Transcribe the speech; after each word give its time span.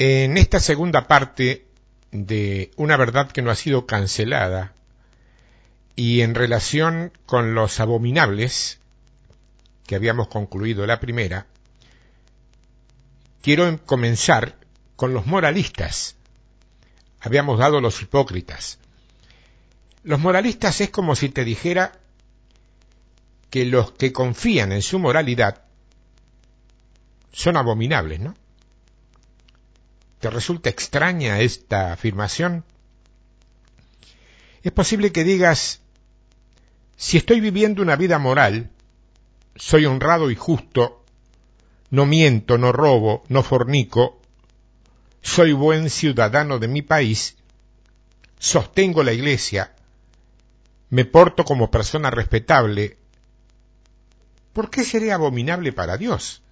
En 0.00 0.38
esta 0.38 0.60
segunda 0.60 1.08
parte 1.08 1.66
de 2.12 2.70
una 2.76 2.96
verdad 2.96 3.32
que 3.32 3.42
no 3.42 3.50
ha 3.50 3.56
sido 3.56 3.84
cancelada 3.84 4.72
y 5.96 6.20
en 6.20 6.36
relación 6.36 7.12
con 7.26 7.56
los 7.56 7.80
abominables 7.80 8.78
que 9.88 9.96
habíamos 9.96 10.28
concluido 10.28 10.86
la 10.86 11.00
primera, 11.00 11.46
quiero 13.42 13.84
comenzar 13.86 14.54
con 14.94 15.14
los 15.14 15.26
moralistas. 15.26 16.14
Habíamos 17.18 17.58
dado 17.58 17.80
los 17.80 18.00
hipócritas. 18.00 18.78
Los 20.04 20.20
moralistas 20.20 20.80
es 20.80 20.90
como 20.90 21.16
si 21.16 21.28
te 21.28 21.44
dijera 21.44 21.98
que 23.50 23.64
los 23.64 23.90
que 23.90 24.12
confían 24.12 24.70
en 24.70 24.82
su 24.82 25.00
moralidad 25.00 25.64
son 27.32 27.56
abominables, 27.56 28.20
¿no? 28.20 28.36
¿Te 30.20 30.30
resulta 30.30 30.68
extraña 30.68 31.40
esta 31.40 31.92
afirmación? 31.92 32.64
Es 34.62 34.72
posible 34.72 35.12
que 35.12 35.22
digas, 35.22 35.80
si 36.96 37.16
estoy 37.16 37.40
viviendo 37.40 37.82
una 37.82 37.94
vida 37.94 38.18
moral, 38.18 38.70
soy 39.54 39.86
honrado 39.86 40.30
y 40.30 40.34
justo, 40.34 41.04
no 41.90 42.06
miento, 42.06 42.58
no 42.58 42.72
robo, 42.72 43.22
no 43.28 43.44
fornico, 43.44 44.20
soy 45.22 45.52
buen 45.52 45.88
ciudadano 45.88 46.58
de 46.58 46.66
mi 46.66 46.82
país, 46.82 47.36
sostengo 48.40 49.04
la 49.04 49.12
iglesia, 49.12 49.74
me 50.90 51.04
porto 51.04 51.44
como 51.44 51.70
persona 51.70 52.10
respetable, 52.10 52.98
¿por 54.52 54.70
qué 54.70 54.84
seré 54.84 55.12
abominable 55.12 55.72
para 55.72 55.96
Dios? 55.96 56.42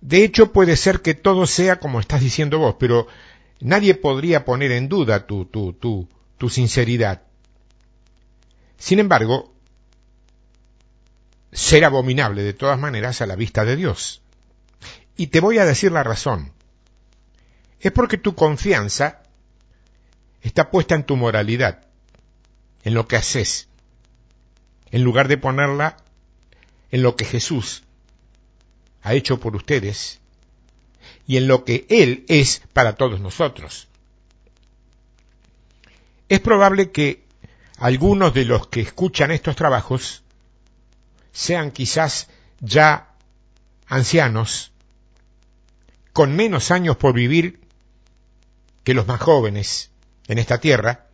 De 0.00 0.24
hecho, 0.24 0.52
puede 0.52 0.76
ser 0.76 1.02
que 1.02 1.14
todo 1.14 1.46
sea 1.46 1.78
como 1.78 2.00
estás 2.00 2.20
diciendo 2.20 2.58
vos, 2.58 2.76
pero 2.78 3.06
nadie 3.60 3.94
podría 3.94 4.44
poner 4.44 4.72
en 4.72 4.88
duda 4.88 5.26
tu, 5.26 5.44
tu, 5.44 5.74
tu, 5.74 6.08
tu 6.38 6.48
sinceridad. 6.48 7.22
Sin 8.78 8.98
embargo, 8.98 9.52
ser 11.52 11.84
abominable 11.84 12.42
de 12.42 12.54
todas 12.54 12.78
maneras 12.78 13.20
a 13.20 13.26
la 13.26 13.36
vista 13.36 13.64
de 13.64 13.76
Dios. 13.76 14.22
Y 15.16 15.26
te 15.26 15.40
voy 15.40 15.58
a 15.58 15.66
decir 15.66 15.92
la 15.92 16.02
razón. 16.02 16.52
Es 17.80 17.92
porque 17.92 18.16
tu 18.16 18.34
confianza 18.34 19.22
está 20.40 20.70
puesta 20.70 20.94
en 20.94 21.04
tu 21.04 21.16
moralidad, 21.16 21.86
en 22.84 22.94
lo 22.94 23.06
que 23.06 23.16
haces, 23.16 23.68
en 24.90 25.02
lugar 25.02 25.28
de 25.28 25.36
ponerla 25.36 25.98
en 26.90 27.02
lo 27.02 27.16
que 27.16 27.24
Jesús 27.24 27.84
ha 29.02 29.14
hecho 29.14 29.40
por 29.40 29.56
ustedes 29.56 30.20
y 31.26 31.36
en 31.36 31.46
lo 31.46 31.64
que 31.64 31.86
Él 31.88 32.24
es 32.28 32.62
para 32.72 32.94
todos 32.94 33.20
nosotros. 33.20 33.88
Es 36.28 36.40
probable 36.40 36.90
que 36.90 37.24
algunos 37.76 38.34
de 38.34 38.44
los 38.44 38.66
que 38.68 38.80
escuchan 38.80 39.30
estos 39.30 39.56
trabajos 39.56 40.22
sean 41.32 41.70
quizás 41.70 42.28
ya 42.60 43.14
ancianos, 43.86 44.72
con 46.12 46.36
menos 46.36 46.70
años 46.70 46.96
por 46.96 47.14
vivir 47.14 47.60
que 48.84 48.94
los 48.94 49.06
más 49.06 49.20
jóvenes 49.20 49.90
en 50.28 50.38
esta 50.38 50.58
tierra, 50.58 51.06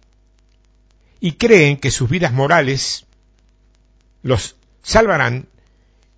y 1.20 1.32
creen 1.32 1.78
que 1.78 1.90
sus 1.90 2.08
vidas 2.10 2.32
morales 2.32 3.06
los 4.22 4.56
salvarán 4.82 5.48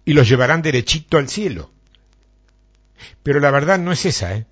y 0.08 0.14
los 0.14 0.26
llevarán 0.26 0.62
derechito 0.62 1.18
al 1.18 1.28
cielo. 1.28 1.70
Pero 3.22 3.40
la 3.40 3.50
verdad 3.50 3.78
no 3.78 3.92
es 3.92 4.06
esa, 4.06 4.34
¿eh? 4.34 4.46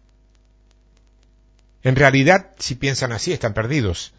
En 1.83 1.97
realidad, 1.97 2.50
si 2.59 2.75
piensan 2.75 3.11
así, 3.12 3.33
están 3.33 3.55
perdidos. 3.55 4.12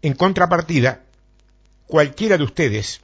En 0.00 0.14
contrapartida, 0.14 1.02
cualquiera 1.88 2.38
de 2.38 2.44
ustedes 2.44 3.00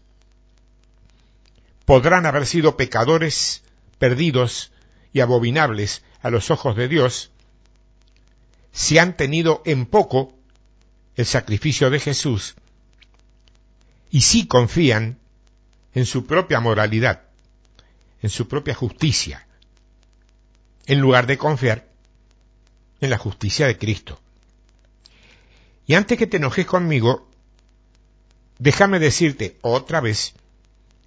podrán 1.84 2.25
haber 2.25 2.47
sido 2.47 2.76
pecadores, 2.76 3.65
perdidos 3.99 4.70
y 5.12 5.19
abominables 5.19 6.05
a 6.22 6.31
los 6.31 6.53
ojos 6.53 6.76
de 6.76 6.87
Dios, 6.87 7.32
si 8.70 8.99
han 8.99 9.16
tenido 9.16 9.60
en 9.66 9.87
poco 9.87 10.38
el 11.16 11.26
sacrificio 11.26 11.91
de 11.91 11.99
Jesús 11.99 12.55
y 14.09 14.20
si 14.20 14.47
confían 14.47 15.19
en 15.94 16.06
su 16.06 16.26
propia 16.26 16.60
moralidad, 16.60 17.22
en 18.22 18.31
su 18.31 18.49
propia 18.49 18.75
justicia, 18.75 19.47
en 20.87 21.00
lugar 21.00 21.26
de 21.26 21.38
confiar 21.38 21.88
en 23.00 23.10
la 23.10 23.19
justicia 23.19 23.66
de 23.66 23.78
Cristo. 23.78 24.21
Y 25.87 25.94
antes 25.94 26.19
que 26.19 26.26
te 26.26 26.37
enojes 26.37 26.66
conmigo, 26.66 27.28
déjame 28.59 28.99
decirte 28.99 29.56
otra 29.62 30.00
vez 30.00 30.34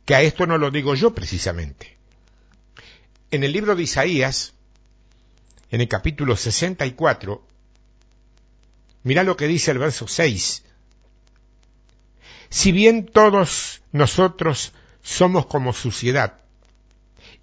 que 0.06 0.16
a 0.16 0.22
esto 0.22 0.47
no 0.47 0.58
lo 0.58 0.72
digo 0.72 0.96
yo 0.96 1.13
precisamente. 1.13 1.98
En 3.30 3.44
el 3.44 3.52
libro 3.52 3.75
de 3.75 3.84
Isaías, 3.84 4.53
en 5.69 5.81
el 5.81 5.88
capítulo 5.88 6.36
64, 6.36 7.48
mira 9.03 9.24
lo 9.24 9.38
que 9.38 9.48
dice 9.48 9.72
el 9.72 9.78
verso 9.78 10.08
6. 10.08 10.63
Si 12.51 12.73
bien 12.73 13.06
todos 13.06 13.81
nosotros 13.94 14.73
somos 15.01 15.45
como 15.45 15.72
suciedad, 15.72 16.41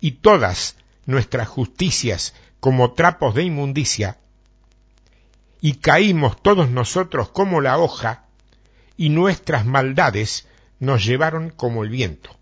y 0.01 0.13
todas 0.13 0.77
nuestras 1.07 1.49
justicias 1.49 2.35
como 2.61 2.93
trapos 2.93 3.35
de 3.35 3.45
inmundicia, 3.45 4.19
y 5.63 5.77
caímos 5.77 6.41
todos 6.43 6.69
nosotros 6.69 7.31
como 7.31 7.63
la 7.63 7.79
hoja, 7.79 8.27
y 8.99 9.09
nuestras 9.09 9.65
maldades 9.65 10.47
nos 10.79 11.07
llevaron 11.07 11.49
como 11.49 11.85
el 11.85 11.89
viento. 11.89 12.37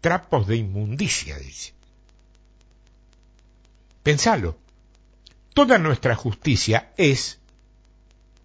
Trapos 0.00 0.46
de 0.46 0.56
inmundicia, 0.56 1.36
dice. 1.38 1.74
Pensalo. 4.04 4.56
Toda 5.52 5.78
nuestra 5.78 6.14
justicia 6.14 6.92
es 6.96 7.40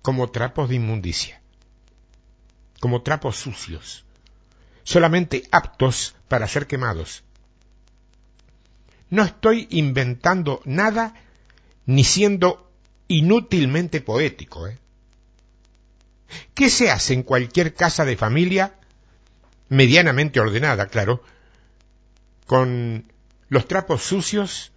como 0.02 0.31
trapos 0.31 0.69
de 0.69 0.75
inmundicia 0.75 1.40
como 2.85 3.01
trapos 3.01 3.38
sucios, 3.38 4.06
solamente 4.84 5.41
aptos 5.50 6.13
para 6.28 6.47
ser 6.47 6.68
quemados. 6.68 7.23
No 9.09 9.23
estoy 9.23 9.68
inventando 9.72 10.62
nada 10.66 11.16
ni 11.88 12.03
siendo 12.03 12.69
inútilmente 13.07 14.01
poético. 14.01 14.68
¿eh? 14.68 14.78
¿Qué 16.53 16.69
se 16.69 16.91
hace 16.91 17.16
en 17.16 17.24
cualquier 17.24 17.74
casa 17.74 18.06
de 18.06 18.18
familia, 18.18 18.75
medianamente 19.68 20.40
ordenada, 20.40 20.85
claro, 20.85 21.24
con 22.45 23.12
los 23.50 23.68
trapos 23.68 24.04
sucios 24.04 24.74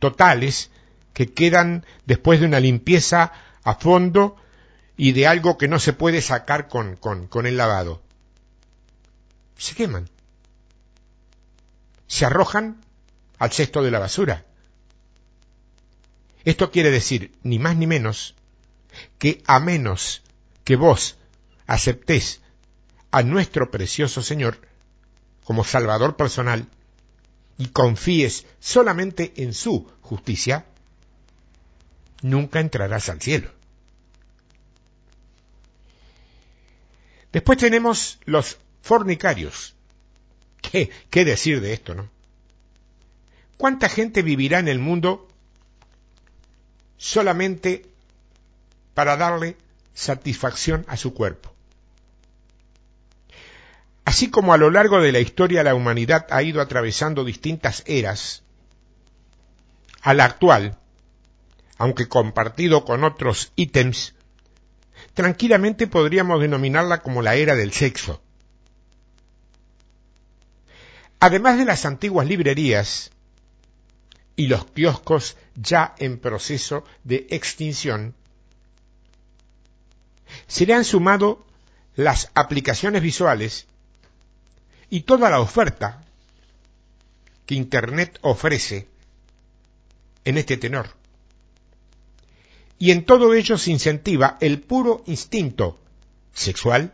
totales 0.00 0.72
que 1.12 1.32
quedan 1.32 1.86
después 2.06 2.40
de 2.40 2.46
una 2.46 2.58
limpieza 2.58 3.30
a 3.62 3.76
fondo 3.76 4.34
y 4.96 5.12
de 5.12 5.26
algo 5.26 5.58
que 5.58 5.68
no 5.68 5.78
se 5.78 5.92
puede 5.92 6.22
sacar 6.22 6.68
con, 6.68 6.96
con, 6.96 7.26
con 7.26 7.46
el 7.46 7.56
lavado. 7.56 8.02
Se 9.58 9.74
queman. 9.74 10.08
Se 12.06 12.24
arrojan 12.24 12.80
al 13.38 13.52
cesto 13.52 13.82
de 13.82 13.90
la 13.90 13.98
basura. 13.98 14.44
Esto 16.44 16.70
quiere 16.70 16.90
decir, 16.90 17.32
ni 17.42 17.58
más 17.58 17.76
ni 17.76 17.86
menos, 17.86 18.34
que 19.18 19.42
a 19.46 19.60
menos 19.60 20.22
que 20.64 20.76
vos 20.76 21.16
aceptés 21.66 22.40
a 23.10 23.22
nuestro 23.22 23.70
precioso 23.70 24.22
Señor 24.22 24.60
como 25.44 25.64
Salvador 25.64 26.16
personal 26.16 26.68
y 27.58 27.68
confíes 27.68 28.46
solamente 28.60 29.32
en 29.36 29.54
su 29.54 29.90
justicia, 30.02 30.66
nunca 32.22 32.60
entrarás 32.60 33.08
al 33.08 33.20
cielo. 33.20 33.55
Después 37.36 37.58
tenemos 37.58 38.18
los 38.24 38.56
fornicarios, 38.80 39.74
¿Qué, 40.62 40.90
¿Qué 41.10 41.26
decir 41.26 41.60
de 41.60 41.74
esto, 41.74 41.94
no? 41.94 42.08
¿Cuánta 43.58 43.90
gente 43.90 44.22
vivirá 44.22 44.58
en 44.58 44.68
el 44.68 44.78
mundo 44.78 45.28
solamente 46.96 47.84
para 48.94 49.18
darle 49.18 49.58
satisfacción 49.92 50.86
a 50.88 50.96
su 50.96 51.12
cuerpo? 51.12 51.52
Así 54.06 54.30
como 54.30 54.54
a 54.54 54.56
lo 54.56 54.70
largo 54.70 55.02
de 55.02 55.12
la 55.12 55.20
historia 55.20 55.62
la 55.62 55.74
humanidad 55.74 56.26
ha 56.30 56.42
ido 56.42 56.62
atravesando 56.62 57.22
distintas 57.22 57.82
eras, 57.84 58.44
a 60.00 60.14
la 60.14 60.24
actual, 60.24 60.78
aunque 61.76 62.08
compartido 62.08 62.86
con 62.86 63.04
otros 63.04 63.52
ítems, 63.56 64.15
tranquilamente 65.16 65.86
podríamos 65.86 66.42
denominarla 66.42 67.00
como 67.00 67.22
la 67.22 67.36
era 67.36 67.56
del 67.56 67.72
sexo. 67.72 68.20
Además 71.20 71.56
de 71.56 71.64
las 71.64 71.86
antiguas 71.86 72.26
librerías 72.26 73.10
y 74.36 74.48
los 74.48 74.66
kioscos 74.66 75.38
ya 75.54 75.94
en 75.96 76.18
proceso 76.18 76.84
de 77.02 77.26
extinción, 77.30 78.14
se 80.46 80.66
le 80.66 80.74
han 80.74 80.84
sumado 80.84 81.46
las 81.94 82.30
aplicaciones 82.34 83.00
visuales 83.00 83.68
y 84.90 85.00
toda 85.00 85.30
la 85.30 85.40
oferta 85.40 86.04
que 87.46 87.54
Internet 87.54 88.18
ofrece 88.20 88.86
en 90.26 90.36
este 90.36 90.58
tenor. 90.58 90.95
Y 92.78 92.90
en 92.90 93.04
todo 93.04 93.34
ello 93.34 93.56
se 93.58 93.70
incentiva 93.70 94.36
el 94.40 94.60
puro 94.60 95.02
instinto 95.06 95.78
sexual 96.32 96.92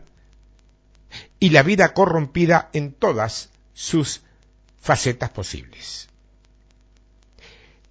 y 1.39 1.49
la 1.49 1.63
vida 1.63 1.93
corrompida 1.93 2.69
en 2.73 2.93
todas 2.93 3.49
sus 3.73 4.21
facetas 4.79 5.29
posibles. 5.29 6.07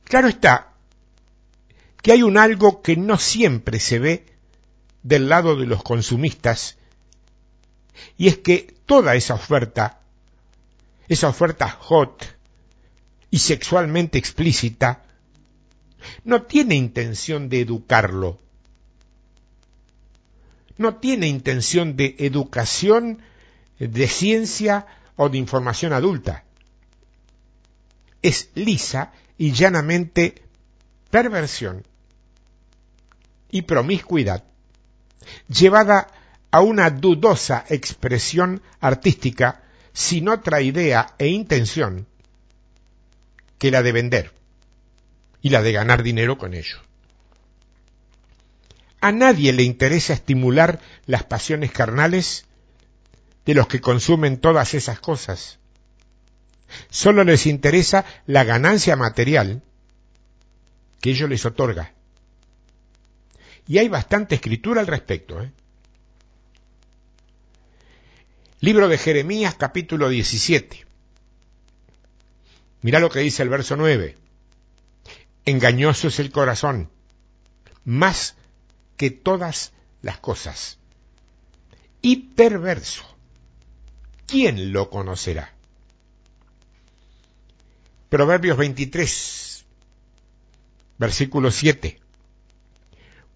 Claro 0.05 0.29
está 0.29 0.73
que 2.03 2.13
hay 2.13 2.23
un 2.23 2.37
algo 2.37 2.83
que 2.83 2.97
no 2.97 3.19
siempre 3.19 3.79
se 3.79 3.99
ve 3.99 4.27
del 5.03 5.29
lado 5.29 5.57
de 5.57 5.67
los 5.67 5.83
consumistas 5.83 6.77
y 8.17 8.29
es 8.29 8.39
que 8.39 8.75
toda 8.87 9.15
esa 9.15 9.35
oferta, 9.35 10.01
esa 11.09 11.29
oferta 11.29 11.69
hot 11.69 12.25
y 13.31 13.39
sexualmente 13.39 14.19
explícita, 14.19 15.05
no 16.25 16.43
tiene 16.43 16.75
intención 16.75 17.49
de 17.49 17.61
educarlo, 17.61 18.39
no 20.79 20.97
tiene 20.97 21.29
intención 21.29 21.97
de 21.97 22.17
educación, 22.19 23.23
de 23.79 24.09
ciencia 24.09 24.87
o 25.17 25.29
de 25.29 25.39
información 25.39 25.93
adulta. 25.93 26.45
Es 28.23 28.51
lisa 28.55 29.13
y 29.39 29.53
llanamente 29.53 30.43
perversión 31.11 31.85
y 33.51 33.63
promiscuidad 33.63 34.45
llevada 35.49 36.09
a 36.51 36.61
una 36.61 36.91
dudosa 36.91 37.65
expresión 37.69 38.63
artística 38.81 39.63
sin 39.93 40.29
otra 40.29 40.61
idea 40.61 41.15
e 41.19 41.29
intención 41.29 42.07
que 43.59 43.71
la 43.71 43.83
de 43.83 43.93
vender 43.93 44.42
y 45.43 45.51
la 45.51 45.61
de 45.61 45.73
ganar 45.73 46.03
dinero 46.03 46.39
con 46.39 46.55
ello. 46.55 46.79
A 49.01 49.11
nadie 49.11 49.53
le 49.53 49.65
interesa 49.65 50.13
estimular 50.13 50.79
las 51.07 51.25
pasiones 51.25 51.73
carnales 51.73 52.47
de 53.45 53.55
los 53.55 53.67
que 53.67 53.81
consumen 53.81 54.39
todas 54.39 54.75
esas 54.75 55.01
cosas. 55.01 55.59
Solo 56.89 57.25
les 57.25 57.47
interesa 57.47 58.05
la 58.27 58.45
ganancia 58.45 58.95
material 58.95 59.63
que 61.01 61.11
ello 61.11 61.27
les 61.27 61.45
otorga. 61.45 61.93
Y 63.67 63.79
hay 63.79 63.89
bastante 63.89 64.37
escritura 64.37 64.81
al 64.81 64.87
respecto. 64.87 65.43
¿eh? 65.43 65.51
Libro 68.61 68.87
de 68.87 68.99
Jeremías 68.99 69.57
capítulo 69.57 70.09
17. 70.09 70.87
Mira 72.83 73.01
lo 73.01 73.11
que 73.11 73.19
dice 73.19 73.43
el 73.43 73.49
verso 73.49 73.77
9. 73.77 74.22
Engañoso 75.45 76.09
es 76.09 76.19
el 76.21 76.31
corazón, 76.31 76.89
más 77.85 78.37
que 78.97 79.11
todas 79.11 79.73
las 80.01 80.19
cosas. 80.19 80.79
Y 82.01 82.17
perverso. 82.35 83.05
¿Quién 84.27 84.73
lo 84.73 84.89
conocerá? 84.89 85.53
Proverbios 88.09 88.57
23, 88.57 89.65
versículo 90.99 91.51
7. 91.51 91.99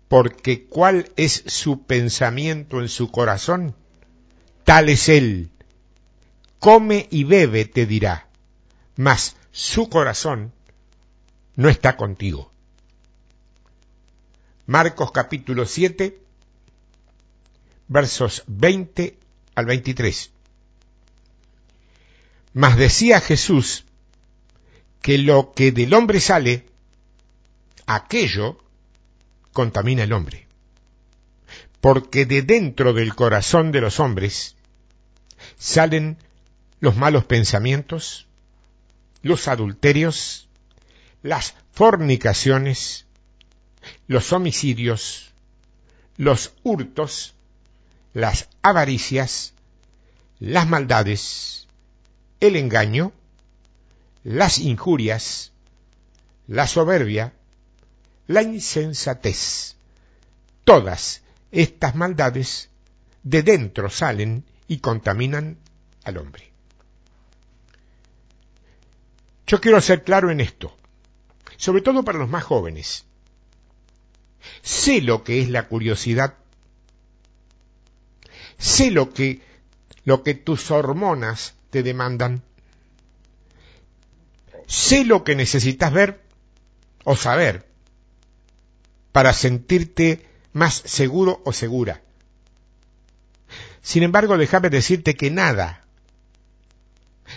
Porque 0.08 0.66
cuál 0.66 1.10
es 1.16 1.42
su 1.46 1.84
pensamiento 1.86 2.80
en 2.80 2.88
su 2.88 3.10
corazón, 3.10 3.74
tal 4.64 4.88
es 4.88 5.08
él. 5.08 5.50
Come 6.60 7.08
y 7.10 7.24
bebe, 7.24 7.64
te 7.64 7.86
dirá, 7.86 8.28
mas 8.96 9.36
su 9.50 9.88
corazón 9.88 10.52
no 11.56 11.68
está 11.68 11.96
contigo. 11.96 12.52
Marcos 14.66 15.10
capítulo 15.12 15.64
7, 15.66 16.20
versos 17.88 18.44
20 18.46 19.18
al 19.54 19.66
23. 19.66 20.30
Mas 22.52 22.76
decía 22.76 23.20
Jesús 23.20 23.84
que 25.02 25.18
lo 25.18 25.52
que 25.52 25.72
del 25.72 25.94
hombre 25.94 26.20
sale, 26.20 26.66
aquello 27.86 28.58
contamina 29.52 30.02
el 30.02 30.12
hombre. 30.12 30.46
Porque 31.80 32.26
de 32.26 32.42
dentro 32.42 32.92
del 32.92 33.14
corazón 33.14 33.72
de 33.72 33.80
los 33.80 34.00
hombres 34.00 34.56
salen 35.58 36.18
los 36.80 36.96
malos 36.96 37.24
pensamientos, 37.24 38.26
los 39.22 39.48
adulterios, 39.48 40.45
las 41.26 41.54
fornicaciones, 41.72 43.04
los 44.06 44.32
homicidios, 44.32 45.32
los 46.16 46.54
hurtos, 46.62 47.34
las 48.14 48.48
avaricias, 48.62 49.52
las 50.38 50.68
maldades, 50.68 51.66
el 52.38 52.54
engaño, 52.54 53.12
las 54.22 54.58
injurias, 54.58 55.50
la 56.46 56.68
soberbia, 56.68 57.32
la 58.28 58.42
insensatez. 58.42 59.74
Todas 60.62 61.22
estas 61.50 61.96
maldades 61.96 62.70
de 63.24 63.42
dentro 63.42 63.90
salen 63.90 64.44
y 64.68 64.78
contaminan 64.78 65.58
al 66.04 66.18
hombre. 66.18 66.52
Yo 69.48 69.60
quiero 69.60 69.80
ser 69.80 70.04
claro 70.04 70.30
en 70.30 70.40
esto 70.40 70.76
sobre 71.56 71.82
todo 71.82 72.04
para 72.04 72.18
los 72.18 72.28
más 72.28 72.44
jóvenes. 72.44 73.04
Sé 74.62 75.00
lo 75.00 75.24
que 75.24 75.40
es 75.40 75.50
la 75.50 75.68
curiosidad. 75.68 76.34
Sé 78.58 78.90
lo 78.90 79.12
que, 79.12 79.42
lo 80.04 80.22
que 80.22 80.34
tus 80.34 80.70
hormonas 80.70 81.54
te 81.70 81.82
demandan. 81.82 82.42
Sé 84.66 85.04
lo 85.04 85.24
que 85.24 85.36
necesitas 85.36 85.92
ver 85.92 86.22
o 87.04 87.16
saber 87.16 87.66
para 89.12 89.32
sentirte 89.32 90.26
más 90.52 90.74
seguro 90.74 91.40
o 91.44 91.52
segura. 91.52 92.02
Sin 93.82 94.02
embargo, 94.02 94.36
déjame 94.36 94.68
decirte 94.68 95.14
que 95.14 95.30
nada, 95.30 95.84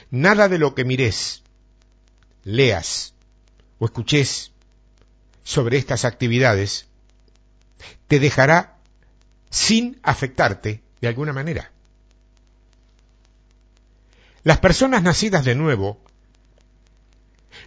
nada 0.10 0.50
de 0.50 0.58
lo 0.58 0.74
que 0.74 0.84
mires, 0.84 1.44
leas, 2.44 3.14
o 3.80 3.86
escuches 3.86 4.52
sobre 5.44 5.78
estas 5.78 6.06
actividades 6.06 6.88
te 8.08 8.20
dejará 8.20 8.78
sin 9.50 10.00
afectarte 10.04 10.84
de 11.02 11.08
alguna 11.08 11.34
manera. 11.34 11.72
Las 14.44 14.60
personas 14.60 15.02
nacidas 15.04 15.46
de 15.46 15.56
nuevo 15.56 16.00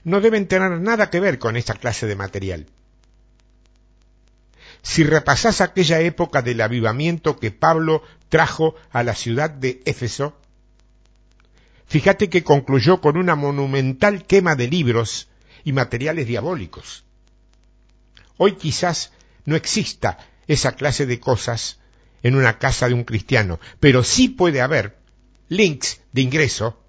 no 0.04 0.20
deben 0.20 0.46
tener 0.46 0.80
nada 0.80 1.10
que 1.10 1.20
ver 1.20 1.38
con 1.38 1.56
esta 1.56 1.74
clase 1.74 2.06
de 2.06 2.16
material. 2.16 2.66
Si 4.82 5.04
repasás 5.04 5.60
aquella 5.60 6.00
época 6.00 6.42
del 6.42 6.60
avivamiento 6.60 7.38
que 7.38 7.52
Pablo 7.52 8.02
trajo 8.28 8.74
a 8.90 9.02
la 9.02 9.14
ciudad 9.14 9.50
de 9.50 9.80
Éfeso, 9.84 10.36
fíjate 11.86 12.28
que 12.28 12.42
concluyó 12.42 13.00
con 13.00 13.16
una 13.16 13.36
monumental 13.36 14.24
quema 14.24 14.56
de 14.56 14.68
libros 14.68 15.28
y 15.64 15.72
materiales 15.72 16.26
diabólicos. 16.26 17.04
Hoy 18.36 18.56
quizás 18.56 19.12
no 19.44 19.56
exista 19.56 20.18
esa 20.46 20.72
clase 20.74 21.06
de 21.06 21.20
cosas 21.20 21.78
en 22.22 22.36
una 22.36 22.58
casa 22.58 22.88
de 22.88 22.94
un 22.94 23.04
cristiano, 23.04 23.60
pero 23.80 24.04
sí 24.04 24.28
puede 24.28 24.60
haber 24.60 24.98
links 25.48 26.00
de 26.12 26.22
ingreso 26.22 26.82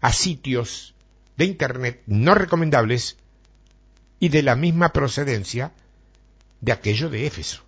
a 0.00 0.12
sitios 0.12 0.94
de 1.36 1.44
Internet 1.44 2.02
no 2.06 2.34
recomendables 2.34 3.16
y 4.18 4.28
de 4.28 4.42
la 4.42 4.56
misma 4.56 4.92
procedencia 4.92 5.72
de 6.60 6.72
aquello 6.72 7.10
de 7.10 7.26
Éfeso. 7.26 7.62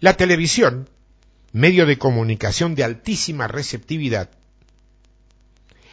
La 0.00 0.16
televisión, 0.16 0.88
medio 1.52 1.86
de 1.86 1.98
comunicación 1.98 2.74
de 2.74 2.84
altísima 2.84 3.48
receptividad, 3.48 4.30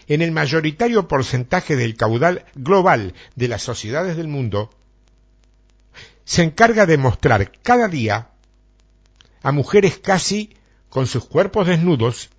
en 0.07 0.21
el 0.21 0.31
mayoritario 0.31 1.07
porcentaje 1.07 1.75
del 1.75 1.95
caudal 1.95 2.45
global 2.55 3.13
de 3.35 3.47
las 3.47 3.61
sociedades 3.61 4.17
del 4.17 4.27
mundo, 4.27 4.69
se 6.25 6.43
encarga 6.43 6.85
de 6.85 6.97
mostrar 6.97 7.51
cada 7.61 7.87
día 7.87 8.29
a 9.43 9.51
mujeres 9.51 9.97
casi 9.97 10.55
con 10.89 11.07
sus 11.07 11.25
cuerpos 11.25 11.67
desnudos, 11.67 12.29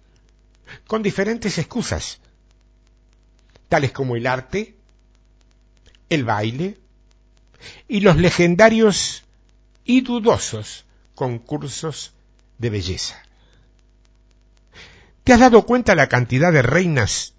con 0.86 1.02
diferentes 1.02 1.58
excusas, 1.58 2.20
tales 3.68 3.92
como 3.92 4.16
el 4.16 4.26
arte, 4.26 4.74
el 6.08 6.24
baile 6.24 6.78
y 7.88 8.00
los 8.00 8.16
legendarios 8.16 9.24
y 9.84 10.02
dudosos 10.02 10.84
concursos 11.14 12.12
de 12.58 12.70
belleza. 12.70 13.22
¿Te 15.24 15.32
has 15.32 15.40
dado 15.40 15.64
cuenta 15.64 15.94
la 15.94 16.08
cantidad 16.08 16.52
de 16.52 16.62
reinas 16.62 17.34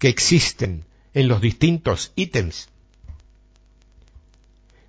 que 0.00 0.08
existen 0.08 0.86
en 1.14 1.28
los 1.28 1.40
distintos 1.40 2.12
ítems? 2.16 2.68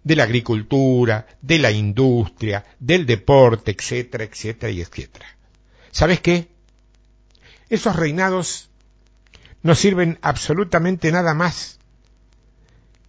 De 0.03 0.15
la 0.15 0.24
agricultura, 0.24 1.27
de 1.41 1.60
la 1.60 1.70
industria, 1.70 2.65
del 2.80 3.06
deporte, 3.06 3.75
etcétera, 3.77 4.24
etcétera 4.24 4.72
y 4.72 4.82
etcétera. 4.82 5.27
¿Sabes 5.91 6.22
qué? 6.22 6.48
Esos 7.70 7.96
reinados 7.96 8.70
no 9.62 9.75
sirven 9.75 10.18
absolutamente 10.22 11.12
nada 11.12 11.36
más 11.36 11.77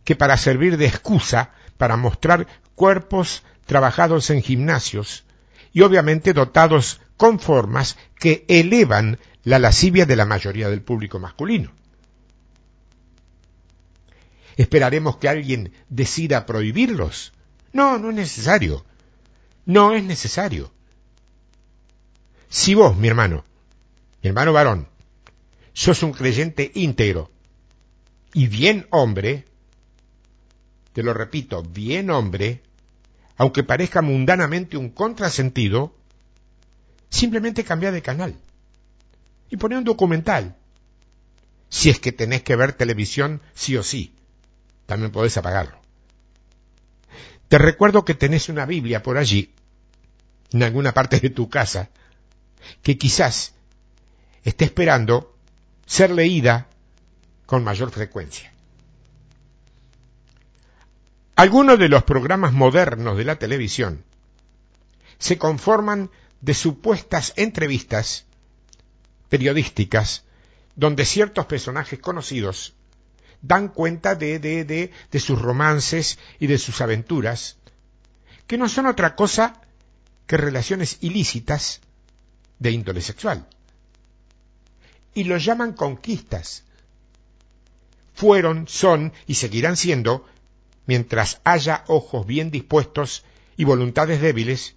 que 0.04 0.16
para 0.16 0.36
servir 0.36 0.76
de 0.76 0.86
excusa 0.86 1.52
para 1.78 1.96
mostrar 1.96 2.48
cuerpos 2.74 3.44
trabajados 3.64 4.28
en 4.30 4.42
gimnasios 4.42 5.24
y 5.72 5.82
obviamente 5.82 6.32
dotados 6.32 7.00
con 7.16 7.38
formas 7.38 7.96
que 8.18 8.44
elevan 8.48 9.18
la 9.44 9.60
lascivia 9.60 10.04
de 10.04 10.16
la 10.16 10.26
mayoría 10.26 10.68
del 10.68 10.82
público 10.82 11.20
masculino. 11.20 11.72
¿Esperaremos 14.56 15.16
que 15.16 15.28
alguien 15.28 15.72
decida 15.88 16.46
prohibirlos? 16.46 17.32
No, 17.72 17.98
no 17.98 18.10
es 18.10 18.16
necesario. 18.16 18.84
No 19.64 19.94
es 19.94 20.04
necesario. 20.04 20.72
Si 22.48 22.74
vos, 22.74 22.96
mi 22.96 23.08
hermano, 23.08 23.44
mi 24.22 24.28
hermano 24.28 24.52
varón, 24.52 24.88
sos 25.72 26.02
un 26.02 26.12
creyente 26.12 26.70
íntegro 26.74 27.30
y 28.34 28.46
bien 28.46 28.86
hombre, 28.90 29.46
te 30.92 31.02
lo 31.02 31.14
repito, 31.14 31.62
bien 31.62 32.10
hombre, 32.10 32.62
aunque 33.36 33.62
parezca 33.62 34.02
mundanamente 34.02 34.76
un 34.76 34.90
contrasentido, 34.90 35.96
simplemente 37.08 37.64
cambia 37.64 37.90
de 37.90 38.02
canal 38.02 38.36
y 39.50 39.56
pone 39.56 39.78
un 39.78 39.84
documental. 39.84 40.56
Si 41.68 41.88
es 41.88 41.98
que 41.98 42.12
tenés 42.12 42.42
que 42.42 42.56
ver 42.56 42.74
televisión 42.74 43.40
sí 43.54 43.76
o 43.76 43.82
sí, 43.82 44.14
también 44.86 45.12
podés 45.12 45.36
apagarlo. 45.36 45.80
Te 47.48 47.58
recuerdo 47.58 48.04
que 48.04 48.14
tenés 48.14 48.48
una 48.48 48.66
Biblia 48.66 49.02
por 49.02 49.18
allí, 49.18 49.54
en 50.52 50.62
alguna 50.62 50.92
parte 50.92 51.20
de 51.20 51.30
tu 51.30 51.48
casa, 51.48 51.90
que 52.82 52.96
quizás 52.96 53.54
esté 54.44 54.64
esperando 54.64 55.36
ser 55.86 56.10
leída 56.10 56.68
con 57.46 57.64
mayor 57.64 57.90
frecuencia. 57.90 58.52
Algunos 61.36 61.78
de 61.78 61.88
los 61.88 62.04
programas 62.04 62.52
modernos 62.52 63.16
de 63.16 63.24
la 63.24 63.36
televisión 63.36 64.04
se 65.18 65.38
conforman 65.38 66.10
de 66.40 66.54
supuestas 66.54 67.32
entrevistas 67.36 68.26
periodísticas 69.28 70.24
donde 70.74 71.04
ciertos 71.04 71.46
personajes 71.46 71.98
conocidos 71.98 72.74
dan 73.42 73.68
cuenta 73.68 74.14
de, 74.14 74.38
de, 74.38 74.64
de, 74.64 74.92
de, 75.10 75.20
sus 75.20 75.40
romances 75.40 76.18
y 76.38 76.46
de 76.46 76.58
sus 76.58 76.80
aventuras, 76.80 77.56
que 78.46 78.56
no 78.56 78.68
son 78.68 78.86
otra 78.86 79.16
cosa 79.16 79.60
que 80.26 80.36
relaciones 80.36 80.98
ilícitas 81.00 81.80
de 82.58 82.70
índole 82.70 83.02
sexual. 83.02 83.46
Y 85.14 85.24
los 85.24 85.44
llaman 85.44 85.72
conquistas. 85.72 86.64
Fueron, 88.14 88.68
son 88.68 89.12
y 89.26 89.34
seguirán 89.34 89.76
siendo 89.76 90.26
mientras 90.86 91.40
haya 91.44 91.84
ojos 91.88 92.26
bien 92.26 92.50
dispuestos 92.50 93.24
y 93.56 93.64
voluntades 93.64 94.20
débiles, 94.20 94.74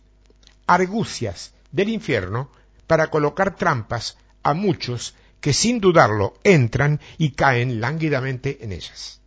argucias 0.67 1.53
del 1.71 1.89
infierno 1.89 2.49
para 2.87 3.07
colocar 3.07 3.55
trampas 3.55 4.17
a 4.43 4.53
muchos 4.53 5.15
que 5.45 5.53
sin 5.53 5.79
dudarlo 5.79 6.33
entran 6.43 6.99
y 7.19 7.33
caen 7.33 7.79
lánguidamente 7.79 8.63
en 8.63 8.71
ellas. 8.71 9.21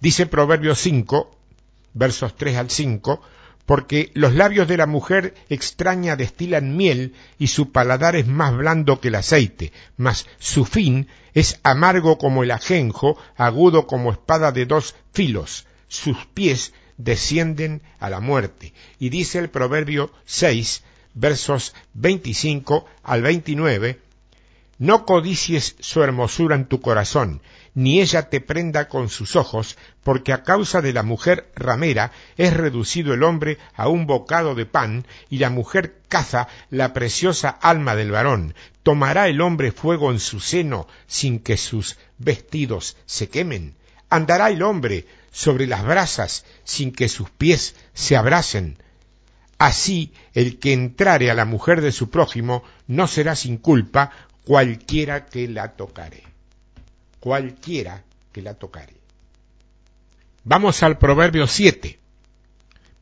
Dice 0.00 0.26
Proverbio 0.26 0.74
5, 0.74 1.34
versos 1.94 2.36
3 2.36 2.56
al 2.56 2.70
5, 2.70 3.22
porque 3.64 4.10
los 4.12 4.34
labios 4.34 4.68
de 4.68 4.76
la 4.76 4.84
mujer 4.84 5.32
extraña 5.48 6.14
destilan 6.14 6.76
miel 6.76 7.14
y 7.38 7.46
su 7.46 7.72
paladar 7.72 8.16
es 8.16 8.26
más 8.26 8.54
blando 8.54 9.00
que 9.00 9.08
el 9.08 9.14
aceite, 9.14 9.72
mas 9.96 10.26
su 10.38 10.66
fin 10.66 11.08
es 11.32 11.58
amargo 11.62 12.18
como 12.18 12.42
el 12.42 12.50
ajenjo, 12.50 13.16
agudo 13.38 13.86
como 13.86 14.12
espada 14.12 14.52
de 14.52 14.66
dos 14.66 14.94
filos, 15.14 15.66
sus 15.88 16.26
pies 16.34 16.74
descienden 16.98 17.80
a 17.98 18.10
la 18.10 18.20
muerte. 18.20 18.74
Y 18.98 19.08
dice 19.08 19.38
el 19.38 19.48
Proverbio 19.48 20.12
6, 20.26 20.82
versos 21.14 21.74
25 21.94 22.84
al 23.02 23.22
29, 23.22 24.09
no 24.80 25.04
codicies 25.04 25.76
su 25.78 26.02
hermosura 26.02 26.56
en 26.56 26.64
tu 26.64 26.80
corazón, 26.80 27.42
ni 27.74 28.00
ella 28.00 28.30
te 28.30 28.40
prenda 28.40 28.88
con 28.88 29.10
sus 29.10 29.36
ojos, 29.36 29.76
porque 30.02 30.32
a 30.32 30.42
causa 30.42 30.80
de 30.80 30.94
la 30.94 31.02
mujer 31.02 31.52
ramera 31.54 32.12
es 32.38 32.54
reducido 32.54 33.12
el 33.12 33.22
hombre 33.22 33.58
a 33.76 33.88
un 33.88 34.06
bocado 34.06 34.54
de 34.54 34.64
pan, 34.64 35.06
y 35.28 35.36
la 35.36 35.50
mujer 35.50 36.00
caza 36.08 36.48
la 36.70 36.94
preciosa 36.94 37.50
alma 37.50 37.94
del 37.94 38.10
varón. 38.10 38.54
¿Tomará 38.82 39.28
el 39.28 39.42
hombre 39.42 39.70
fuego 39.70 40.10
en 40.10 40.18
su 40.18 40.40
seno 40.40 40.88
sin 41.06 41.40
que 41.40 41.58
sus 41.58 41.98
vestidos 42.16 42.96
se 43.04 43.28
quemen? 43.28 43.76
¿Andará 44.08 44.48
el 44.48 44.62
hombre 44.62 45.06
sobre 45.30 45.66
las 45.66 45.84
brasas 45.84 46.46
sin 46.64 46.90
que 46.90 47.10
sus 47.10 47.28
pies 47.28 47.76
se 47.92 48.16
abracen? 48.16 48.78
Así 49.58 50.14
el 50.32 50.58
que 50.58 50.72
entrare 50.72 51.30
a 51.30 51.34
la 51.34 51.44
mujer 51.44 51.82
de 51.82 51.92
su 51.92 52.08
prójimo 52.08 52.64
no 52.86 53.06
será 53.06 53.36
sin 53.36 53.58
culpa, 53.58 54.10
cualquiera 54.44 55.26
que 55.26 55.48
la 55.48 55.74
tocare. 55.74 56.22
Cualquiera 57.20 58.04
que 58.32 58.42
la 58.42 58.54
tocare. 58.54 58.96
Vamos 60.44 60.82
al 60.82 60.98
Proverbio 60.98 61.46
7. 61.46 61.98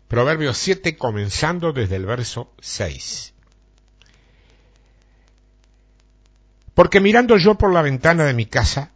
Proverbio 0.08 0.54
7 0.54 0.96
comenzando 0.96 1.72
desde 1.72 1.96
el 1.96 2.06
verso 2.06 2.52
6. 2.60 3.34
Porque 6.74 7.00
mirando 7.00 7.36
yo 7.36 7.56
por 7.56 7.72
la 7.72 7.82
ventana 7.82 8.24
de 8.24 8.34
mi 8.34 8.46
casa, 8.46 8.92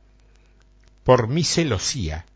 por 1.04 1.28
mi 1.28 1.44
celosía, 1.44 2.26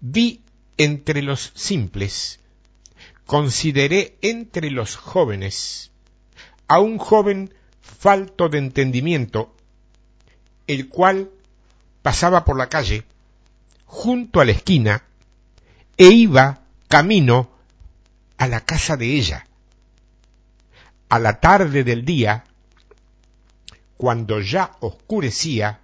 vi 0.00 0.42
entre 0.76 1.22
los 1.22 1.52
simples, 1.54 2.40
consideré 3.24 4.16
entre 4.22 4.70
los 4.70 4.96
jóvenes 4.96 5.90
a 6.68 6.78
un 6.78 6.98
joven 6.98 7.52
falto 7.86 8.48
de 8.48 8.58
entendimiento, 8.58 9.54
el 10.66 10.88
cual 10.88 11.30
pasaba 12.02 12.44
por 12.44 12.58
la 12.58 12.68
calle, 12.68 13.04
junto 13.84 14.40
a 14.40 14.44
la 14.44 14.52
esquina, 14.52 15.04
e 15.96 16.08
iba 16.08 16.62
camino 16.88 17.50
a 18.36 18.46
la 18.48 18.60
casa 18.60 18.96
de 18.96 19.14
ella. 19.14 19.46
A 21.08 21.18
la 21.18 21.40
tarde 21.40 21.84
del 21.84 22.04
día, 22.04 22.44
cuando 23.96 24.40
ya 24.40 24.72
oscurecía, 24.80 25.80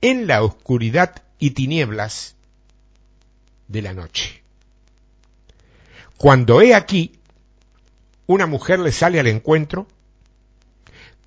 en 0.00 0.26
la 0.26 0.42
oscuridad 0.42 1.22
y 1.38 1.50
tinieblas 1.50 2.34
de 3.68 3.82
la 3.82 3.94
noche. 3.94 4.42
Cuando 6.16 6.60
he 6.60 6.74
aquí, 6.74 7.12
una 8.26 8.46
mujer 8.46 8.80
le 8.80 8.92
sale 8.92 9.20
al 9.20 9.26
encuentro, 9.26 9.86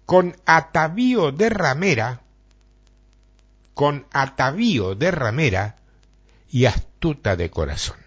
con 0.08 0.38
atavío 0.46 1.34
de 1.34 1.50
ramera, 1.50 2.22
con 3.74 4.08
atavío 4.14 4.96
de 4.96 5.12
ramera 5.12 5.76
y 6.50 6.64
astuta 6.64 7.36
de 7.36 7.50
corazón, 7.50 7.98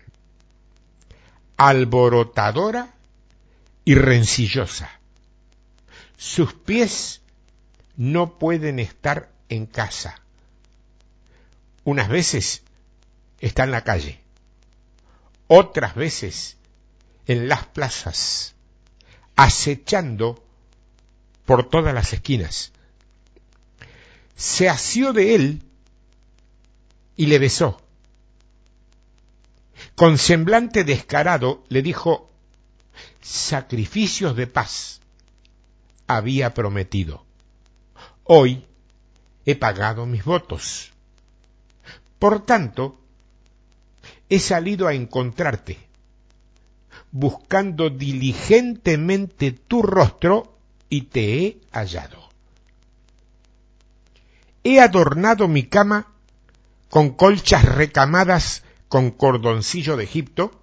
alborotadora 1.59 2.95
y 3.85 3.97
rencillosa. 3.97 4.91
Sus 6.17 6.55
pies 6.55 7.21
no 7.99 8.39
pueden 8.39 8.79
estar 8.79 9.31
en 9.51 9.67
casa. 9.67 10.23
Unas 11.85 12.09
veces 12.09 12.63
está 13.41 13.65
en 13.65 13.73
la 13.73 13.85
calle, 13.85 14.23
otras 15.49 15.95
veces 15.95 16.57
en 17.27 17.47
las 17.47 17.67
plazas, 17.67 18.55
acechando 19.37 20.43
por 21.51 21.69
todas 21.69 21.93
las 21.93 22.13
esquinas. 22.13 22.71
Se 24.37 24.69
asió 24.69 25.13
de 25.13 25.35
él 25.35 25.63
y 27.17 27.27
le 27.27 27.41
besó. 27.41 27.83
Con 29.97 30.17
semblante 30.17 30.85
descarado 30.85 31.65
le 31.69 31.83
dijo, 31.83 32.31
sacrificios 33.21 34.37
de 34.37 34.47
paz 34.47 35.01
había 36.07 36.55
prometido. 36.55 37.27
Hoy 38.23 38.65
he 39.45 39.57
pagado 39.57 40.07
mis 40.07 40.25
votos. 40.25 40.93
Por 42.21 42.47
tanto, 42.47 43.01
he 44.29 44.39
salido 44.39 44.87
a 44.87 44.95
encontrarte, 44.95 45.81
buscando 47.11 47.91
diligentemente 47.91 49.51
tu 49.51 49.83
rostro 49.83 50.50
y 50.91 51.03
te 51.03 51.39
he 51.39 51.61
hallado. 51.73 52.29
He 54.63 54.81
adornado 54.81 55.49
mi 55.49 55.63
cama 55.63 56.13
con 56.91 57.11
colchas 57.11 57.65
recamadas 57.65 58.65
con 58.89 59.13
cordoncillo 59.13 59.97
de 59.97 60.05
Egipto, 60.05 60.61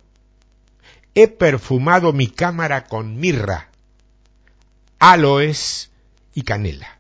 he 1.15 1.29
perfumado 1.29 2.12
mi 2.13 2.27
cámara 2.27 2.86
con 2.86 3.17
mirra, 3.17 3.72
aloes 5.00 5.91
y 6.36 6.41
canela. 6.43 7.00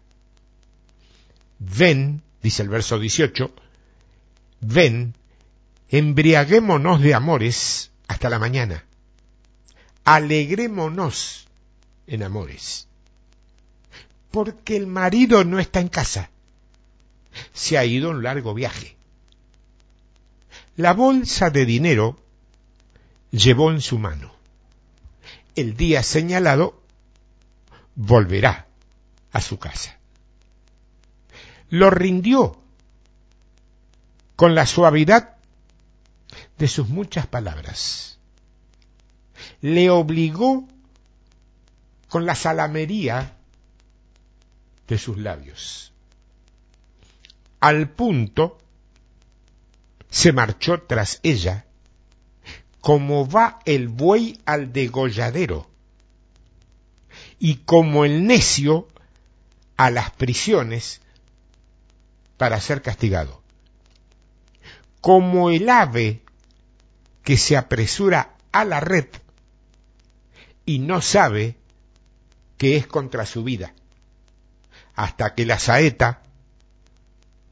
Ven, 1.59 2.23
dice 2.41 2.63
el 2.63 2.69
verso 2.69 2.97
18, 2.97 3.51
ven, 4.61 5.13
embriaguémonos 5.89 7.01
de 7.01 7.13
amores 7.13 7.91
hasta 8.07 8.29
la 8.29 8.39
mañana, 8.39 8.85
alegrémonos 10.05 11.47
en 12.07 12.23
amores, 12.23 12.87
porque 14.31 14.75
el 14.75 14.87
marido 14.87 15.43
no 15.43 15.59
está 15.59 15.79
en 15.79 15.89
casa, 15.89 16.29
se 17.53 17.77
ha 17.77 17.85
ido 17.85 18.09
un 18.09 18.23
largo 18.23 18.53
viaje. 18.53 18.97
La 20.75 20.93
bolsa 20.93 21.49
de 21.49 21.65
dinero 21.65 22.19
llevó 23.31 23.71
en 23.71 23.81
su 23.81 23.97
mano. 23.97 24.33
El 25.55 25.75
día 25.75 26.03
señalado 26.03 26.81
volverá 27.95 28.67
a 29.31 29.41
su 29.41 29.57
casa. 29.57 29.97
Lo 31.69 31.89
rindió 31.89 32.61
con 34.35 34.53
la 34.53 34.65
suavidad 34.65 35.35
de 36.57 36.67
sus 36.67 36.87
muchas 36.89 37.25
palabras. 37.27 38.19
Le 39.61 39.89
obligó 39.89 40.67
con 42.07 42.25
la 42.25 42.35
salamería 42.35 43.36
de 44.87 44.97
sus 44.97 45.17
labios. 45.17 45.93
Al 47.59 47.89
punto 47.89 48.57
se 50.09 50.31
marchó 50.31 50.81
tras 50.83 51.19
ella, 51.23 51.65
como 52.79 53.27
va 53.27 53.59
el 53.65 53.87
buey 53.87 54.39
al 54.45 54.71
degolladero, 54.71 55.69
y 57.39 57.57
como 57.57 58.05
el 58.05 58.25
necio 58.25 58.87
a 59.75 59.91
las 59.91 60.11
prisiones 60.11 61.01
para 62.37 62.59
ser 62.61 62.81
castigado, 62.81 63.41
como 65.01 65.49
el 65.49 65.69
ave 65.69 66.21
que 67.23 67.37
se 67.37 67.57
apresura 67.57 68.35
a 68.51 68.63
la 68.63 68.79
red 68.79 69.07
y 70.65 70.79
no 70.79 71.01
sabe 71.01 71.57
que 72.57 72.77
es 72.77 72.87
contra 72.87 73.25
su 73.25 73.43
vida, 73.43 73.73
hasta 74.97 75.35
que 75.35 75.45
la 75.45 75.59
saeta 75.59 76.23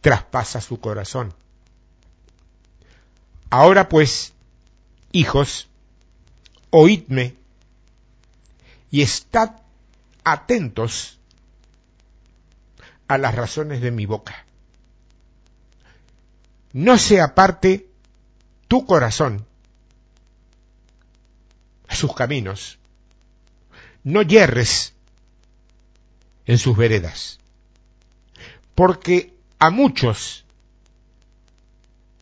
traspasa 0.01 0.59
su 0.61 0.79
corazón. 0.79 1.33
Ahora 3.51 3.87
pues, 3.87 4.33
hijos, 5.11 5.69
oídme 6.71 7.35
y 8.89 9.03
estad 9.03 9.51
atentos 10.23 11.19
a 13.07 13.19
las 13.19 13.35
razones 13.35 13.79
de 13.79 13.91
mi 13.91 14.07
boca. 14.07 14.43
No 16.73 16.97
se 16.97 17.21
aparte 17.21 17.87
tu 18.67 18.87
corazón 18.87 19.45
a 21.87 21.95
sus 21.95 22.15
caminos, 22.15 22.79
no 24.03 24.23
yerres 24.23 24.94
en 26.45 26.57
sus 26.57 26.77
veredas, 26.77 27.39
porque 28.75 29.33
a 29.59 29.69
muchos 29.69 30.45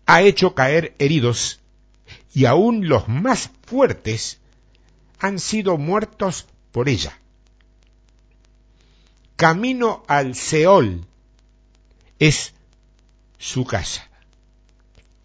ha 0.05 0.21
hecho 0.21 0.53
caer 0.53 0.95
heridos 0.99 1.59
y 2.33 2.45
aún 2.45 2.87
los 2.87 3.07
más 3.07 3.49
fuertes 3.65 4.39
han 5.19 5.39
sido 5.39 5.77
muertos 5.77 6.47
por 6.71 6.89
ella. 6.89 7.17
Camino 9.35 10.03
al 10.07 10.35
Seol 10.35 11.05
es 12.19 12.53
su 13.37 13.65
casa, 13.65 14.09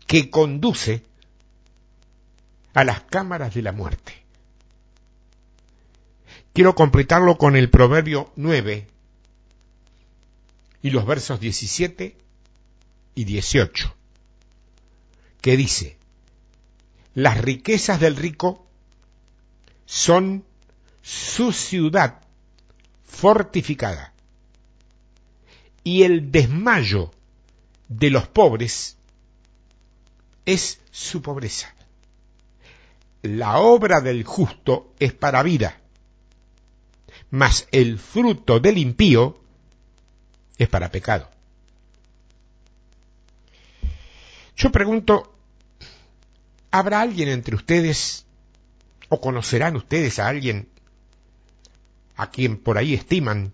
que 0.07 0.31
conduce 0.31 1.05
a 2.75 2.85
las 2.85 3.03
cámaras 3.03 3.55
de 3.55 3.63
la 3.63 3.73
muerte. 3.73 4.18
Quiero 6.59 6.75
completarlo 6.75 7.39
con 7.39 7.55
el 7.55 7.71
proverbio 7.71 8.33
9 8.35 8.89
y 10.83 10.91
los 10.91 11.07
versos 11.07 11.39
17 11.39 12.17
y 13.15 13.25
18 13.25 13.95
que 15.41 15.57
dice, 15.57 15.99
las 17.15 17.41
riquezas 17.41 18.01
del 18.01 18.17
rico 18.17 18.67
son 19.87 20.45
su 21.01 21.53
ciudad 21.53 22.23
fortificada 23.05 24.13
y 25.85 26.03
el 26.03 26.33
desmayo 26.33 27.13
de 27.87 28.11
los 28.11 28.27
pobres 28.27 28.97
es 30.45 30.81
su 30.91 31.23
pobreza. 31.23 31.73
La 33.23 33.61
obra 33.61 34.01
del 34.01 34.25
justo 34.25 34.93
es 34.99 35.13
para 35.13 35.45
vida, 35.45 35.81
mas 37.31 37.69
el 37.73 37.99
fruto 37.99 38.61
del 38.61 38.79
impío 38.79 39.39
es 40.57 40.69
para 40.69 40.91
pecado. 40.91 41.29
Yo 44.57 44.73
pregunto, 44.73 45.33
¿habrá 46.71 47.01
alguien 47.01 47.29
entre 47.29 47.55
ustedes 47.55 48.27
o 49.09 49.21
conocerán 49.21 49.77
ustedes 49.77 50.19
a 50.19 50.29
alguien 50.29 50.69
a 52.17 52.31
quien 52.31 52.57
por 52.57 52.77
ahí 52.77 52.95
estiman 52.95 53.53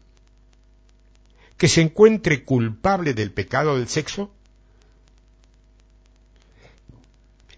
que 1.59 1.69
se 1.69 1.83
encuentre 1.83 2.45
culpable 2.45 3.13
del 3.13 3.33
pecado 3.33 3.77
del 3.77 3.89
sexo? 3.89 4.33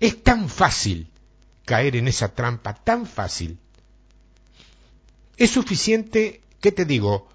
Es 0.01 0.23
tan 0.23 0.49
fácil 0.49 1.09
caer 1.65 1.97
en 1.97 2.09
esa 2.09 2.35
trampa, 2.35 2.75
tan 2.75 3.07
fácil. 3.07 3.59
Es 5.37 5.51
suficiente, 5.51 6.41
¿qué 6.61 6.73
te 6.73 6.85
digo? 6.85 7.29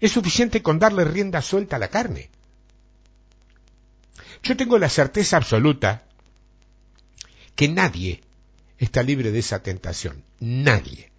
Es 0.00 0.12
suficiente 0.12 0.62
con 0.62 0.78
darle 0.78 1.04
rienda 1.04 1.42
suelta 1.42 1.76
a 1.76 1.78
la 1.78 1.88
carne. 1.88 2.30
Yo 4.42 4.56
tengo 4.56 4.78
la 4.78 4.88
certeza 4.88 5.36
absoluta 5.36 6.04
que 7.54 7.68
nadie 7.68 8.22
está 8.78 9.02
libre 9.02 9.32
de 9.32 9.40
esa 9.40 9.62
tentación. 9.62 10.22
Nadie. 10.40 11.10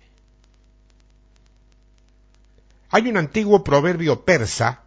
Hay 2.89 3.08
un 3.08 3.18
antiguo 3.18 3.63
proverbio 3.63 4.24
persa, 4.26 4.84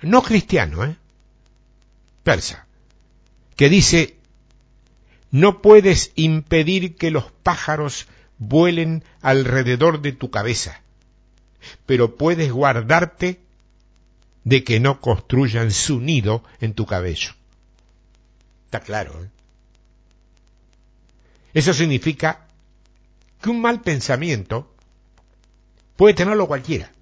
no 0.00 0.22
cristiano, 0.22 0.84
¿eh? 0.84 0.96
Persa, 2.24 2.66
que 3.54 3.68
dice, 3.68 4.16
no 5.30 5.62
puedes 5.62 6.12
impedir 6.16 6.96
que 6.96 7.10
los 7.10 7.30
pájaros 7.30 8.08
vuelen 8.38 9.04
alrededor 9.22 10.02
de 10.02 10.12
tu 10.12 10.30
cabeza, 10.30 10.82
pero 11.86 12.16
puedes 12.16 12.52
guardarte 12.52 13.40
de 14.44 14.62
que 14.62 14.78
no 14.78 15.00
construyan 15.00 15.72
su 15.72 16.00
nido 16.00 16.44
en 16.60 16.74
tu 16.74 16.86
cabello. 16.86 17.32
Está 18.66 18.80
claro. 18.80 19.24
¿eh? 19.24 19.28
Eso 21.54 21.72
significa 21.72 22.46
que 23.40 23.50
un 23.50 23.60
mal 23.60 23.80
pensamiento 23.80 24.72
puede 25.96 26.14
tenerlo 26.14 26.46
cualquiera. 26.46 26.92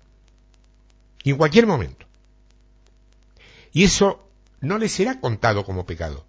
Y 1.22 1.30
en 1.30 1.36
cualquier 1.36 1.66
momento. 1.66 2.06
Y 3.72 3.84
eso 3.84 4.28
no 4.60 4.78
le 4.78 4.88
será 4.88 5.20
contado 5.20 5.64
como 5.64 5.84
pecado. 5.84 6.24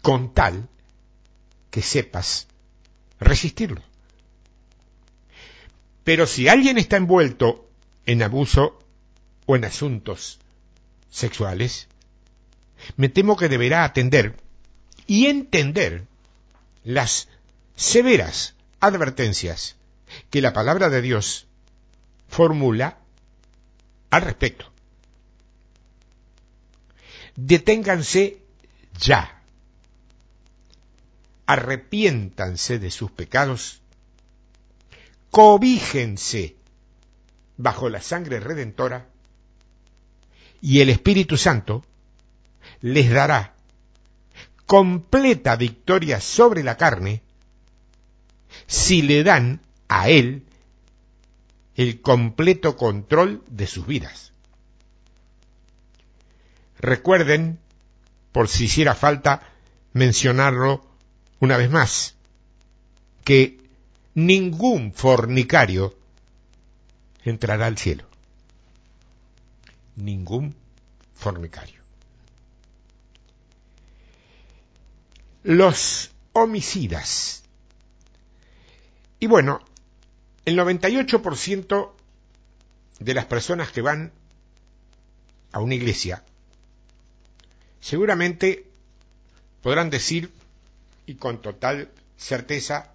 Con 0.00 0.32
tal 0.32 0.68
que 1.70 1.82
sepas 1.82 2.48
resistirlo. 3.24 3.82
Pero 6.04 6.26
si 6.26 6.48
alguien 6.48 6.78
está 6.78 6.96
envuelto 6.96 7.68
en 8.06 8.22
abuso 8.22 8.78
o 9.46 9.56
en 9.56 9.64
asuntos 9.64 10.38
sexuales, 11.10 11.88
me 12.96 13.08
temo 13.08 13.36
que 13.36 13.48
deberá 13.48 13.84
atender 13.84 14.36
y 15.06 15.26
entender 15.26 16.06
las 16.84 17.28
severas 17.76 18.54
advertencias 18.80 19.76
que 20.30 20.42
la 20.42 20.52
palabra 20.52 20.88
de 20.88 21.02
Dios 21.02 21.46
formula 22.28 22.98
al 24.10 24.22
respecto. 24.22 24.70
Deténganse 27.36 28.38
ya. 28.98 29.41
Arrepiéntanse 31.46 32.78
de 32.78 32.90
sus 32.90 33.10
pecados. 33.10 33.80
Cobíjense 35.30 36.56
bajo 37.56 37.88
la 37.88 38.00
sangre 38.00 38.40
redentora 38.40 39.08
y 40.60 40.80
el 40.80 40.90
Espíritu 40.90 41.36
Santo 41.36 41.84
les 42.80 43.10
dará 43.10 43.54
completa 44.66 45.56
victoria 45.56 46.20
sobre 46.20 46.62
la 46.62 46.76
carne 46.76 47.22
si 48.66 49.02
le 49.02 49.24
dan 49.24 49.60
a 49.88 50.08
Él 50.08 50.44
el 51.74 52.00
completo 52.00 52.76
control 52.76 53.42
de 53.48 53.66
sus 53.66 53.86
vidas. 53.86 54.32
Recuerden, 56.78 57.58
por 58.32 58.48
si 58.48 58.64
hiciera 58.64 58.94
falta 58.94 59.42
mencionarlo 59.92 60.91
una 61.42 61.56
vez 61.56 61.70
más, 61.70 62.14
que 63.24 63.58
ningún 64.14 64.94
fornicario 64.94 65.92
entrará 67.24 67.66
al 67.66 67.76
cielo. 67.76 68.04
Ningún 69.96 70.54
fornicario. 71.16 71.80
Los 75.42 76.12
homicidas. 76.32 77.42
Y 79.18 79.26
bueno, 79.26 79.62
el 80.44 80.56
98% 80.56 81.92
de 83.00 83.14
las 83.14 83.24
personas 83.24 83.72
que 83.72 83.82
van 83.82 84.12
a 85.50 85.58
una 85.58 85.74
iglesia 85.74 86.22
seguramente 87.80 88.64
podrán 89.60 89.90
decir, 89.90 90.32
y 91.12 91.16
con 91.16 91.42
total 91.42 91.90
certeza 92.16 92.94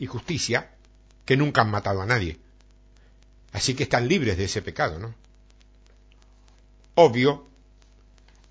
y 0.00 0.06
justicia, 0.06 0.72
que 1.24 1.36
nunca 1.36 1.60
han 1.60 1.70
matado 1.70 2.02
a 2.02 2.06
nadie. 2.06 2.40
Así 3.52 3.74
que 3.74 3.84
están 3.84 4.08
libres 4.08 4.36
de 4.36 4.46
ese 4.46 4.62
pecado, 4.62 4.98
¿no? 4.98 5.14
Obvio, 6.96 7.46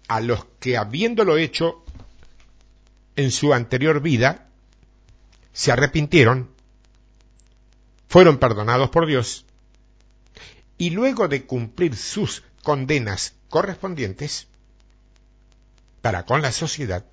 a 0.08 0.22
los 0.22 0.46
que 0.62 0.78
habiéndolo 0.78 1.36
hecho 1.36 1.84
en 3.18 3.32
su 3.32 3.54
anterior 3.54 4.02
vida, 4.02 4.48
se 5.52 5.74
arrepintieron, 5.74 6.50
fueron 8.08 8.38
perdonados 8.38 8.92
por 8.92 9.08
Dios, 9.08 9.46
y 10.78 10.92
luego 10.92 11.28
de 11.28 11.46
cumplir 11.46 11.98
sus 11.98 12.44
condenas 12.64 13.34
correspondientes, 13.50 14.48
para 16.02 16.26
con 16.26 16.42
la 16.42 16.54
sociedad, 16.54 17.06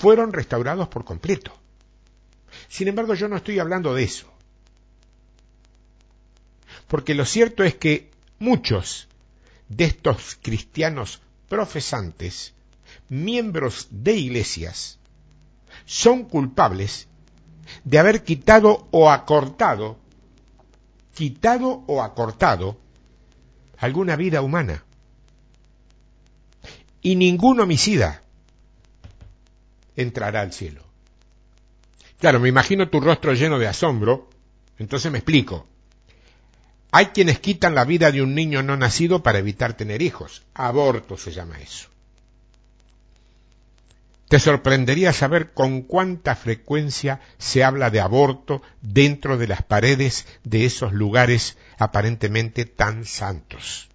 fueron 0.00 0.32
restaurados 0.32 0.88
por 0.88 1.04
completo. 1.04 1.52
Sin 2.68 2.88
embargo, 2.88 3.12
yo 3.12 3.28
no 3.28 3.36
estoy 3.36 3.58
hablando 3.58 3.94
de 3.94 4.04
eso. 4.04 4.32
Porque 6.88 7.14
lo 7.14 7.26
cierto 7.26 7.64
es 7.64 7.74
que 7.74 8.10
muchos 8.38 9.08
de 9.68 9.84
estos 9.84 10.38
cristianos 10.40 11.20
profesantes, 11.50 12.54
miembros 13.10 13.88
de 13.90 14.14
iglesias, 14.14 14.98
son 15.84 16.24
culpables 16.24 17.06
de 17.84 17.98
haber 17.98 18.24
quitado 18.24 18.88
o 18.92 19.10
acortado, 19.10 19.98
quitado 21.14 21.84
o 21.86 22.02
acortado 22.02 22.78
alguna 23.76 24.16
vida 24.16 24.40
humana 24.40 24.82
y 27.02 27.16
ningún 27.16 27.60
homicida 27.60 28.22
entrará 30.00 30.40
al 30.40 30.52
cielo. 30.52 30.82
Claro, 32.18 32.40
me 32.40 32.48
imagino 32.48 32.88
tu 32.88 33.00
rostro 33.00 33.32
lleno 33.32 33.58
de 33.58 33.66
asombro, 33.66 34.28
entonces 34.78 35.10
me 35.10 35.18
explico. 35.18 35.66
Hay 36.92 37.06
quienes 37.06 37.38
quitan 37.38 37.74
la 37.74 37.84
vida 37.84 38.10
de 38.10 38.20
un 38.20 38.34
niño 38.34 38.62
no 38.62 38.76
nacido 38.76 39.22
para 39.22 39.38
evitar 39.38 39.74
tener 39.74 40.02
hijos. 40.02 40.42
Aborto 40.54 41.16
se 41.16 41.30
llama 41.30 41.60
eso. 41.60 41.88
Te 44.28 44.38
sorprendería 44.38 45.12
saber 45.12 45.52
con 45.54 45.82
cuánta 45.82 46.36
frecuencia 46.36 47.20
se 47.38 47.64
habla 47.64 47.90
de 47.90 48.00
aborto 48.00 48.62
dentro 48.80 49.38
de 49.38 49.48
las 49.48 49.62
paredes 49.62 50.26
de 50.44 50.66
esos 50.66 50.92
lugares 50.92 51.56
aparentemente 51.78 52.64
tan 52.64 53.06
santos. 53.06 53.88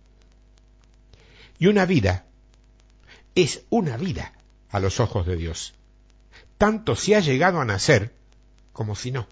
Y 1.57 1.67
una 1.67 1.85
vida 1.85 2.25
es 3.33 3.61
una 3.69 3.97
vida 3.97 4.33
a 4.69 4.79
los 4.79 4.99
ojos 4.99 5.25
de 5.25 5.37
Dios, 5.37 5.74
tanto 6.57 6.95
si 6.95 7.13
ha 7.13 7.19
llegado 7.19 7.59
a 7.59 7.65
nacer 7.65 8.13
como 8.73 8.95
si 8.95 9.11
no. 9.11 9.27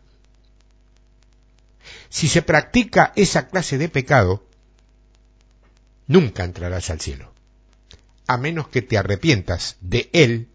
Si 2.09 2.27
se 2.27 2.41
practica 2.41 3.11
esa 3.15 3.47
clase 3.47 3.77
de 3.77 3.89
pecado, 3.89 4.45
nunca 6.07 6.43
entrarás 6.43 6.89
al 6.89 7.01
cielo, 7.01 7.33
a 8.27 8.37
menos 8.37 8.67
que 8.67 8.81
te 8.81 8.97
arrepientas 8.97 9.77
de 9.81 10.09
él 10.13 10.47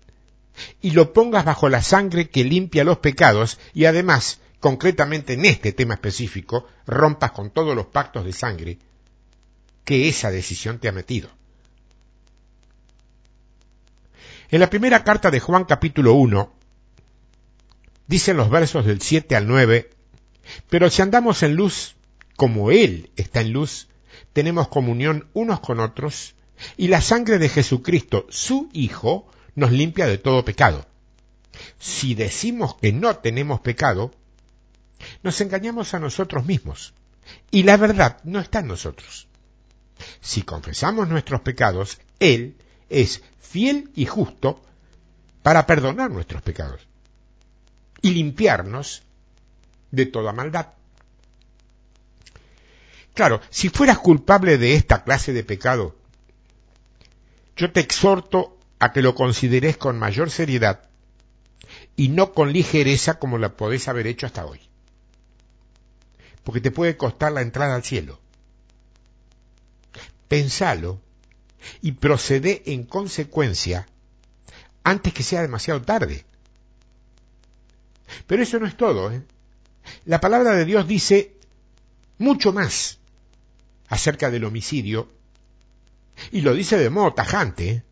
y 0.80 0.92
lo 0.92 1.12
pongas 1.12 1.44
bajo 1.44 1.68
la 1.68 1.82
sangre 1.82 2.30
que 2.30 2.44
limpia 2.44 2.84
los 2.84 2.98
pecados 2.98 3.58
y 3.74 3.84
además, 3.84 4.40
concretamente 4.60 5.34
en 5.34 5.44
este 5.44 5.72
tema 5.72 5.94
específico, 5.94 6.66
rompas 6.86 7.32
con 7.32 7.50
todos 7.50 7.76
los 7.76 7.86
pactos 7.86 8.24
de 8.24 8.32
sangre 8.32 8.78
que 9.84 10.08
esa 10.08 10.30
decisión 10.30 10.78
te 10.78 10.88
ha 10.88 10.92
metido. 10.92 11.30
En 14.50 14.60
la 14.60 14.70
primera 14.70 15.04
carta 15.04 15.30
de 15.30 15.40
Juan 15.40 15.64
capítulo 15.64 16.14
1, 16.14 16.57
dicen 18.08 18.38
los 18.38 18.50
versos 18.50 18.84
del 18.84 19.00
7 19.00 19.36
al 19.36 19.46
9, 19.46 19.90
pero 20.68 20.90
si 20.90 21.02
andamos 21.02 21.42
en 21.44 21.54
luz, 21.54 21.94
como 22.36 22.72
Él 22.72 23.10
está 23.16 23.42
en 23.42 23.52
luz, 23.52 23.88
tenemos 24.32 24.68
comunión 24.68 25.28
unos 25.34 25.60
con 25.60 25.78
otros, 25.78 26.34
y 26.76 26.88
la 26.88 27.00
sangre 27.00 27.38
de 27.38 27.48
Jesucristo, 27.48 28.26
su 28.30 28.68
Hijo, 28.72 29.30
nos 29.54 29.70
limpia 29.70 30.06
de 30.06 30.18
todo 30.18 30.44
pecado. 30.44 30.86
Si 31.78 32.14
decimos 32.14 32.76
que 32.76 32.92
no 32.92 33.16
tenemos 33.16 33.60
pecado, 33.60 34.12
nos 35.22 35.40
engañamos 35.40 35.94
a 35.94 36.00
nosotros 36.00 36.46
mismos, 36.46 36.94
y 37.50 37.62
la 37.64 37.76
verdad 37.76 38.18
no 38.24 38.40
está 38.40 38.60
en 38.60 38.68
nosotros. 38.68 39.28
Si 40.20 40.42
confesamos 40.42 41.08
nuestros 41.08 41.42
pecados, 41.42 41.98
Él 42.20 42.56
es 42.88 43.22
fiel 43.38 43.90
y 43.94 44.06
justo 44.06 44.62
para 45.42 45.66
perdonar 45.66 46.10
nuestros 46.10 46.42
pecados 46.42 46.87
y 48.02 48.10
limpiarnos 48.10 49.02
de 49.90 50.06
toda 50.06 50.32
maldad. 50.32 50.68
Claro, 53.14 53.40
si 53.50 53.68
fueras 53.68 53.98
culpable 53.98 54.58
de 54.58 54.74
esta 54.74 55.02
clase 55.02 55.32
de 55.32 55.42
pecado, 55.42 55.96
yo 57.56 57.72
te 57.72 57.80
exhorto 57.80 58.56
a 58.78 58.92
que 58.92 59.02
lo 59.02 59.14
consideres 59.14 59.76
con 59.76 59.98
mayor 59.98 60.30
seriedad 60.30 60.88
y 61.96 62.10
no 62.10 62.32
con 62.32 62.52
ligereza 62.52 63.18
como 63.18 63.38
la 63.38 63.56
podés 63.56 63.88
haber 63.88 64.06
hecho 64.06 64.26
hasta 64.26 64.46
hoy. 64.46 64.60
Porque 66.44 66.60
te 66.60 66.70
puede 66.70 66.96
costar 66.96 67.32
la 67.32 67.42
entrada 67.42 67.74
al 67.74 67.82
cielo. 67.82 68.20
Pensalo 70.28 71.00
y 71.82 71.92
procede 71.92 72.62
en 72.66 72.84
consecuencia 72.84 73.88
antes 74.84 75.12
que 75.12 75.24
sea 75.24 75.42
demasiado 75.42 75.82
tarde. 75.82 76.24
Pero 78.26 78.42
eso 78.42 78.58
no 78.58 78.66
es 78.66 78.76
todo. 78.76 79.10
¿eh? 79.10 79.22
La 80.04 80.20
palabra 80.20 80.54
de 80.54 80.64
Dios 80.64 80.86
dice 80.86 81.36
mucho 82.18 82.52
más 82.52 82.98
acerca 83.88 84.30
del 84.30 84.44
homicidio 84.44 85.08
y 86.32 86.40
lo 86.40 86.54
dice 86.54 86.78
de 86.78 86.90
modo 86.90 87.14
tajante. 87.14 87.70
¿eh? 87.70 87.82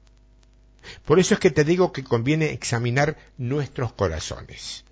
Por 1.04 1.18
eso 1.18 1.34
es 1.34 1.40
que 1.40 1.50
te 1.50 1.64
digo 1.64 1.92
que 1.92 2.04
conviene 2.04 2.52
examinar 2.52 3.16
nuestros 3.38 3.92
corazones. 3.92 4.84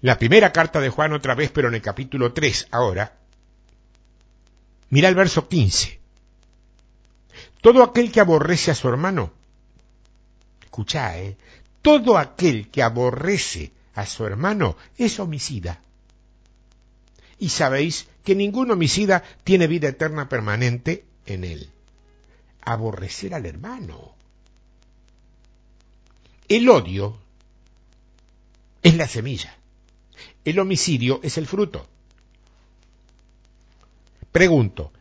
La 0.00 0.18
primera 0.18 0.52
carta 0.52 0.80
de 0.80 0.90
Juan 0.90 1.12
otra 1.12 1.34
vez, 1.34 1.50
pero 1.50 1.68
en 1.68 1.74
el 1.74 1.82
capítulo 1.82 2.32
3 2.32 2.68
ahora. 2.70 3.16
Mira 4.90 5.08
el 5.08 5.14
verso 5.14 5.48
15. 5.48 5.98
Todo 7.60 7.82
aquel 7.82 8.12
que 8.12 8.20
aborrece 8.20 8.70
a 8.70 8.74
su 8.76 8.88
hermano, 8.88 9.32
escucha, 10.62 11.18
¿eh? 11.18 11.36
Todo 11.82 12.18
aquel 12.18 12.70
que 12.70 12.82
aborrece 12.82 13.72
a 13.94 14.06
su 14.06 14.24
hermano 14.26 14.76
es 14.96 15.18
homicida. 15.20 15.80
Y 17.38 17.50
sabéis 17.50 18.08
que 18.24 18.34
ningún 18.34 18.70
homicida 18.70 19.22
tiene 19.44 19.66
vida 19.66 19.88
eterna 19.88 20.28
permanente 20.28 21.04
en 21.26 21.44
él. 21.44 21.70
Aborrecer 22.62 23.34
al 23.34 23.46
hermano. 23.46 24.14
El 26.48 26.68
odio 26.68 27.18
es 28.82 28.96
la 28.96 29.06
semilla. 29.06 29.56
El 30.44 30.58
homicidio 30.58 31.20
es 31.22 31.38
el 31.38 31.46
fruto. 31.46 31.86
Pregunto, 34.32 34.92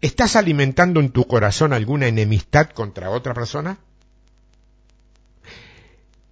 ¿estás 0.00 0.36
alimentando 0.36 1.00
en 1.00 1.10
tu 1.10 1.26
corazón 1.26 1.72
alguna 1.72 2.06
enemistad 2.06 2.70
contra 2.70 3.10
otra 3.10 3.34
persona? 3.34 3.78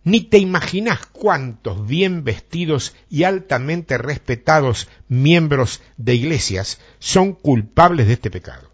Ni 0.08 0.22
te 0.22 0.38
imaginas 0.38 1.04
cuántos 1.04 1.86
bien 1.86 2.24
vestidos 2.24 2.96
y 3.10 3.24
altamente 3.24 3.98
respetados 3.98 4.88
miembros 5.06 5.82
de 5.98 6.14
iglesias 6.14 6.80
son 6.98 7.34
culpables 7.34 8.06
de 8.06 8.14
este 8.14 8.30
pecado. 8.30 8.70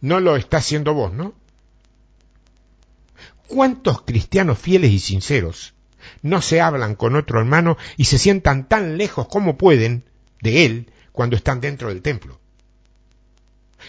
No 0.00 0.20
lo 0.20 0.36
está 0.36 0.56
haciendo 0.56 0.94
vos, 0.94 1.12
¿no? 1.12 1.34
¿Cuántos 3.48 4.00
cristianos 4.00 4.58
fieles 4.58 4.92
y 4.92 4.98
sinceros 4.98 5.74
no 6.22 6.40
se 6.40 6.62
hablan 6.62 6.94
con 6.94 7.14
otro 7.14 7.38
hermano 7.38 7.76
y 7.98 8.06
se 8.06 8.16
sientan 8.16 8.68
tan 8.68 8.96
lejos 8.96 9.28
como 9.28 9.58
pueden 9.58 10.04
de 10.40 10.64
él 10.64 10.90
cuando 11.12 11.36
están 11.36 11.60
dentro 11.60 11.90
del 11.90 12.00
templo? 12.00 12.40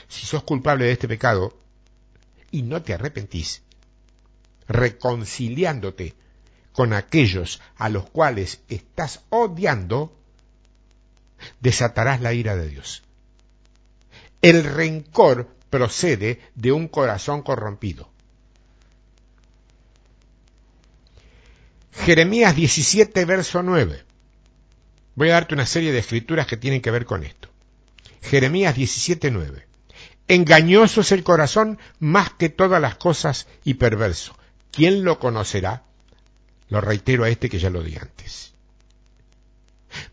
Si 0.10 0.26
sos 0.26 0.44
culpable 0.44 0.84
de 0.84 0.92
este 0.92 1.08
pecado 1.08 1.58
y 2.52 2.64
no 2.64 2.82
te 2.82 2.94
arrepentís, 2.94 3.62
reconciliándote 4.68 6.16
con 6.72 6.94
aquellos 6.94 7.62
a 7.76 7.90
los 7.90 8.10
cuales 8.10 8.62
estás 8.70 9.22
odiando, 9.30 10.16
desatarás 11.60 12.22
la 12.22 12.34
ira 12.34 12.56
de 12.56 12.70
Dios. 12.70 13.04
El 14.42 14.64
rencor 14.64 15.50
procede 15.70 16.40
de 16.56 16.72
un 16.72 16.88
corazón 16.88 17.42
corrompido. 17.42 18.10
Jeremías 21.92 22.56
17, 22.56 23.26
verso 23.26 23.64
9. 23.64 24.04
Voy 25.16 25.30
a 25.30 25.34
darte 25.34 25.56
una 25.56 25.66
serie 25.66 25.92
de 25.92 26.00
escrituras 26.00 26.46
que 26.46 26.58
tienen 26.58 26.82
que 26.82 26.92
ver 26.92 27.06
con 27.06 27.24
esto. 27.24 27.50
Jeremías 28.22 28.76
17, 28.76 29.32
9. 29.32 29.66
Engañoso 30.28 31.02
es 31.02 31.12
el 31.12 31.24
corazón 31.24 31.80
más 32.00 32.30
que 32.32 32.50
todas 32.50 32.80
las 32.80 32.96
cosas 32.96 33.48
y 33.64 33.76
perverso. 33.76 34.37
¿Quién 34.78 35.04
lo 35.04 35.18
conocerá? 35.18 35.82
Lo 36.70 36.82
reitero 36.82 37.24
a 37.24 37.30
este 37.30 37.50
que 37.50 37.58
ya 37.58 37.72
lo 37.72 37.82
di 37.82 37.96
antes. 37.96 38.54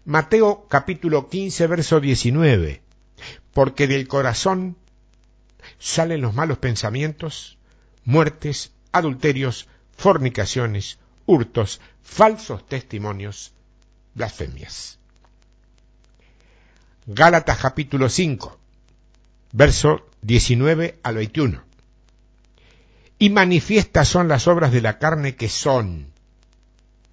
Mateo 0.07 0.67
capítulo 0.71 1.29
15, 1.29 1.67
verso 1.67 2.01
19. 2.01 2.81
Porque 3.53 3.87
del 3.87 4.09
corazón 4.09 4.79
salen 5.79 6.23
los 6.23 6.33
malos 6.33 6.57
pensamientos, 6.57 7.59
muertes, 8.07 8.73
adulterios, 8.91 9.69
fornicaciones, 9.99 10.99
hurtos, 11.27 11.83
falsos 12.03 12.67
testimonios, 12.67 13.53
blasfemias. 14.15 14.99
Gálatas 17.05 17.59
capítulo 17.59 18.09
5, 18.09 18.59
verso 19.53 20.09
19 20.23 21.01
al 21.03 21.17
21 21.17 21.74
y 23.19 23.31
manifiestas 23.31 24.09
son 24.09 24.29
las 24.29 24.49
obras 24.49 24.73
de 24.73 24.81
la 24.81 24.99
carne 24.99 25.37
que 25.37 25.49
son, 25.49 26.13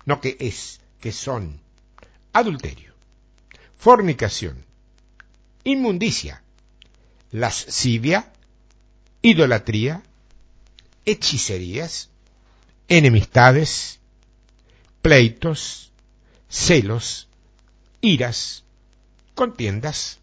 no 0.05 0.19
que 0.19 0.37
es, 0.39 0.79
que 0.99 1.11
son. 1.11 1.59
Adulterio, 2.33 2.93
fornicación, 3.77 4.65
inmundicia, 5.63 6.41
lascivia, 7.31 8.31
idolatría, 9.21 10.01
hechicerías, 11.05 12.09
enemistades, 12.87 13.99
pleitos, 15.01 15.91
celos, 16.49 17.27
iras, 18.01 18.63
contiendas, 19.35 20.19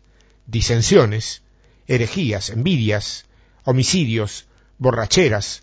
disensiones, 0.47 1.43
herejías, 1.87 2.51
envidias, 2.51 3.25
homicidios, 3.65 4.47
borracheras, 4.79 5.63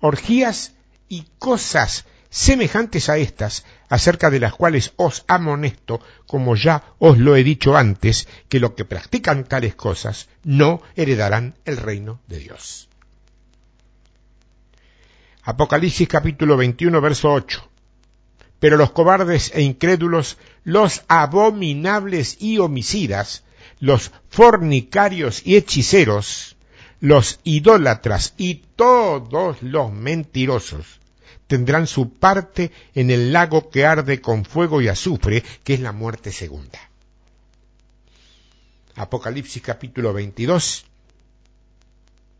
orgías 0.00 0.74
y 1.08 1.24
cosas 1.38 2.04
semejantes 2.30 3.08
a 3.08 3.16
estas, 3.18 3.64
acerca 3.88 4.30
de 4.30 4.40
las 4.40 4.54
cuales 4.54 4.92
os 4.96 5.24
amonesto, 5.26 6.00
como 6.26 6.54
ya 6.56 6.82
os 6.98 7.18
lo 7.18 7.36
he 7.36 7.42
dicho 7.42 7.76
antes, 7.76 8.28
que 8.48 8.60
los 8.60 8.72
que 8.72 8.84
practican 8.84 9.44
tales 9.44 9.74
cosas 9.74 10.28
no 10.44 10.82
heredarán 10.96 11.54
el 11.64 11.76
reino 11.78 12.20
de 12.26 12.38
Dios. 12.38 12.88
Apocalipsis 15.42 16.08
capítulo 16.08 16.56
21, 16.56 17.00
verso 17.00 17.32
8. 17.32 17.68
Pero 18.58 18.76
los 18.76 18.90
cobardes 18.90 19.52
e 19.54 19.62
incrédulos, 19.62 20.38
los 20.64 21.04
abominables 21.08 22.36
y 22.40 22.58
homicidas, 22.58 23.44
los 23.78 24.10
fornicarios 24.28 25.42
y 25.46 25.56
hechiceros, 25.56 26.55
los 27.00 27.40
idólatras 27.44 28.34
y 28.36 28.62
todos 28.76 29.62
los 29.62 29.92
mentirosos 29.92 31.00
tendrán 31.46 31.86
su 31.86 32.14
parte 32.14 32.72
en 32.94 33.10
el 33.10 33.32
lago 33.32 33.70
que 33.70 33.86
arde 33.86 34.20
con 34.20 34.44
fuego 34.44 34.80
y 34.80 34.88
azufre, 34.88 35.44
que 35.62 35.74
es 35.74 35.80
la 35.80 35.92
muerte 35.92 36.32
segunda. 36.32 36.78
Apocalipsis 38.96 39.62
capítulo 39.62 40.12
22, 40.12 40.84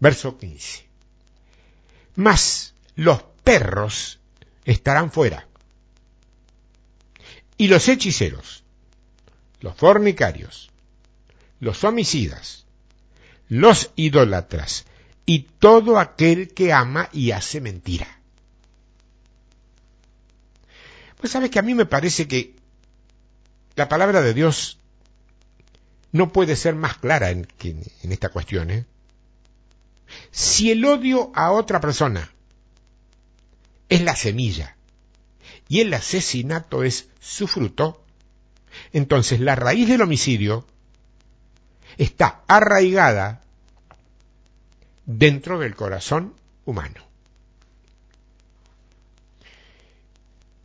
verso 0.01 0.39
15. 0.39 0.87
Mas 2.17 2.75
los 2.97 3.23
perros 3.45 4.19
estarán 4.65 5.13
fuera, 5.13 5.47
y 7.59 7.69
los 7.69 7.89
hechiceros, 7.89 8.65
los 9.61 9.75
fornicarios, 9.77 10.71
los 11.61 11.85
homicidas, 11.85 12.66
los 13.49 13.91
idólatras 13.97 14.87
y 15.25 15.41
todo 15.59 15.99
aquel 15.99 16.53
que 16.55 16.73
ama 16.73 17.09
y 17.13 17.33
hace 17.33 17.61
mentira. 17.61 18.21
Pues 21.19 21.33
sabes 21.33 21.51
que 21.51 21.59
a 21.59 21.63
mí 21.63 21.75
me 21.75 21.87
parece 21.87 22.29
que 22.29 22.55
la 23.75 23.89
palabra 23.89 24.21
de 24.23 24.35
Dios 24.35 24.79
no 26.13 26.33
puede 26.33 26.57
ser 26.57 26.75
más 26.75 26.99
clara 26.99 27.31
en, 27.31 27.49
en 27.63 28.13
esta 28.13 28.29
cuestión. 28.29 28.71
¿eh? 28.71 28.87
Si 30.31 30.71
el 30.71 30.85
odio 30.85 31.33
a 31.35 31.51
otra 31.51 31.81
persona 31.81 32.31
es 33.89 34.03
la 34.03 34.17
semilla 34.17 34.77
y 35.69 35.81
el 35.81 35.93
asesinato 35.95 36.85
es 36.85 37.09
su 37.21 37.47
fruto, 37.47 38.05
entonces 38.93 39.41
la 39.41 39.57
raíz 39.57 39.89
del 39.89 40.03
homicidio 40.03 40.67
está 41.99 42.43
arraigada 42.47 43.43
dentro 45.07 45.59
del 45.59 45.75
corazón 45.75 46.35
humano. 46.65 47.03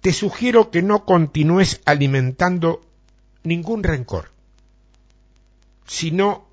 Te 0.01 0.13
sugiero 0.13 0.71
que 0.71 0.81
no 0.81 1.05
continúes 1.05 1.81
alimentando 1.85 2.81
ningún 3.43 3.83
rencor, 3.83 4.31
sino 5.85 6.47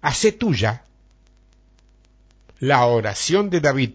hace 0.00 0.30
tuya 0.30 0.84
la 2.60 2.86
oración 2.86 3.50
de 3.50 3.60
David 3.60 3.94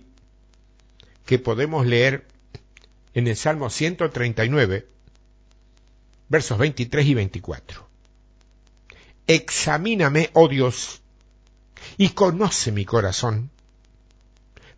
que 1.26 1.40
podemos 1.40 1.86
leer 1.86 2.28
en 3.14 3.28
el 3.28 3.36
Salmo 3.36 3.70
139, 3.70 4.88
versos 6.28 6.58
23 6.58 7.06
y 7.06 7.14
24. 7.14 7.89
Examíname, 9.30 10.32
oh 10.34 10.48
Dios, 10.48 11.04
y 11.98 12.10
conoce 12.10 12.72
mi 12.72 12.84
corazón. 12.84 13.52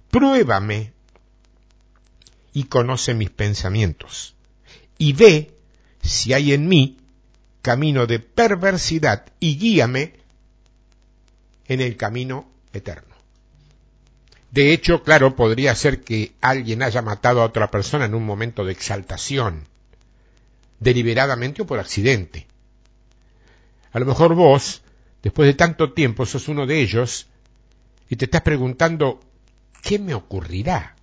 Pruébame 0.09 0.91
y 2.51 2.65
conoce 2.65 3.13
mis 3.13 3.29
pensamientos, 3.29 4.35
y 4.97 5.13
ve 5.13 5.55
si 6.01 6.33
hay 6.33 6.51
en 6.51 6.67
mí 6.67 6.97
camino 7.61 8.07
de 8.07 8.19
perversidad, 8.19 9.25
y 9.39 9.57
guíame 9.57 10.15
en 11.69 11.79
el 11.79 11.95
camino 11.95 12.45
eterno. 12.73 13.15
De 14.51 14.73
hecho, 14.73 15.01
claro, 15.01 15.33
podría 15.33 15.73
ser 15.75 16.01
que 16.01 16.33
alguien 16.41 16.83
haya 16.83 17.01
matado 17.01 17.41
a 17.41 17.45
otra 17.45 17.71
persona 17.71 18.03
en 18.03 18.15
un 18.15 18.25
momento 18.25 18.65
de 18.65 18.73
exaltación, 18.73 19.63
deliberadamente 20.81 21.61
o 21.61 21.65
por 21.65 21.79
accidente. 21.79 22.50
A 23.91 23.99
lo 23.99 24.05
mejor 24.05 24.35
vos, 24.35 24.81
después 25.21 25.47
de 25.47 25.53
tanto 25.53 25.93
tiempo, 25.93 26.25
sos 26.25 26.47
uno 26.47 26.65
de 26.65 26.81
ellos 26.81 27.27
y 28.09 28.15
te 28.15 28.25
estás 28.25 28.41
preguntando, 28.41 29.19
¿qué 29.81 29.99
me 29.99 30.13
ocurrirá? 30.13 30.95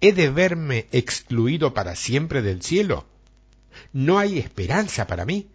¿He 0.00 0.12
de 0.12 0.30
verme 0.30 0.88
excluido 0.92 1.74
para 1.74 1.96
siempre 1.96 2.42
del 2.42 2.62
cielo? 2.62 3.06
¿No 3.92 4.18
hay 4.18 4.38
esperanza 4.38 5.06
para 5.06 5.24
mí? 5.24 5.48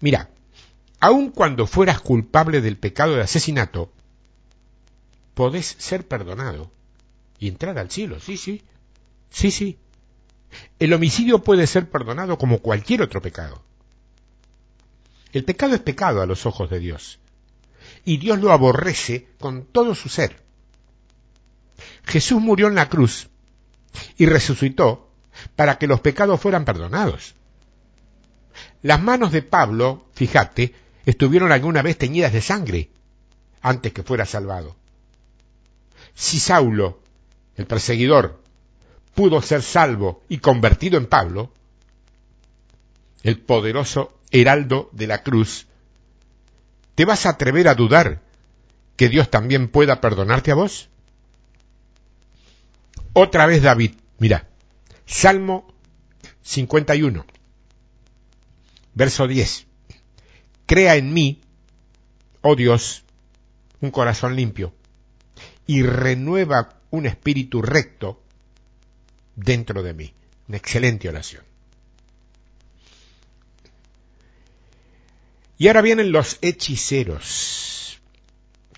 Mira, 0.00 0.30
aun 1.00 1.30
cuando 1.30 1.66
fueras 1.66 2.00
culpable 2.00 2.60
del 2.60 2.76
pecado 2.76 3.14
de 3.14 3.22
asesinato, 3.22 3.92
podés 5.34 5.76
ser 5.78 6.06
perdonado 6.06 6.70
y 7.38 7.48
entrar 7.48 7.78
al 7.78 7.90
cielo, 7.90 8.20
sí, 8.20 8.36
sí, 8.36 8.62
sí, 9.30 9.50
sí. 9.50 9.78
El 10.78 10.92
homicidio 10.92 11.42
puede 11.42 11.66
ser 11.66 11.90
perdonado 11.90 12.38
como 12.38 12.58
cualquier 12.58 13.02
otro 13.02 13.20
pecado. 13.20 13.62
El 15.32 15.44
pecado 15.44 15.74
es 15.74 15.80
pecado 15.80 16.22
a 16.22 16.26
los 16.26 16.46
ojos 16.46 16.70
de 16.70 16.78
Dios, 16.78 17.18
y 18.04 18.16
Dios 18.16 18.38
lo 18.40 18.52
aborrece 18.52 19.28
con 19.38 19.64
todo 19.64 19.94
su 19.94 20.08
ser. 20.08 20.42
Jesús 22.04 22.40
murió 22.40 22.68
en 22.68 22.74
la 22.74 22.88
cruz 22.88 23.28
y 24.16 24.26
resucitó 24.26 25.10
para 25.56 25.78
que 25.78 25.86
los 25.86 26.00
pecados 26.00 26.40
fueran 26.40 26.64
perdonados. 26.64 27.34
Las 28.82 29.00
manos 29.00 29.32
de 29.32 29.42
Pablo, 29.42 30.06
fíjate, 30.14 30.74
estuvieron 31.04 31.52
alguna 31.52 31.82
vez 31.82 31.98
teñidas 31.98 32.32
de 32.32 32.40
sangre 32.40 32.90
antes 33.60 33.92
que 33.92 34.02
fuera 34.02 34.24
salvado. 34.24 34.76
Si 36.14 36.40
Saulo, 36.40 37.00
el 37.56 37.66
perseguidor, 37.66 38.42
pudo 39.14 39.42
ser 39.42 39.62
salvo 39.62 40.22
y 40.28 40.38
convertido 40.38 40.98
en 40.98 41.06
Pablo, 41.06 41.52
el 43.22 43.38
poderoso 43.40 44.17
heraldo 44.30 44.90
de 44.92 45.06
la 45.06 45.22
cruz, 45.22 45.66
¿te 46.94 47.04
vas 47.04 47.26
a 47.26 47.30
atrever 47.30 47.68
a 47.68 47.74
dudar 47.74 48.22
que 48.96 49.08
Dios 49.08 49.30
también 49.30 49.68
pueda 49.68 50.00
perdonarte 50.00 50.50
a 50.50 50.54
vos? 50.54 50.88
Otra 53.12 53.46
vez 53.46 53.62
David, 53.62 53.92
mira, 54.18 54.48
Salmo 55.06 55.66
51, 56.42 57.24
verso 58.94 59.26
10. 59.26 59.66
Crea 60.66 60.96
en 60.96 61.12
mí, 61.12 61.40
oh 62.42 62.54
Dios, 62.54 63.04
un 63.80 63.90
corazón 63.90 64.36
limpio 64.36 64.74
y 65.66 65.82
renueva 65.82 66.80
un 66.90 67.06
espíritu 67.06 67.62
recto 67.62 68.22
dentro 69.36 69.82
de 69.82 69.94
mí. 69.94 70.14
Una 70.48 70.56
excelente 70.56 71.08
oración. 71.08 71.44
Y 75.58 75.66
ahora 75.66 75.82
vienen 75.82 76.12
los 76.12 76.38
hechiceros. 76.40 78.00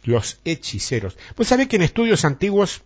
Los 0.03 0.41
hechiceros. 0.45 1.17
Pues 1.35 1.49
sabe 1.49 1.69
que 1.69 1.77
en 1.77 1.83
estudios 1.83 2.25
antiguos 2.25 2.83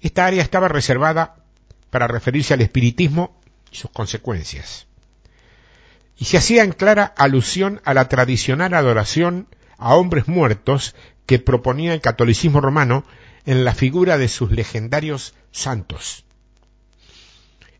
esta 0.00 0.26
área 0.26 0.42
estaba 0.42 0.68
reservada 0.68 1.44
para 1.90 2.06
referirse 2.06 2.54
al 2.54 2.60
espiritismo 2.60 3.36
y 3.72 3.76
sus 3.76 3.90
consecuencias. 3.90 4.86
Y 6.16 6.26
se 6.26 6.36
hacía 6.36 6.62
en 6.62 6.72
clara 6.72 7.04
alusión 7.04 7.80
a 7.84 7.94
la 7.94 8.08
tradicional 8.08 8.74
adoración 8.74 9.48
a 9.76 9.96
hombres 9.96 10.28
muertos 10.28 10.94
que 11.26 11.38
proponía 11.38 11.94
el 11.94 12.00
catolicismo 12.00 12.60
romano 12.60 13.04
en 13.44 13.64
la 13.64 13.74
figura 13.74 14.18
de 14.18 14.28
sus 14.28 14.52
legendarios 14.52 15.34
santos. 15.50 16.24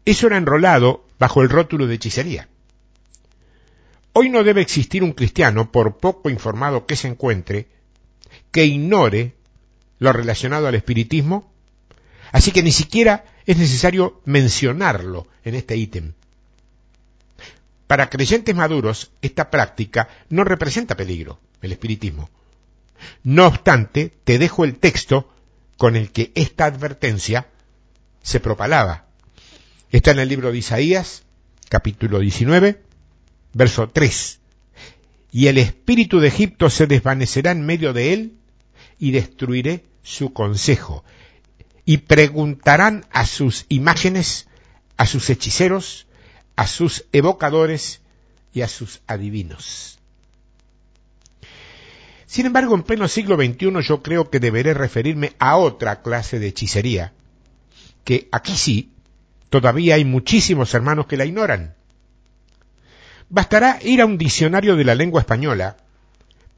Eso 0.04 0.26
era 0.26 0.38
enrolado 0.38 1.06
bajo 1.18 1.42
el 1.42 1.50
rótulo 1.50 1.86
de 1.86 1.94
hechicería. 1.94 2.48
Hoy 4.20 4.28
no 4.28 4.44
debe 4.44 4.60
existir 4.60 5.02
un 5.02 5.12
cristiano, 5.12 5.72
por 5.72 5.96
poco 5.96 6.28
informado 6.28 6.84
que 6.84 6.96
se 6.96 7.08
encuentre, 7.08 7.68
que 8.50 8.66
ignore 8.66 9.34
lo 9.98 10.12
relacionado 10.12 10.66
al 10.66 10.74
espiritismo 10.74 11.50
Así 12.32 12.52
que 12.52 12.62
ni 12.62 12.72
siquiera 12.72 13.24
es 13.46 13.56
necesario 13.56 14.20
mencionarlo 14.24 15.26
en 15.44 15.54
este 15.54 15.76
ítem. 15.76 16.12
Para 17.86 18.08
creyentes 18.08 18.54
maduros, 18.54 19.10
esta 19.20 19.50
práctica 19.50 20.08
no 20.28 20.44
representa 20.44 20.96
peligro, 20.96 21.40
el 21.60 21.72
espiritismo. 21.72 22.30
No 23.24 23.46
obstante, 23.46 24.12
te 24.24 24.38
dejo 24.38 24.64
el 24.64 24.76
texto 24.78 25.32
con 25.76 25.96
el 25.96 26.12
que 26.12 26.30
esta 26.34 26.66
advertencia 26.66 27.48
se 28.22 28.38
propalaba. 28.38 29.06
Está 29.90 30.12
en 30.12 30.20
el 30.20 30.28
libro 30.28 30.52
de 30.52 30.58
Isaías, 30.58 31.24
capítulo 31.68 32.20
19, 32.20 32.80
verso 33.52 33.88
3. 33.88 34.38
Y 35.32 35.46
el 35.46 35.58
espíritu 35.58 36.20
de 36.20 36.28
Egipto 36.28 36.70
se 36.70 36.86
desvanecerá 36.86 37.52
en 37.52 37.64
medio 37.64 37.92
de 37.92 38.12
él 38.12 38.34
y 38.98 39.12
destruiré 39.12 39.84
su 40.02 40.32
consejo 40.32 41.04
y 41.84 41.98
preguntarán 41.98 43.06
a 43.10 43.26
sus 43.26 43.66
imágenes, 43.68 44.46
a 44.96 45.06
sus 45.06 45.28
hechiceros, 45.30 46.06
a 46.56 46.66
sus 46.66 47.06
evocadores 47.12 48.00
y 48.52 48.62
a 48.62 48.68
sus 48.68 49.00
adivinos. 49.06 49.98
Sin 52.26 52.46
embargo, 52.46 52.76
en 52.76 52.84
pleno 52.84 53.08
siglo 53.08 53.34
XXI 53.36 53.82
yo 53.82 54.02
creo 54.02 54.30
que 54.30 54.38
deberé 54.38 54.72
referirme 54.72 55.32
a 55.40 55.56
otra 55.56 56.00
clase 56.02 56.38
de 56.38 56.48
hechicería, 56.48 57.12
que 58.04 58.28
aquí 58.30 58.56
sí, 58.56 58.92
todavía 59.48 59.96
hay 59.96 60.04
muchísimos 60.04 60.72
hermanos 60.74 61.06
que 61.06 61.16
la 61.16 61.24
ignoran. 61.24 61.74
Bastará 63.30 63.78
ir 63.82 64.00
a 64.00 64.06
un 64.06 64.18
diccionario 64.18 64.76
de 64.76 64.84
la 64.84 64.94
lengua 64.94 65.20
española 65.20 65.76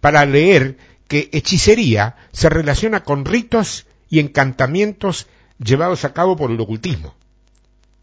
para 0.01 0.25
leer 0.25 0.79
que 1.07 1.29
hechicería 1.33 2.17
se 2.33 2.49
relaciona 2.49 3.05
con 3.05 3.25
ritos 3.25 3.87
y 4.09 4.19
encantamientos 4.19 5.27
llevados 5.59 6.05
a 6.05 6.13
cabo 6.13 6.37
por 6.37 6.51
el 6.51 6.61
ocultismo. 6.61 7.15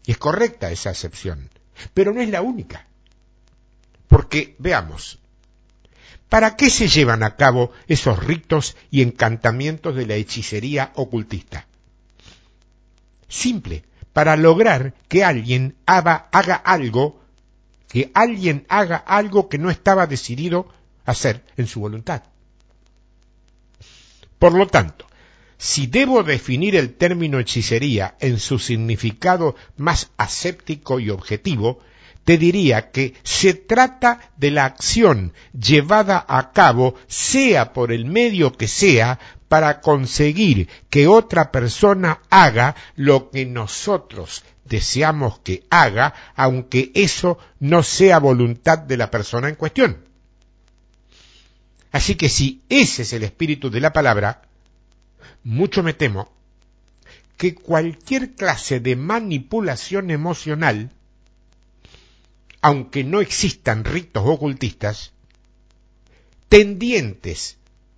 Y 0.06 0.12
es 0.12 0.18
correcta 0.18 0.70
esa 0.70 0.90
acepción, 0.90 1.50
pero 1.94 2.12
no 2.12 2.20
es 2.20 2.30
la 2.30 2.42
única. 2.42 2.86
Porque, 4.08 4.54
veamos, 4.58 5.18
¿para 6.28 6.56
qué 6.56 6.70
se 6.70 6.88
llevan 6.88 7.22
a 7.22 7.36
cabo 7.36 7.72
esos 7.86 8.24
ritos 8.24 8.76
y 8.90 9.02
encantamientos 9.02 9.94
de 9.94 10.06
la 10.06 10.14
hechicería 10.14 10.92
ocultista? 10.94 11.66
Simple, 13.28 13.84
para 14.12 14.36
lograr 14.36 14.94
que 15.08 15.24
alguien 15.24 15.76
haga, 15.86 16.28
haga 16.32 16.54
algo, 16.56 17.19
que 17.90 18.10
alguien 18.14 18.64
haga 18.68 18.96
algo 18.96 19.48
que 19.48 19.58
no 19.58 19.70
estaba 19.70 20.06
decidido 20.06 20.68
hacer 21.04 21.42
en 21.56 21.66
su 21.66 21.80
voluntad. 21.80 22.22
Por 24.38 24.54
lo 24.54 24.66
tanto, 24.68 25.06
si 25.58 25.86
debo 25.86 26.22
definir 26.22 26.76
el 26.76 26.94
término 26.94 27.38
hechicería 27.38 28.14
en 28.20 28.38
su 28.38 28.58
significado 28.58 29.56
más 29.76 30.10
aséptico 30.16 31.00
y 31.00 31.10
objetivo, 31.10 31.80
te 32.24 32.38
diría 32.38 32.90
que 32.90 33.14
se 33.24 33.54
trata 33.54 34.30
de 34.36 34.52
la 34.52 34.64
acción 34.64 35.32
llevada 35.52 36.24
a 36.28 36.52
cabo, 36.52 36.94
sea 37.08 37.72
por 37.72 37.92
el 37.92 38.06
medio 38.06 38.52
que 38.52 38.68
sea, 38.68 39.18
para 39.48 39.80
conseguir 39.80 40.68
que 40.90 41.08
otra 41.08 41.50
persona 41.50 42.20
haga 42.30 42.76
lo 42.94 43.30
que 43.30 43.46
nosotros 43.46 44.44
deseamos 44.70 45.40
que 45.40 45.64
haga, 45.68 46.14
aunque 46.36 46.92
eso 46.94 47.38
no 47.58 47.82
sea 47.82 48.20
voluntad 48.20 48.78
de 48.78 48.96
la 48.96 49.10
persona 49.10 49.48
en 49.48 49.56
cuestión. 49.56 49.98
Así 51.92 52.14
que 52.14 52.28
si 52.28 52.62
ese 52.68 53.02
es 53.02 53.12
el 53.12 53.24
espíritu 53.24 53.68
de 53.68 53.80
la 53.80 53.92
palabra, 53.92 54.42
mucho 55.42 55.82
me 55.82 55.92
temo 55.92 56.32
que 57.36 57.54
cualquier 57.54 58.34
clase 58.34 58.78
de 58.78 58.94
manipulación 58.94 60.10
emocional, 60.10 60.92
aunque 62.62 63.02
no 63.02 63.20
existan 63.20 63.84
ritos 63.84 64.22
ocultistas, 64.24 65.12
tendientes, 66.48 67.56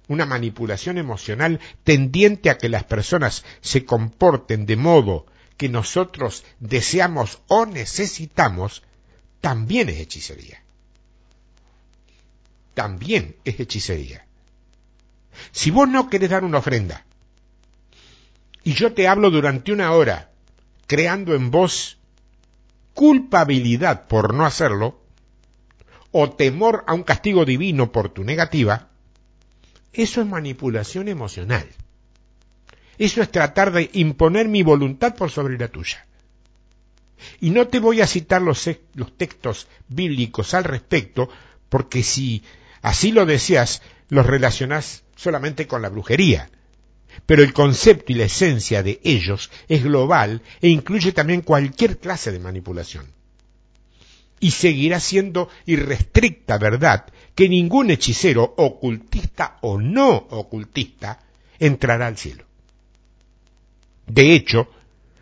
una 0.09 0.25
manipulación 0.25 0.97
emocional 0.97 1.61
tendiente 1.85 2.49
a 2.49 2.57
que 2.57 2.71
las 2.71 2.85
personas 2.85 3.45
se 3.61 3.85
comporten 3.85 4.65
de 4.65 4.77
modo 4.77 5.27
que 5.63 5.69
nosotros 5.69 6.45
deseamos 6.59 7.39
o 7.47 7.67
necesitamos, 7.67 8.83
también 9.41 9.89
es 9.91 10.01
hechicería. 10.01 10.61
También 12.75 13.37
es 13.45 13.61
hechicería. 13.61 14.27
Si 15.53 15.71
vos 15.71 15.89
no 15.89 16.11
querés 16.11 16.31
dar 16.31 16.43
una 16.43 16.59
ofrenda, 16.59 17.07
y 18.65 18.73
yo 18.73 18.93
te 18.93 19.07
hablo 19.07 19.31
durante 19.31 19.71
una 19.71 19.93
hora, 19.93 20.33
creando 20.89 21.37
en 21.37 21.53
vos 21.53 21.99
culpabilidad 22.93 24.09
por 24.09 24.35
no 24.35 24.45
hacerlo, 24.45 25.01
o 26.11 26.29
temor 26.29 26.83
a 26.89 26.95
un 26.95 27.05
castigo 27.05 27.45
divino 27.45 27.93
por 27.93 28.09
tu 28.09 28.25
negativa, 28.25 28.89
eso 29.93 30.23
es 30.23 30.27
manipulación 30.27 31.07
emocional. 31.07 31.69
Eso 32.99 33.23
es 33.23 33.31
tratar 33.31 33.73
de 33.73 33.91
imponer 33.95 34.49
mi 34.49 34.63
voluntad 34.63 35.15
por 35.15 35.31
sobre 35.31 35.59
la 35.59 35.69
tuya. 35.69 36.07
Y 37.41 37.51
no 37.51 37.69
te 37.69 37.79
voy 37.79 38.01
a 38.01 38.07
citar 38.07 38.43
los, 38.43 38.69
textos 39.17 39.69
bíblicos 39.89 40.55
al 40.55 40.65
respecto, 40.65 41.29
porque 41.69 42.03
si 42.03 42.43
así 42.83 43.13
lo 43.13 43.27
deseas, 43.27 43.83
los 44.09 44.27
relacionás 44.27 45.05
solamente 45.17 45.67
con 45.67 45.83
la 45.83 45.89
brujería. 45.89 46.51
Pero 47.27 47.43
el 47.43 47.53
concepto 47.53 48.13
y 48.13 48.17
la 48.17 48.25
esencia 48.25 48.83
de 48.83 49.01
ellos 49.05 49.51
es 49.69 49.85
global 49.85 50.43
e 50.61 50.69
incluye 50.69 51.13
también 51.13 51.43
cualquier 51.43 51.99
clase 51.99 52.33
de 52.33 52.39
manipulación. 52.39 53.07
Y 54.41 54.51
seguirá 54.51 54.99
siendo 54.99 55.49
irrestricta 55.67 56.59
verdad 56.59 57.07
que 57.35 57.49
ningún 57.49 57.91
hechicero, 57.91 58.55
ocultista 58.57 59.59
o 59.61 59.79
no 59.81 60.17
ocultista, 60.17 61.21
entrará 61.59 62.09
al 62.09 62.19
cielo. 62.19 62.45
De 64.13 64.35
hecho, 64.35 64.69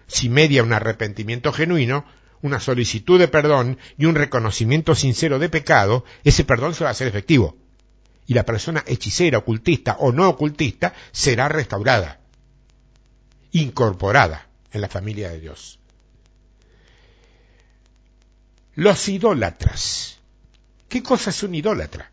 si 0.09 0.29
media 0.29 0.65
un 0.65 0.73
arrepentimiento 0.73 1.53
genuino, 1.53 2.05
una 2.43 2.59
solicitud 2.59 3.21
de 3.21 3.29
perdón 3.29 3.79
y 3.97 4.07
un 4.07 4.17
reconocimiento 4.17 4.97
sincero 4.97 5.39
de 5.39 5.49
pecado, 5.49 6.05
ese 6.25 6.43
perdón 6.43 6.75
se 6.75 6.83
va 6.83 6.91
a 6.91 6.91
hacer 6.91 7.07
efectivo. 7.07 7.57
Y 8.27 8.35
la 8.35 8.45
persona 8.45 8.83
hechicera, 8.85 9.39
ocultista 9.39 9.97
o 10.01 10.11
no 10.11 10.29
ocultista 10.29 10.93
será 11.13 11.49
restaurada, 11.49 12.19
incorporada 13.53 14.49
en 14.73 14.81
la 14.81 14.89
familia 14.89 15.31
de 15.31 15.39
Dios. 15.39 15.79
Los 18.75 19.09
idólatras. 19.09 20.19
¿Qué 20.89 21.01
cosa 21.01 21.31
es 21.31 21.45
un 21.45 21.55
idólatra? 21.55 22.11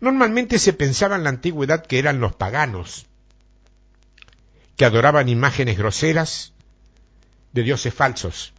Normalmente 0.00 0.58
se 0.58 0.72
pensaba 0.72 1.16
en 1.16 1.24
la 1.24 1.30
antigüedad 1.30 1.84
que 1.84 1.98
eran 1.98 2.20
los 2.20 2.34
paganos, 2.36 3.04
que 4.76 4.84
adoraban 4.84 5.28
imágenes 5.28 5.78
groseras 5.78 6.52
de 7.52 7.62
dioses 7.62 7.92
falsos. 7.92 8.52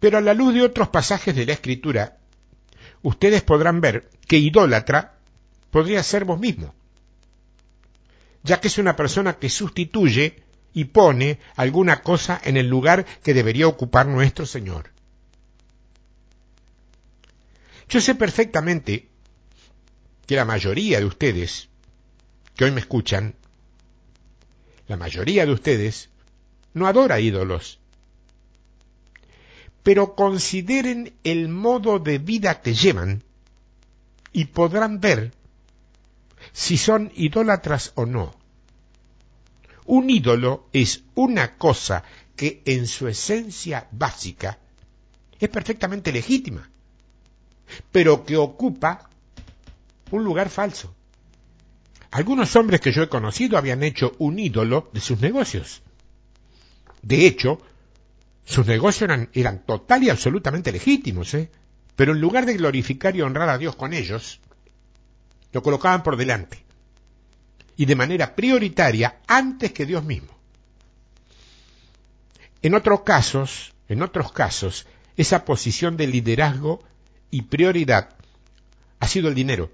Pero 0.00 0.18
a 0.18 0.20
la 0.20 0.34
luz 0.34 0.54
de 0.54 0.62
otros 0.62 0.88
pasajes 0.88 1.34
de 1.34 1.46
la 1.46 1.52
Escritura, 1.52 2.18
ustedes 3.02 3.42
podrán 3.42 3.80
ver 3.80 4.10
que 4.26 4.38
idólatra 4.38 5.18
podría 5.70 6.02
ser 6.02 6.24
vos 6.24 6.38
mismo, 6.38 6.74
ya 8.42 8.60
que 8.60 8.68
es 8.68 8.78
una 8.78 8.96
persona 8.96 9.38
que 9.38 9.48
sustituye 9.48 10.42
y 10.74 10.84
pone 10.84 11.38
alguna 11.56 12.02
cosa 12.02 12.40
en 12.42 12.56
el 12.56 12.68
lugar 12.68 13.04
que 13.22 13.34
debería 13.34 13.68
ocupar 13.68 14.06
nuestro 14.06 14.46
Señor. 14.46 14.90
Yo 17.88 18.00
sé 18.00 18.14
perfectamente 18.14 19.08
que 20.26 20.36
la 20.36 20.44
mayoría 20.44 20.98
de 20.98 21.04
ustedes 21.04 21.68
que 22.56 22.64
hoy 22.64 22.70
me 22.70 22.80
escuchan, 22.80 23.34
la 24.92 24.98
mayoría 24.98 25.46
de 25.46 25.52
ustedes 25.52 26.10
no 26.74 26.86
adora 26.86 27.18
ídolos. 27.18 27.78
Pero 29.82 30.14
consideren 30.14 31.14
el 31.24 31.48
modo 31.48 31.98
de 31.98 32.18
vida 32.18 32.60
que 32.60 32.74
llevan 32.74 33.24
y 34.34 34.44
podrán 34.44 35.00
ver 35.00 35.32
si 36.52 36.76
son 36.76 37.10
idólatras 37.14 37.92
o 37.94 38.04
no. 38.04 38.34
Un 39.86 40.10
ídolo 40.10 40.68
es 40.74 41.04
una 41.14 41.56
cosa 41.56 42.04
que 42.36 42.60
en 42.66 42.86
su 42.86 43.08
esencia 43.08 43.88
básica 43.92 44.58
es 45.40 45.48
perfectamente 45.48 46.12
legítima, 46.12 46.68
pero 47.90 48.26
que 48.26 48.36
ocupa 48.36 49.08
un 50.10 50.22
lugar 50.22 50.50
falso. 50.50 50.94
Algunos 52.12 52.54
hombres 52.56 52.82
que 52.82 52.92
yo 52.92 53.02
he 53.02 53.08
conocido 53.08 53.56
habían 53.56 53.82
hecho 53.82 54.14
un 54.18 54.38
ídolo 54.38 54.90
de 54.92 55.00
sus 55.00 55.20
negocios. 55.20 55.82
De 57.00 57.26
hecho, 57.26 57.58
sus 58.44 58.66
negocios 58.66 59.10
eran, 59.32 59.64
total 59.64 60.02
y 60.02 60.10
absolutamente 60.10 60.72
legítimos, 60.72 61.32
¿eh? 61.32 61.50
pero 61.96 62.12
en 62.12 62.20
lugar 62.20 62.44
de 62.44 62.58
glorificar 62.58 63.16
y 63.16 63.22
honrar 63.22 63.48
a 63.48 63.56
Dios 63.56 63.76
con 63.76 63.94
ellos, 63.94 64.40
lo 65.52 65.62
colocaban 65.62 66.02
por 66.02 66.18
delante 66.18 66.62
y 67.76 67.86
de 67.86 67.96
manera 67.96 68.34
prioritaria 68.36 69.20
antes 69.26 69.72
que 69.72 69.86
Dios 69.86 70.04
mismo. 70.04 70.38
En 72.60 72.74
otros 72.74 73.00
casos, 73.00 73.72
en 73.88 74.02
otros 74.02 74.32
casos, 74.32 74.86
esa 75.16 75.46
posición 75.46 75.96
de 75.96 76.08
liderazgo 76.08 76.84
y 77.30 77.42
prioridad 77.42 78.10
ha 79.00 79.08
sido 79.08 79.28
el 79.28 79.34
dinero. 79.34 79.72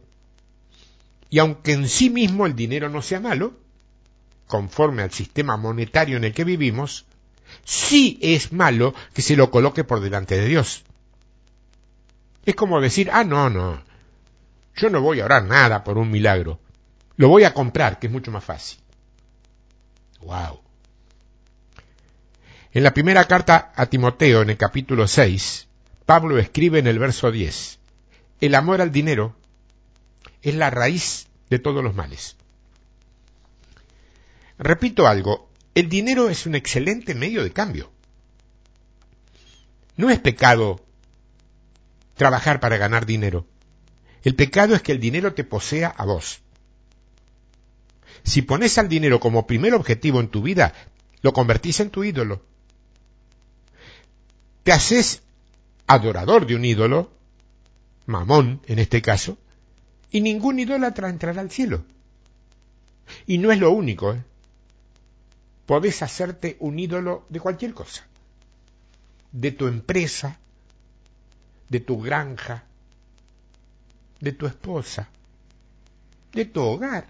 Y 1.30 1.38
aunque 1.38 1.72
en 1.72 1.88
sí 1.88 2.10
mismo 2.10 2.46
el 2.46 2.54
dinero 2.54 2.88
no 2.88 3.02
sea 3.02 3.20
malo, 3.20 3.52
conforme 4.46 5.02
al 5.02 5.12
sistema 5.12 5.56
monetario 5.56 6.16
en 6.16 6.24
el 6.24 6.32
que 6.32 6.44
vivimos, 6.44 7.06
sí 7.64 8.18
es 8.22 8.52
malo 8.52 8.94
que 9.12 9.22
se 9.22 9.36
lo 9.36 9.50
coloque 9.50 9.84
por 9.84 10.00
delante 10.00 10.38
de 10.38 10.46
Dios. 10.46 10.84
Es 12.46 12.54
como 12.54 12.80
decir, 12.80 13.10
ah, 13.12 13.24
no, 13.24 13.50
no, 13.50 13.82
yo 14.74 14.88
no 14.88 15.02
voy 15.02 15.20
a 15.20 15.26
orar 15.26 15.44
nada 15.44 15.84
por 15.84 15.98
un 15.98 16.10
milagro, 16.10 16.58
lo 17.16 17.28
voy 17.28 17.44
a 17.44 17.52
comprar, 17.52 17.98
que 17.98 18.06
es 18.06 18.12
mucho 18.12 18.30
más 18.30 18.44
fácil. 18.44 18.78
Wow. 20.20 20.60
En 22.72 22.82
la 22.82 22.94
primera 22.94 23.24
carta 23.24 23.72
a 23.74 23.86
Timoteo, 23.86 24.42
en 24.42 24.50
el 24.50 24.56
capítulo 24.56 25.06
6, 25.06 25.68
Pablo 26.06 26.38
escribe 26.38 26.78
en 26.78 26.86
el 26.86 26.98
verso 26.98 27.30
10, 27.30 27.78
el 28.40 28.54
amor 28.54 28.80
al 28.80 28.92
dinero 28.92 29.36
es 30.42 30.54
la 30.54 30.70
raíz 30.70 31.26
de 31.50 31.58
todos 31.58 31.82
los 31.82 31.94
males. 31.94 32.36
Repito 34.58 35.06
algo, 35.06 35.48
el 35.74 35.88
dinero 35.88 36.28
es 36.28 36.46
un 36.46 36.54
excelente 36.54 37.14
medio 37.14 37.42
de 37.42 37.52
cambio. 37.52 37.90
No 39.96 40.10
es 40.10 40.18
pecado 40.18 40.84
trabajar 42.14 42.60
para 42.60 42.76
ganar 42.76 43.06
dinero. 43.06 43.46
El 44.22 44.34
pecado 44.34 44.74
es 44.74 44.82
que 44.82 44.92
el 44.92 45.00
dinero 45.00 45.34
te 45.34 45.44
posea 45.44 45.88
a 45.88 46.04
vos. 46.04 46.40
Si 48.24 48.42
pones 48.42 48.76
al 48.78 48.88
dinero 48.88 49.20
como 49.20 49.46
primer 49.46 49.74
objetivo 49.74 50.20
en 50.20 50.28
tu 50.28 50.42
vida, 50.42 50.74
lo 51.22 51.32
convertís 51.32 51.80
en 51.80 51.90
tu 51.90 52.04
ídolo. 52.04 52.42
Te 54.64 54.72
haces 54.72 55.22
adorador 55.86 56.46
de 56.46 56.56
un 56.56 56.64
ídolo, 56.64 57.10
mamón 58.06 58.60
en 58.66 58.80
este 58.80 59.00
caso, 59.00 59.38
y 60.10 60.20
ningún 60.20 60.58
idólatra 60.58 61.08
entrará 61.08 61.40
al 61.40 61.50
cielo. 61.50 61.84
Y 63.26 63.38
no 63.38 63.52
es 63.52 63.58
lo 63.58 63.70
único, 63.70 64.12
¿eh? 64.12 64.22
podés 65.66 66.02
hacerte 66.02 66.56
un 66.60 66.78
ídolo 66.78 67.26
de 67.28 67.40
cualquier 67.40 67.74
cosa, 67.74 68.06
de 69.32 69.52
tu 69.52 69.66
empresa, 69.66 70.38
de 71.68 71.80
tu 71.80 72.00
granja, 72.00 72.64
de 74.20 74.32
tu 74.32 74.46
esposa, 74.46 75.10
de 76.32 76.46
tu 76.46 76.62
hogar, 76.62 77.06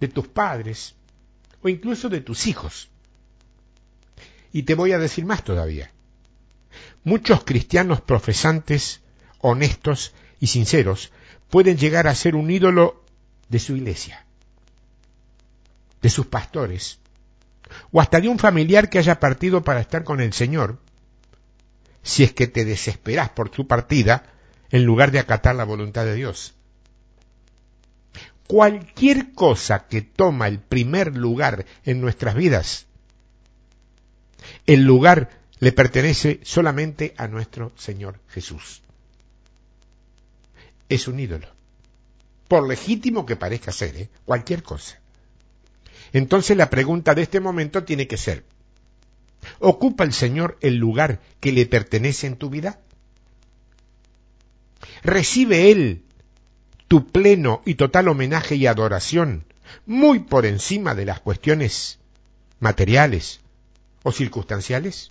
de 0.00 0.08
tus 0.08 0.28
padres 0.28 0.94
o 1.62 1.68
incluso 1.68 2.08
de 2.08 2.20
tus 2.20 2.46
hijos. 2.46 2.90
Y 4.52 4.64
te 4.64 4.74
voy 4.74 4.92
a 4.92 4.98
decir 4.98 5.24
más 5.24 5.44
todavía. 5.44 5.90
Muchos 7.04 7.44
cristianos 7.44 8.00
profesantes, 8.02 9.00
honestos 9.38 10.12
y 10.40 10.48
sinceros 10.48 11.10
pueden 11.52 11.76
llegar 11.76 12.08
a 12.08 12.14
ser 12.14 12.34
un 12.34 12.50
ídolo 12.50 13.04
de 13.48 13.58
su 13.60 13.76
iglesia 13.76 14.24
de 16.02 16.10
sus 16.10 16.26
pastores, 16.26 16.98
o 17.90 18.00
hasta 18.00 18.20
de 18.20 18.28
un 18.28 18.38
familiar 18.38 18.90
que 18.90 18.98
haya 18.98 19.20
partido 19.20 19.62
para 19.62 19.80
estar 19.80 20.02
con 20.02 20.20
el 20.20 20.32
Señor, 20.32 20.78
si 22.02 22.24
es 22.24 22.32
que 22.32 22.48
te 22.48 22.64
desesperas 22.64 23.28
por 23.28 23.54
su 23.54 23.66
partida 23.66 24.24
en 24.70 24.84
lugar 24.84 25.12
de 25.12 25.20
acatar 25.20 25.54
la 25.54 25.64
voluntad 25.64 26.04
de 26.04 26.16
Dios. 26.16 26.54
Cualquier 28.48 29.32
cosa 29.32 29.86
que 29.86 30.02
toma 30.02 30.48
el 30.48 30.58
primer 30.58 31.16
lugar 31.16 31.64
en 31.84 32.00
nuestras 32.00 32.34
vidas, 32.34 32.86
el 34.66 34.82
lugar 34.82 35.30
le 35.60 35.70
pertenece 35.70 36.40
solamente 36.42 37.14
a 37.16 37.28
nuestro 37.28 37.72
Señor 37.76 38.18
Jesús. 38.28 38.82
Es 40.92 41.08
un 41.08 41.18
ídolo. 41.20 41.48
Por 42.48 42.68
legítimo 42.68 43.24
que 43.24 43.34
parezca 43.34 43.72
ser, 43.72 43.96
¿eh? 43.96 44.10
cualquier 44.26 44.62
cosa. 44.62 45.00
Entonces 46.12 46.54
la 46.54 46.68
pregunta 46.68 47.14
de 47.14 47.22
este 47.22 47.40
momento 47.40 47.84
tiene 47.84 48.06
que 48.06 48.18
ser, 48.18 48.44
¿ocupa 49.58 50.04
el 50.04 50.12
Señor 50.12 50.58
el 50.60 50.76
lugar 50.76 51.22
que 51.40 51.50
le 51.50 51.64
pertenece 51.64 52.26
en 52.26 52.36
tu 52.36 52.50
vida? 52.50 52.78
¿Recibe 55.02 55.70
Él 55.70 56.04
tu 56.88 57.06
pleno 57.06 57.62
y 57.64 57.76
total 57.76 58.08
homenaje 58.08 58.56
y 58.56 58.66
adoración 58.66 59.46
muy 59.86 60.18
por 60.18 60.44
encima 60.44 60.94
de 60.94 61.06
las 61.06 61.20
cuestiones 61.20 62.00
materiales 62.60 63.40
o 64.02 64.12
circunstanciales? 64.12 65.10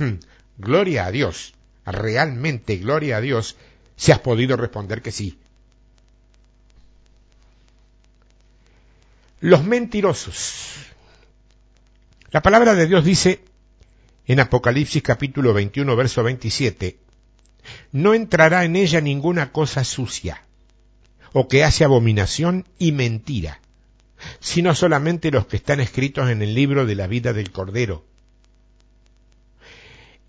Hmm, 0.00 0.14
gloria 0.58 1.06
a 1.06 1.12
Dios, 1.12 1.54
realmente 1.86 2.76
gloria 2.76 3.18
a 3.18 3.20
Dios, 3.20 3.56
si 4.00 4.12
has 4.12 4.20
podido 4.20 4.56
responder 4.56 5.02
que 5.02 5.12
sí. 5.12 5.38
Los 9.40 9.62
mentirosos. 9.62 10.76
La 12.30 12.40
palabra 12.40 12.74
de 12.74 12.86
Dios 12.86 13.04
dice 13.04 13.44
en 14.26 14.40
Apocalipsis 14.40 15.02
capítulo 15.02 15.52
21, 15.52 15.96
verso 15.96 16.22
27, 16.22 16.98
no 17.92 18.14
entrará 18.14 18.64
en 18.64 18.76
ella 18.76 19.02
ninguna 19.02 19.52
cosa 19.52 19.84
sucia, 19.84 20.46
o 21.34 21.46
que 21.46 21.62
hace 21.62 21.84
abominación 21.84 22.66
y 22.78 22.92
mentira, 22.92 23.60
sino 24.38 24.74
solamente 24.74 25.30
los 25.30 25.44
que 25.44 25.56
están 25.56 25.78
escritos 25.78 26.30
en 26.30 26.40
el 26.40 26.54
libro 26.54 26.86
de 26.86 26.94
la 26.94 27.06
vida 27.06 27.34
del 27.34 27.52
Cordero. 27.52 28.06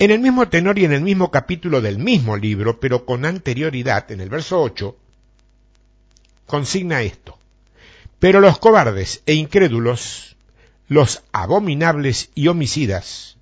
En 0.02 0.10
el 0.10 0.18
mismo 0.18 0.50
tenor 0.50 0.80
y 0.80 0.86
en 0.86 0.94
el 0.94 1.02
mismo 1.02 1.30
capítulo 1.30 1.80
del 1.80 2.00
mismo 2.00 2.36
libro, 2.36 2.80
pero 2.80 3.06
con 3.06 3.24
anterioridad, 3.24 4.12
en 4.12 4.20
el 4.20 4.30
verso 4.30 4.60
8, 4.60 4.98
consigna 6.48 7.04
esto. 7.04 7.38
Pero 8.18 8.40
los 8.40 8.58
cobardes 8.58 9.22
e 9.28 9.36
incrédulos, 9.36 10.38
los 10.88 11.22
abominables 11.32 12.32
y 12.34 12.48
homicidas, 12.48 13.38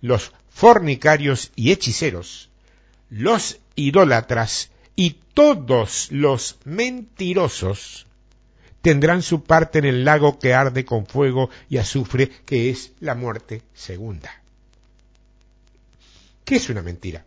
los 0.00 0.30
fornicarios 0.48 1.50
y 1.56 1.72
hechiceros, 1.72 2.50
los 3.10 3.58
idólatras 3.74 4.70
y 4.94 5.16
todos 5.34 6.06
los 6.12 6.58
mentirosos 6.64 8.06
tendrán 8.80 9.22
su 9.22 9.42
parte 9.42 9.80
en 9.80 9.86
el 9.86 10.04
lago 10.04 10.38
que 10.38 10.54
arde 10.54 10.84
con 10.84 11.04
fuego 11.04 11.50
y 11.68 11.78
azufre, 11.78 12.30
que 12.46 12.70
es 12.70 12.92
la 13.00 13.16
muerte 13.16 13.62
segunda. 13.74 14.45
¿Qué 16.46 16.56
es 16.56 16.70
una 16.70 16.80
mentira? 16.80 17.24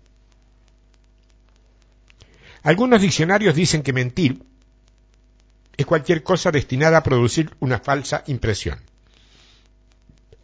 Algunos 2.64 3.02
diccionarios 3.02 3.54
dicen 3.54 3.84
que 3.84 3.92
mentir 3.92 4.42
es 5.76 5.86
cualquier 5.86 6.24
cosa 6.24 6.52
destinada 6.52 7.00
a 7.00 7.04
producir 7.04 7.52
una 7.60 7.80
falsa 7.80 8.24
impresión. 8.28 8.80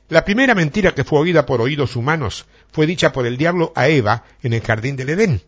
La 0.09 0.25
primera 0.25 0.53
mentira 0.55 0.93
que 0.93 1.05
fue 1.05 1.19
oída 1.19 1.45
por 1.45 1.61
oídos 1.61 1.95
humanos 1.95 2.45
fue 2.73 2.85
dicha 2.85 3.13
por 3.13 3.25
el 3.25 3.37
diablo 3.37 3.71
a 3.75 3.87
Eva 3.87 4.25
en 4.43 4.51
el 4.51 4.61
jardín 4.61 4.97
del 4.97 5.09
Edén. 5.09 5.41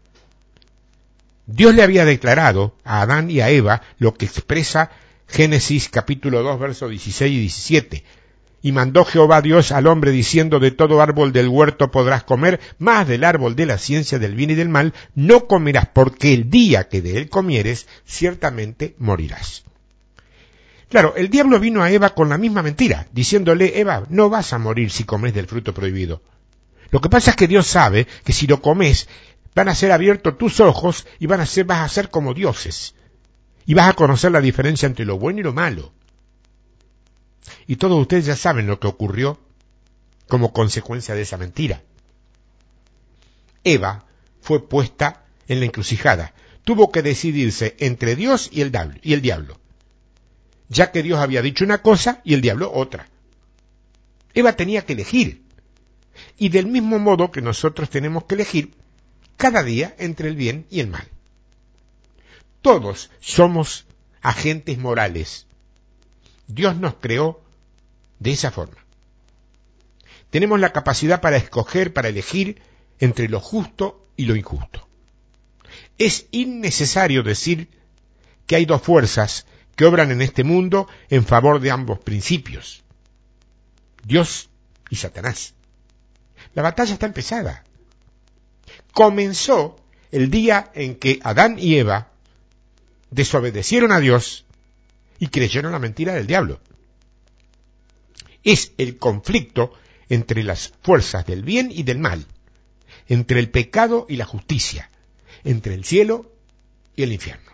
Dios 1.45 1.75
le 1.75 1.83
había 1.83 2.05
declarado 2.05 2.77
a 2.85 3.01
Adán 3.01 3.29
y 3.29 3.41
a 3.41 3.49
Eva 3.49 3.81
lo 3.99 4.13
que 4.13 4.25
expresa 4.25 4.89
Génesis 5.27 5.89
capítulo 5.89 6.43
2 6.43 6.59
versos 6.59 6.89
16 6.89 7.33
y 7.33 7.39
17. 7.39 8.03
Y 8.67 8.73
mandó 8.73 9.05
Jehová 9.05 9.41
Dios 9.41 9.71
al 9.71 9.87
hombre 9.87 10.11
diciendo 10.11 10.59
de 10.59 10.71
todo 10.71 11.01
árbol 11.01 11.31
del 11.31 11.47
huerto 11.47 11.89
podrás 11.89 12.23
comer, 12.23 12.59
más 12.79 13.07
del 13.07 13.23
árbol 13.23 13.55
de 13.55 13.65
la 13.65 13.77
ciencia 13.77 14.19
del 14.19 14.35
bien 14.35 14.49
y 14.49 14.55
del 14.55 14.67
mal 14.67 14.93
no 15.15 15.47
comerás, 15.47 15.87
porque 15.93 16.33
el 16.33 16.49
día 16.49 16.89
que 16.89 17.01
de 17.01 17.17
él 17.17 17.29
comieres 17.29 17.87
ciertamente 18.05 18.93
morirás. 18.97 19.63
Claro, 20.89 21.15
el 21.15 21.29
diablo 21.29 21.61
vino 21.61 21.81
a 21.81 21.91
Eva 21.91 22.09
con 22.09 22.27
la 22.27 22.37
misma 22.37 22.61
mentira, 22.61 23.07
diciéndole, 23.13 23.79
Eva, 23.79 24.03
no 24.09 24.29
vas 24.29 24.51
a 24.51 24.57
morir 24.57 24.91
si 24.91 25.05
comes 25.05 25.33
del 25.33 25.47
fruto 25.47 25.73
prohibido. 25.73 26.21
Lo 26.91 26.99
que 26.99 27.07
pasa 27.07 27.29
es 27.29 27.37
que 27.37 27.47
Dios 27.47 27.67
sabe 27.67 28.05
que 28.25 28.33
si 28.33 28.47
lo 28.47 28.61
comes, 28.61 29.07
van 29.55 29.69
a 29.69 29.75
ser 29.75 29.93
abiertos 29.93 30.37
tus 30.37 30.59
ojos 30.59 31.07
y 31.19 31.27
van 31.27 31.39
a 31.39 31.45
ser, 31.45 31.63
vas 31.63 31.85
a 31.85 31.87
ser 31.87 32.09
como 32.09 32.33
dioses. 32.33 32.95
Y 33.65 33.75
vas 33.75 33.87
a 33.87 33.93
conocer 33.93 34.33
la 34.33 34.41
diferencia 34.41 34.87
entre 34.87 35.05
lo 35.05 35.17
bueno 35.17 35.39
y 35.39 35.43
lo 35.43 35.53
malo. 35.53 35.93
Y 37.67 37.75
todos 37.75 37.99
ustedes 37.99 38.25
ya 38.25 38.35
saben 38.35 38.67
lo 38.67 38.79
que 38.79 38.87
ocurrió 38.87 39.39
como 40.27 40.53
consecuencia 40.53 41.15
de 41.15 41.21
esa 41.21 41.37
mentira. 41.37 41.81
Eva 43.63 44.05
fue 44.41 44.67
puesta 44.67 45.25
en 45.47 45.59
la 45.59 45.65
encrucijada. 45.65 46.33
Tuvo 46.63 46.91
que 46.91 47.01
decidirse 47.01 47.75
entre 47.79 48.15
Dios 48.15 48.49
y 48.51 48.61
el, 48.61 48.71
y 49.03 49.13
el 49.13 49.21
diablo 49.21 49.57
ya 50.69 50.91
que 50.91 51.03
Dios 51.03 51.19
había 51.19 51.41
dicho 51.41 51.63
una 51.63 51.81
cosa 51.81 52.21
y 52.23 52.33
el 52.33 52.41
diablo 52.41 52.71
otra. 52.73 53.07
Eva 54.33 54.53
tenía 54.53 54.85
que 54.85 54.93
elegir. 54.93 55.43
Y 56.37 56.49
del 56.49 56.65
mismo 56.65 56.99
modo 56.99 57.31
que 57.31 57.41
nosotros 57.41 57.89
tenemos 57.89 58.25
que 58.25 58.35
elegir 58.35 58.73
cada 59.37 59.63
día 59.63 59.95
entre 59.99 60.29
el 60.29 60.35
bien 60.35 60.65
y 60.69 60.79
el 60.79 60.87
mal. 60.87 61.07
Todos 62.61 63.11
somos 63.19 63.85
agentes 64.21 64.77
morales. 64.77 65.45
Dios 66.47 66.75
nos 66.75 66.95
creó 66.95 67.41
de 68.19 68.31
esa 68.31 68.51
forma. 68.51 68.77
Tenemos 70.29 70.59
la 70.59 70.73
capacidad 70.73 71.21
para 71.21 71.37
escoger, 71.37 71.93
para 71.93 72.09
elegir 72.09 72.61
entre 72.99 73.29
lo 73.29 73.39
justo 73.39 74.07
y 74.15 74.25
lo 74.25 74.35
injusto. 74.35 74.87
Es 75.97 76.27
innecesario 76.31 77.23
decir 77.23 77.69
que 78.45 78.55
hay 78.55 78.65
dos 78.65 78.81
fuerzas 78.81 79.45
que 79.75 79.85
obran 79.85 80.11
en 80.11 80.21
este 80.21 80.43
mundo 80.43 80.87
en 81.09 81.25
favor 81.25 81.59
de 81.59 81.71
ambos 81.71 81.99
principios, 81.99 82.83
Dios 84.03 84.49
y 84.89 84.95
Satanás. 84.95 85.53
La 86.55 86.63
batalla 86.63 86.93
está 86.93 87.05
empezada. 87.05 87.63
Comenzó 88.91 89.79
el 90.11 90.31
día 90.31 90.71
en 90.73 90.95
que 90.95 91.19
Adán 91.23 91.57
y 91.59 91.75
Eva 91.75 92.09
desobedecieron 93.11 93.91
a 93.91 93.99
Dios 93.99 94.45
y 95.19 95.27
creyeron 95.27 95.71
la 95.71 95.79
mentira 95.79 96.13
del 96.13 96.27
diablo. 96.27 96.59
Es 98.47 98.71
el 98.77 98.95
conflicto 98.95 99.73
entre 100.07 100.41
las 100.41 100.71
fuerzas 100.81 101.25
del 101.25 101.43
bien 101.43 101.69
y 101.69 101.83
del 101.83 101.99
mal, 101.99 102.25
entre 103.09 103.41
el 103.41 103.49
pecado 103.49 104.05
y 104.07 104.15
la 104.15 104.23
justicia, 104.23 104.89
entre 105.43 105.73
el 105.73 105.83
cielo 105.83 106.31
y 106.95 107.03
el 107.03 107.11
infierno. 107.11 107.51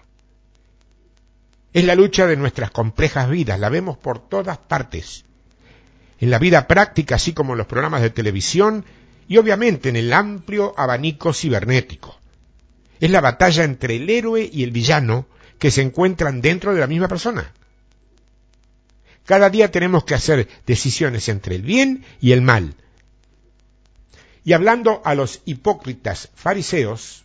Es 1.73 1.83
la 1.83 1.95
lucha 1.95 2.27
de 2.27 2.37
nuestras 2.37 2.69
complejas 2.69 3.27
vidas, 3.27 3.59
la 3.59 3.69
vemos 3.69 3.97
por 3.97 4.29
todas 4.29 4.59
partes. 4.59 5.25
En 6.19 6.29
la 6.29 6.37
vida 6.37 6.67
práctica, 6.67 7.15
así 7.15 7.33
como 7.33 7.53
en 7.53 7.57
los 7.57 7.65
programas 7.65 8.03
de 8.03 8.11
televisión 8.11 8.85
y 9.27 9.37
obviamente 9.37 9.89
en 9.89 9.95
el 9.95 10.13
amplio 10.13 10.75
abanico 10.77 11.33
cibernético. 11.33 12.19
Es 12.99 13.09
la 13.09 13.19
batalla 13.19 13.63
entre 13.63 13.95
el 13.95 14.07
héroe 14.11 14.47
y 14.53 14.61
el 14.61 14.69
villano 14.69 15.25
que 15.57 15.71
se 15.71 15.81
encuentran 15.81 16.39
dentro 16.39 16.71
de 16.71 16.81
la 16.81 16.87
misma 16.87 17.07
persona. 17.07 17.51
Cada 19.25 19.49
día 19.49 19.71
tenemos 19.71 20.03
que 20.03 20.15
hacer 20.15 20.47
decisiones 20.65 21.29
entre 21.29 21.55
el 21.55 21.61
bien 21.61 22.03
y 22.19 22.33
el 22.33 22.41
mal. 22.41 22.75
Y 24.43 24.53
hablando 24.53 25.01
a 25.05 25.15
los 25.15 25.41
hipócritas 25.45 26.29
fariseos, 26.35 27.23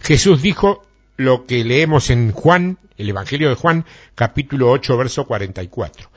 Jesús 0.00 0.40
dijo 0.40 0.86
lo 1.16 1.46
que 1.46 1.64
leemos 1.64 2.10
en 2.10 2.32
Juan, 2.32 2.78
el 2.96 3.10
Evangelio 3.10 3.50
de 3.50 3.56
Juan, 3.56 3.84
capítulo 4.14 4.70
8, 4.70 4.96
verso 4.96 5.26
44. 5.26 6.10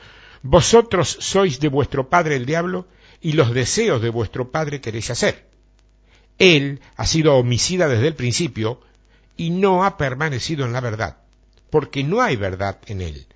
Vosotros 0.43 1.17
sois 1.19 1.59
de 1.59 1.67
vuestro 1.67 2.09
padre 2.09 2.35
el 2.35 2.45
diablo 2.45 2.87
y 3.21 3.33
los 3.33 3.53
deseos 3.53 4.01
de 4.01 4.09
vuestro 4.09 4.51
padre 4.51 4.79
queréis 4.79 5.09
hacer. 5.09 5.45
Él 6.39 6.79
ha 6.95 7.05
sido 7.05 7.35
homicida 7.35 7.87
desde 7.87 8.07
el 8.07 8.15
principio 8.15 8.79
y 9.37 9.49
no 9.49 9.83
ha 9.83 9.97
permanecido 9.97 10.65
en 10.65 10.73
la 10.73 10.79
verdad, 10.79 11.17
porque 11.69 12.03
no 12.03 12.21
hay 12.21 12.35
verdad 12.35 12.79
en 12.87 13.01
él. 13.01 13.27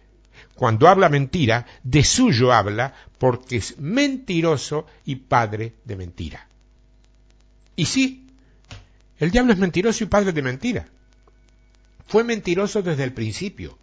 Cuando 0.55 0.87
habla 0.87 1.09
mentira, 1.09 1.65
de 1.83 2.03
suyo 2.03 2.53
habla, 2.53 2.93
porque 3.17 3.57
es 3.57 3.77
mentiroso 3.77 4.85
y 5.03 5.17
padre 5.17 5.73
de 5.83 5.95
mentira. 5.97 6.47
Y 7.75 7.85
sí, 7.85 8.27
el 9.17 9.31
diablo 9.31 9.53
es 9.53 9.59
mentiroso 9.59 10.03
y 10.03 10.07
padre 10.07 10.31
de 10.31 10.41
mentira. 10.41 10.87
Fue 12.07 12.23
mentiroso 12.23 12.81
desde 12.81 13.03
el 13.03 13.13
principio. 13.13 13.77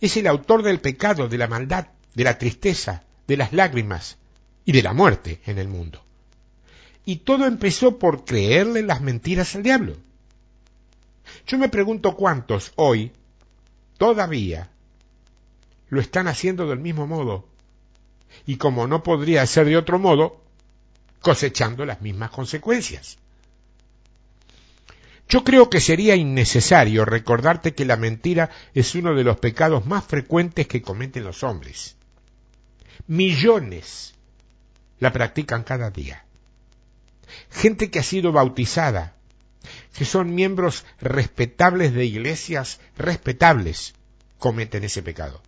Es 0.00 0.16
el 0.16 0.26
autor 0.26 0.62
del 0.62 0.80
pecado, 0.80 1.28
de 1.28 1.38
la 1.38 1.48
maldad, 1.48 1.88
de 2.14 2.24
la 2.24 2.38
tristeza, 2.38 3.04
de 3.26 3.36
las 3.36 3.52
lágrimas 3.52 4.18
y 4.64 4.72
de 4.72 4.82
la 4.82 4.92
muerte 4.92 5.40
en 5.46 5.58
el 5.58 5.68
mundo. 5.68 6.04
Y 7.04 7.16
todo 7.16 7.46
empezó 7.46 7.98
por 7.98 8.24
creerle 8.24 8.82
las 8.82 9.00
mentiras 9.00 9.56
al 9.56 9.62
diablo. 9.62 9.96
Yo 11.46 11.58
me 11.58 11.68
pregunto 11.68 12.14
cuántos 12.14 12.72
hoy, 12.76 13.12
todavía, 13.96 14.70
lo 15.88 16.00
están 16.00 16.28
haciendo 16.28 16.66
del 16.66 16.78
mismo 16.78 17.06
modo. 17.06 17.46
Y 18.46 18.56
como 18.56 18.86
no 18.86 19.02
podría 19.02 19.46
ser 19.46 19.66
de 19.66 19.76
otro 19.76 19.98
modo, 19.98 20.40
cosechando 21.20 21.84
las 21.84 22.00
mismas 22.00 22.30
consecuencias. 22.30 23.18
Yo 25.28 25.44
creo 25.44 25.68
que 25.68 25.80
sería 25.80 26.16
innecesario 26.16 27.04
recordarte 27.04 27.74
que 27.74 27.84
la 27.84 27.96
mentira 27.96 28.50
es 28.74 28.94
uno 28.94 29.14
de 29.14 29.24
los 29.24 29.38
pecados 29.38 29.84
más 29.84 30.04
frecuentes 30.04 30.66
que 30.66 30.80
cometen 30.80 31.24
los 31.24 31.42
hombres. 31.42 31.96
Millones 33.06 34.14
la 35.00 35.12
practican 35.12 35.64
cada 35.64 35.90
día. 35.90 36.24
Gente 37.50 37.90
que 37.90 37.98
ha 37.98 38.02
sido 38.02 38.32
bautizada, 38.32 39.14
que 39.92 40.06
son 40.06 40.34
miembros 40.34 40.86
respetables 41.00 41.92
de 41.92 42.06
iglesias 42.06 42.80
respetables, 42.96 43.94
cometen 44.38 44.84
ese 44.84 45.02
pecado. 45.02 45.42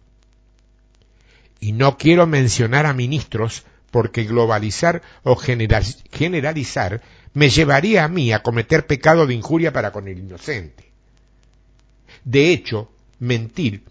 Y 1.60 1.72
no 1.72 1.98
quiero 1.98 2.26
mencionar 2.26 2.86
a 2.86 2.94
ministros 2.94 3.64
porque 3.90 4.24
globalizar 4.24 5.02
o 5.22 5.36
generalizar 5.36 7.02
me 7.34 7.50
llevaría 7.50 8.04
a 8.04 8.08
mí 8.08 8.32
a 8.32 8.42
cometer 8.42 8.86
pecado 8.86 9.26
de 9.26 9.34
injuria 9.34 9.72
para 9.72 9.92
con 9.92 10.08
el 10.08 10.18
inocente. 10.18 10.90
De 12.24 12.50
hecho, 12.52 12.90
mentir 13.18 13.84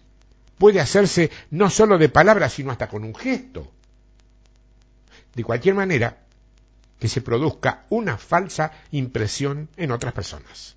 puede 0.58 0.80
hacerse 0.80 1.30
no 1.50 1.70
solo 1.70 1.96
de 1.96 2.08
palabras, 2.08 2.52
sino 2.52 2.70
hasta 2.70 2.88
con 2.88 3.04
un 3.04 3.14
gesto. 3.14 3.72
De 5.34 5.44
cualquier 5.44 5.74
manera, 5.74 6.18
que 6.98 7.08
se 7.08 7.22
produzca 7.22 7.86
una 7.88 8.18
falsa 8.18 8.72
impresión 8.90 9.70
en 9.76 9.90
otras 9.90 10.12
personas. 10.12 10.76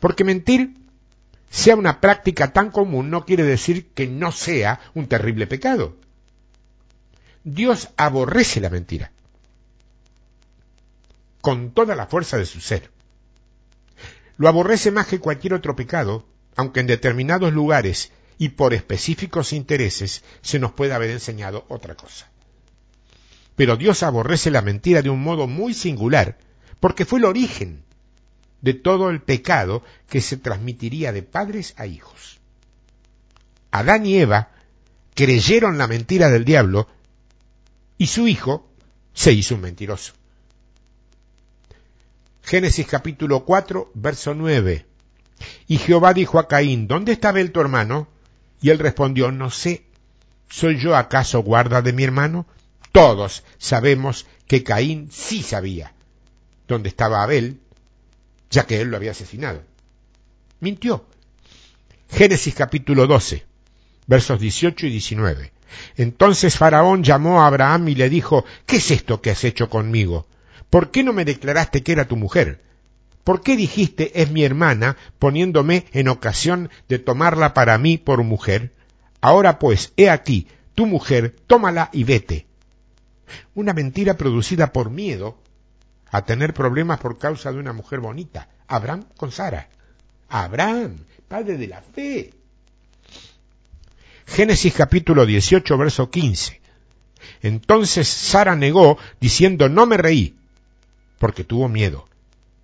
Porque 0.00 0.24
mentir 0.24 0.74
sea 1.52 1.76
una 1.76 2.00
práctica 2.00 2.54
tan 2.54 2.70
común 2.70 3.10
no 3.10 3.26
quiere 3.26 3.44
decir 3.44 3.90
que 3.92 4.06
no 4.06 4.32
sea 4.32 4.80
un 4.94 5.06
terrible 5.06 5.46
pecado. 5.46 5.94
Dios 7.44 7.90
aborrece 7.98 8.60
la 8.60 8.70
mentira 8.70 9.12
con 11.42 11.72
toda 11.72 11.94
la 11.94 12.06
fuerza 12.06 12.38
de 12.38 12.46
su 12.46 12.60
ser. 12.60 12.90
Lo 14.38 14.48
aborrece 14.48 14.90
más 14.90 15.08
que 15.08 15.20
cualquier 15.20 15.52
otro 15.52 15.76
pecado, 15.76 16.24
aunque 16.56 16.80
en 16.80 16.86
determinados 16.86 17.52
lugares 17.52 18.12
y 18.38 18.50
por 18.50 18.72
específicos 18.72 19.52
intereses 19.52 20.22
se 20.40 20.58
nos 20.58 20.72
puede 20.72 20.94
haber 20.94 21.10
enseñado 21.10 21.66
otra 21.68 21.96
cosa. 21.96 22.30
Pero 23.56 23.76
Dios 23.76 24.02
aborrece 24.02 24.50
la 24.50 24.62
mentira 24.62 25.02
de 25.02 25.10
un 25.10 25.22
modo 25.22 25.46
muy 25.48 25.74
singular, 25.74 26.38
porque 26.80 27.04
fue 27.04 27.18
el 27.18 27.26
origen 27.26 27.84
de 28.62 28.74
todo 28.74 29.10
el 29.10 29.20
pecado 29.20 29.82
que 30.08 30.20
se 30.20 30.36
transmitiría 30.36 31.12
de 31.12 31.22
padres 31.22 31.74
a 31.76 31.86
hijos. 31.86 32.40
Adán 33.70 34.06
y 34.06 34.16
Eva 34.16 34.50
creyeron 35.14 35.76
la 35.78 35.88
mentira 35.88 36.30
del 36.30 36.44
diablo 36.44 36.88
y 37.98 38.06
su 38.06 38.26
hijo 38.26 38.68
se 39.12 39.32
hizo 39.32 39.56
un 39.56 39.62
mentiroso. 39.62 40.14
Génesis 42.42 42.86
capítulo 42.86 43.44
4, 43.44 43.92
verso 43.94 44.34
9. 44.34 44.86
Y 45.68 45.78
Jehová 45.78 46.12
dijo 46.12 46.38
a 46.38 46.48
Caín, 46.48 46.86
¿dónde 46.86 47.12
está 47.12 47.30
Abel 47.30 47.52
tu 47.52 47.60
hermano? 47.60 48.08
Y 48.60 48.70
él 48.70 48.78
respondió, 48.78 49.32
no 49.32 49.50
sé. 49.50 49.84
¿Soy 50.48 50.78
yo 50.78 50.96
acaso 50.96 51.42
guarda 51.42 51.82
de 51.82 51.92
mi 51.92 52.04
hermano? 52.04 52.46
Todos 52.92 53.42
sabemos 53.58 54.26
que 54.46 54.62
Caín 54.62 55.08
sí 55.10 55.42
sabía 55.42 55.94
dónde 56.68 56.90
estaba 56.90 57.22
Abel, 57.22 57.60
ya 58.52 58.66
que 58.66 58.80
él 58.80 58.88
lo 58.88 58.96
había 58.96 59.10
asesinado. 59.10 59.62
Mintió. 60.60 61.06
Génesis 62.08 62.54
capítulo 62.54 63.06
12, 63.06 63.44
versos 64.06 64.38
18 64.38 64.86
y 64.86 64.90
19. 64.90 65.52
Entonces 65.96 66.58
Faraón 66.58 67.02
llamó 67.02 67.42
a 67.42 67.46
Abraham 67.46 67.88
y 67.88 67.94
le 67.94 68.10
dijo, 68.10 68.44
¿qué 68.66 68.76
es 68.76 68.90
esto 68.90 69.22
que 69.22 69.30
has 69.30 69.42
hecho 69.44 69.70
conmigo? 69.70 70.26
¿Por 70.68 70.90
qué 70.90 71.02
no 71.02 71.14
me 71.14 71.24
declaraste 71.24 71.82
que 71.82 71.92
era 71.92 72.06
tu 72.06 72.16
mujer? 72.16 72.62
¿Por 73.24 73.40
qué 73.40 73.56
dijiste 73.56 74.20
es 74.20 74.30
mi 74.30 74.44
hermana, 74.44 74.96
poniéndome 75.18 75.86
en 75.92 76.08
ocasión 76.08 76.70
de 76.88 76.98
tomarla 76.98 77.54
para 77.54 77.78
mí 77.78 77.96
por 77.96 78.22
mujer? 78.22 78.74
Ahora 79.22 79.58
pues, 79.58 79.94
he 79.96 80.10
aquí, 80.10 80.48
tu 80.74 80.86
mujer, 80.86 81.34
tómala 81.46 81.88
y 81.92 82.04
vete. 82.04 82.46
Una 83.54 83.72
mentira 83.72 84.18
producida 84.18 84.72
por 84.72 84.90
miedo 84.90 85.41
a 86.12 86.22
tener 86.22 86.52
problemas 86.52 87.00
por 87.00 87.18
causa 87.18 87.50
de 87.50 87.58
una 87.58 87.72
mujer 87.72 87.98
bonita. 87.98 88.48
Abraham 88.68 89.06
con 89.16 89.32
Sara. 89.32 89.68
Abraham, 90.28 90.98
padre 91.26 91.56
de 91.56 91.66
la 91.66 91.80
fe. 91.80 92.34
Génesis 94.26 94.74
capítulo 94.74 95.24
18, 95.24 95.78
verso 95.78 96.10
15. 96.10 96.60
Entonces 97.40 98.08
Sara 98.08 98.54
negó, 98.56 98.98
diciendo, 99.20 99.70
no 99.70 99.86
me 99.86 99.96
reí, 99.96 100.36
porque 101.18 101.44
tuvo 101.44 101.68
miedo. 101.68 102.06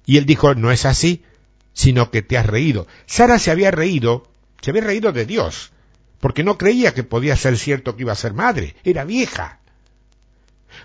Y 0.05 0.18
él 0.18 0.26
dijo, 0.26 0.55
no 0.55 0.70
es 0.70 0.84
así, 0.84 1.24
sino 1.72 2.11
que 2.11 2.20
te 2.20 2.36
has 2.36 2.46
reído. 2.46 2.86
Sara 3.07 3.38
se 3.38 3.51
había 3.51 3.70
reído, 3.70 4.28
se 4.61 4.70
había 4.70 4.82
reído 4.82 5.12
de 5.12 5.24
Dios, 5.24 5.72
porque 6.20 6.44
no 6.44 6.59
creía 6.59 6.92
que 6.92 7.03
podía 7.03 7.34
ser 7.34 7.57
cierto 7.57 7.96
que 7.96 8.03
iba 8.03 8.12
a 8.12 8.16
ser 8.16 8.34
madre, 8.34 8.76
era 8.84 9.05
vieja. 9.05 9.61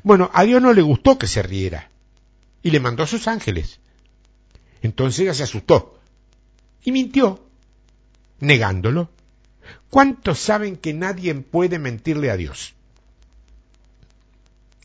Bueno, 0.01 0.31
a 0.33 0.43
Dios 0.43 0.61
no 0.61 0.71
le 0.71 0.81
gustó 0.81 1.17
que 1.17 1.27
se 1.27 1.43
riera 1.43 1.89
y 2.63 2.71
le 2.71 2.79
mandó 2.79 3.03
a 3.03 3.07
sus 3.07 3.27
ángeles. 3.27 3.79
Entonces 4.81 5.19
ella 5.19 5.33
se 5.33 5.43
asustó 5.43 5.99
y 6.83 6.91
mintió, 6.91 7.45
negándolo. 8.39 9.11
¿Cuántos 9.89 10.39
saben 10.39 10.77
que 10.77 10.93
nadie 10.93 11.33
puede 11.35 11.77
mentirle 11.77 12.31
a 12.31 12.37
Dios? 12.37 12.73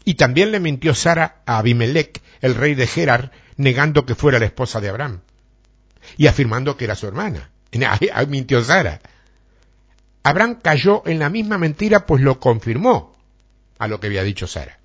Y 0.04 0.14
también 0.14 0.52
le 0.52 0.60
mintió 0.60 0.94
Sara 0.94 1.42
a 1.46 1.58
Abimelech, 1.58 2.20
el 2.40 2.54
rey 2.54 2.74
de 2.74 2.86
Gerar, 2.86 3.32
negando 3.56 4.04
que 4.06 4.14
fuera 4.14 4.38
la 4.38 4.46
esposa 4.46 4.80
de 4.80 4.88
Abraham 4.88 5.20
y 6.16 6.26
afirmando 6.26 6.76
que 6.76 6.84
era 6.84 6.94
su 6.94 7.06
hermana. 7.06 7.50
mintió 8.28 8.62
Sara. 8.62 9.00
Abraham 10.22 10.58
cayó 10.62 11.02
en 11.06 11.18
la 11.18 11.28
misma 11.28 11.58
mentira, 11.58 12.06
pues 12.06 12.22
lo 12.22 12.40
confirmó 12.40 13.16
a 13.78 13.88
lo 13.88 14.00
que 14.00 14.08
había 14.08 14.22
dicho 14.22 14.46
Sara. 14.46 14.77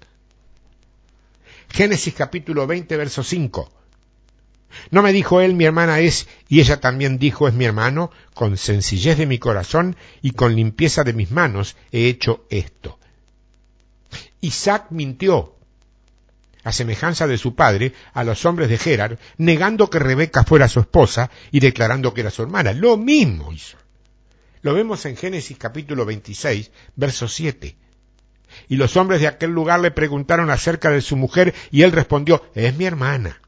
Génesis 1.74 2.14
capítulo 2.14 2.68
20, 2.68 2.96
verso 2.98 3.24
5. 3.24 3.72
No 4.92 5.02
me 5.02 5.12
dijo 5.12 5.42
él, 5.42 5.56
mi 5.56 5.66
hermana 5.66 6.00
es, 6.02 6.28
y 6.48 6.60
ella 6.60 6.80
también 6.80 7.18
dijo, 7.18 7.48
es 7.48 7.56
mi 7.56 7.66
hermano, 7.66 8.12
con 8.36 8.58
sencillez 8.58 9.18
de 9.18 9.26
mi 9.26 9.40
corazón 9.40 9.96
y 10.22 10.32
con 10.32 10.56
limpieza 10.56 11.04
de 11.04 11.14
mis 11.14 11.32
manos 11.32 11.76
he 11.92 12.08
hecho 12.08 12.46
esto. 12.52 13.00
Isaac 14.42 14.88
mintió, 14.92 15.56
a 16.64 16.72
semejanza 16.72 17.26
de 17.26 17.40
su 17.40 17.56
padre, 17.56 17.94
a 18.14 18.24
los 18.24 18.46
hombres 18.46 18.70
de 18.70 18.78
Gerar, 18.78 19.18
negando 19.38 19.90
que 19.90 19.98
Rebeca 19.98 20.44
fuera 20.44 20.68
su 20.68 20.80
esposa 20.80 21.32
y 21.50 21.60
declarando 21.60 22.14
que 22.14 22.22
era 22.22 22.30
su 22.30 22.44
hermana. 22.44 22.72
Lo 22.74 22.98
mismo 22.98 23.52
hizo. 23.52 23.78
Lo 24.62 24.76
vemos 24.76 25.06
en 25.08 25.18
Génesis 25.18 25.58
capítulo 25.58 26.06
26, 26.06 26.70
verso 26.96 27.28
7. 27.28 27.76
Y 28.70 28.76
los 28.76 28.97
hombres 28.97 29.22
de 29.22 29.28
aquel 29.28 29.51
lugar 29.51 29.80
le 29.80 29.91
preguntaron 29.91 30.49
acerca 30.49 30.89
de 30.89 31.01
su 31.01 31.16
mujer 31.16 31.54
y 31.72 31.84
él 31.84 31.91
respondió, 31.91 32.43
es 32.56 32.76
mi 32.76 32.86
hermana. 32.86 33.41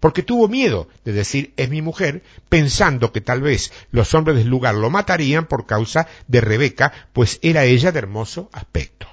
Porque 0.00 0.22
tuvo 0.22 0.48
miedo 0.48 0.88
de 1.04 1.12
decir 1.12 1.52
es 1.56 1.68
mi 1.68 1.82
mujer, 1.82 2.22
pensando 2.48 3.12
que 3.12 3.20
tal 3.20 3.42
vez 3.42 3.70
los 3.90 4.14
hombres 4.14 4.38
del 4.38 4.48
lugar 4.48 4.74
lo 4.74 4.88
matarían 4.88 5.46
por 5.46 5.66
causa 5.66 6.08
de 6.26 6.40
Rebeca, 6.40 6.92
pues 7.12 7.38
era 7.42 7.64
ella 7.64 7.92
de 7.92 7.98
hermoso 7.98 8.48
aspecto. 8.52 9.06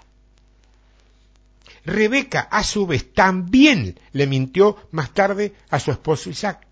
Rebeca, 1.84 2.42
a 2.52 2.64
su 2.64 2.86
vez, 2.88 3.14
también 3.14 4.00
le 4.12 4.28
mintió 4.28 4.78
más 4.92 5.14
tarde 5.14 5.54
a 5.70 5.80
su 5.80 5.92
esposo 5.92 6.30
Isaac, 6.30 6.68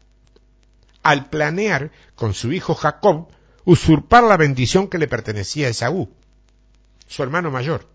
al 1.03 1.29
planear 1.29 1.91
con 2.15 2.33
su 2.33 2.51
hijo 2.51 2.73
Jacob 2.73 3.29
usurpar 3.65 4.23
la 4.23 4.37
bendición 4.37 4.87
que 4.87 4.97
le 4.97 5.07
pertenecía 5.07 5.67
a 5.67 5.69
Esaú, 5.69 6.09
su 7.07 7.23
hermano 7.23 7.51
mayor. 7.51 7.87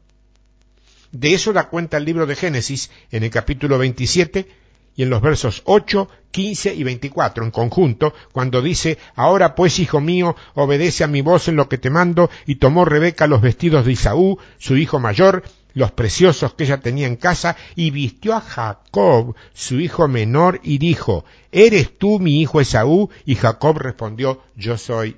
De 1.13 1.35
eso 1.35 1.53
da 1.53 1.69
cuenta 1.69 1.97
el 1.97 2.05
libro 2.05 2.27
de 2.27 2.37
Génesis 2.37 2.91
en 3.11 3.25
el 3.25 3.31
capítulo 3.31 3.79
27 3.79 4.49
y 4.95 5.03
en 5.03 5.11
los 5.11 5.21
versos 5.21 5.63
8, 5.65 6.09
15 6.31 6.75
y 6.75 6.85
24 6.85 7.45
en 7.45 7.51
conjunto, 7.51 8.13
cuando 8.33 8.63
dice, 8.63 8.99
Ahora 9.15 9.55
pues, 9.55 9.79
hijo 9.79 10.01
mío, 10.01 10.37
obedece 10.55 11.05
a 11.05 11.09
mi 11.09 11.23
voz 11.23 11.49
en 11.49 11.57
lo 11.57 11.69
que 11.69 11.79
te 11.79 11.91
mando, 11.91 12.31
y 12.47 12.57
tomó 12.57 12.85
Rebeca 12.85 13.27
los 13.27 13.41
vestidos 13.41 13.87
de 13.87 13.93
Isaú, 13.93 14.39
su 14.59 14.77
hijo 14.77 14.99
mayor, 15.01 15.43
los 15.75 15.93
preciosos 15.93 16.55
que 16.55 16.65
ella 16.65 16.81
tenía 16.81 17.07
en 17.07 17.17
casa, 17.17 17.57
y 17.77 17.91
vistió 17.91 18.35
a 18.35 18.41
Jacob, 18.41 19.35
su 19.55 19.81
hijo 19.81 20.07
menor, 20.09 20.61
y 20.63 20.79
dijo, 20.79 21.25
¿Eres 21.53 21.97
tú 21.97 22.19
mi 22.19 22.41
hijo 22.41 22.61
Esaú? 22.61 23.11
Y 23.25 23.37
Jacob 23.37 23.79
respondió, 23.79 24.43
Yo 24.57 24.77
soy. 24.77 25.17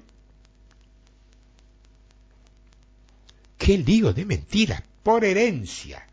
¿Qué 3.58 3.78
lío 3.78 4.12
de 4.12 4.24
mentira? 4.24 4.84
Por 5.02 5.24
herencia. 5.24 6.06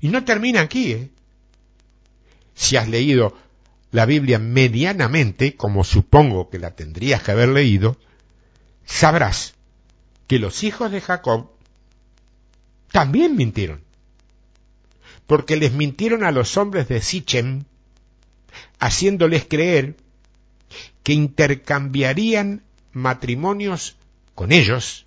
Y 0.00 0.08
no 0.08 0.24
termina 0.24 0.60
aquí, 0.60 0.92
¿eh? 0.92 1.10
Si 2.54 2.76
has 2.76 2.88
leído 2.88 3.36
la 3.90 4.06
Biblia 4.06 4.38
medianamente, 4.38 5.56
como 5.56 5.84
supongo 5.84 6.50
que 6.50 6.58
la 6.58 6.74
tendrías 6.74 7.22
que 7.22 7.30
haber 7.30 7.50
leído, 7.50 7.96
sabrás 8.84 9.54
que 10.26 10.38
los 10.38 10.64
hijos 10.64 10.90
de 10.90 11.00
Jacob 11.00 11.50
también 12.90 13.36
mintieron. 13.36 13.82
Porque 15.26 15.56
les 15.56 15.72
mintieron 15.72 16.24
a 16.24 16.32
los 16.32 16.56
hombres 16.56 16.88
de 16.88 17.00
Sichem, 17.00 17.64
haciéndoles 18.78 19.46
creer 19.46 19.96
que 21.02 21.12
intercambiarían 21.12 22.62
matrimonios 22.92 23.96
con 24.34 24.52
ellos 24.52 25.06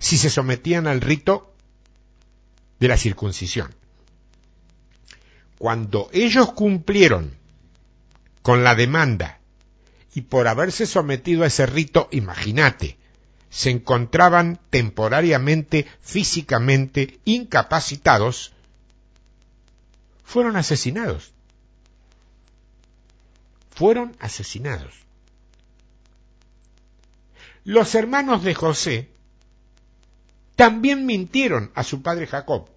si 0.00 0.18
se 0.18 0.30
sometían 0.30 0.88
al 0.88 1.00
rito 1.00 1.54
de 2.80 2.88
la 2.88 2.96
circuncisión. 2.96 3.72
Cuando 5.58 6.08
ellos 6.12 6.52
cumplieron 6.52 7.36
con 8.42 8.64
la 8.64 8.74
demanda 8.74 9.38
y 10.14 10.22
por 10.22 10.48
haberse 10.48 10.86
sometido 10.86 11.44
a 11.44 11.48
ese 11.48 11.66
rito, 11.66 12.08
imagínate, 12.10 12.96
se 13.50 13.68
encontraban 13.68 14.58
temporariamente, 14.70 15.86
físicamente 16.00 17.20
incapacitados, 17.26 18.52
fueron 20.24 20.56
asesinados. 20.56 21.32
Fueron 23.70 24.16
asesinados. 24.18 24.94
Los 27.64 27.94
hermanos 27.94 28.42
de 28.42 28.54
José 28.54 29.09
también 30.60 31.06
mintieron 31.06 31.70
a 31.74 31.82
su 31.82 32.02
padre 32.02 32.26
Jacob. 32.26 32.68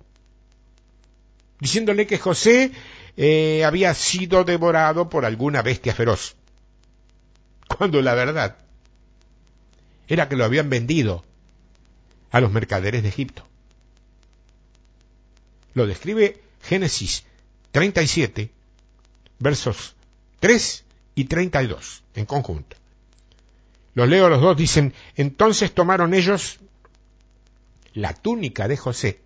diciéndole 1.60 2.08
que 2.08 2.18
José 2.18 2.72
eh, 3.18 3.66
había 3.66 3.94
sido 3.94 4.46
devorado 4.46 5.10
por 5.10 5.26
alguna 5.26 5.62
bestia 5.62 5.94
feroz, 5.94 6.38
cuando 7.78 8.02
la 8.02 8.14
verdad 8.14 8.56
era 10.08 10.30
que 10.30 10.38
lo 10.38 10.46
habían 10.46 10.70
vendido 10.70 11.26
a 12.32 12.40
los 12.40 12.54
mercaderes 12.54 13.04
de 13.04 13.10
Egipto. 13.10 13.46
Lo 15.74 15.86
describe 15.86 16.40
Génesis 16.62 17.26
37, 17.74 18.50
versos 19.40 19.96
3 20.40 20.86
y 21.16 21.26
32 21.26 22.04
en 22.16 22.26
conjunto. 22.26 22.78
Los 23.94 24.08
leo 24.08 24.30
los 24.30 24.40
dos, 24.40 24.56
dicen, 24.56 24.94
entonces 25.18 25.74
tomaron 25.74 26.14
ellos 26.14 26.60
la 27.94 28.14
túnica 28.14 28.68
de 28.68 28.78
José 28.78 29.22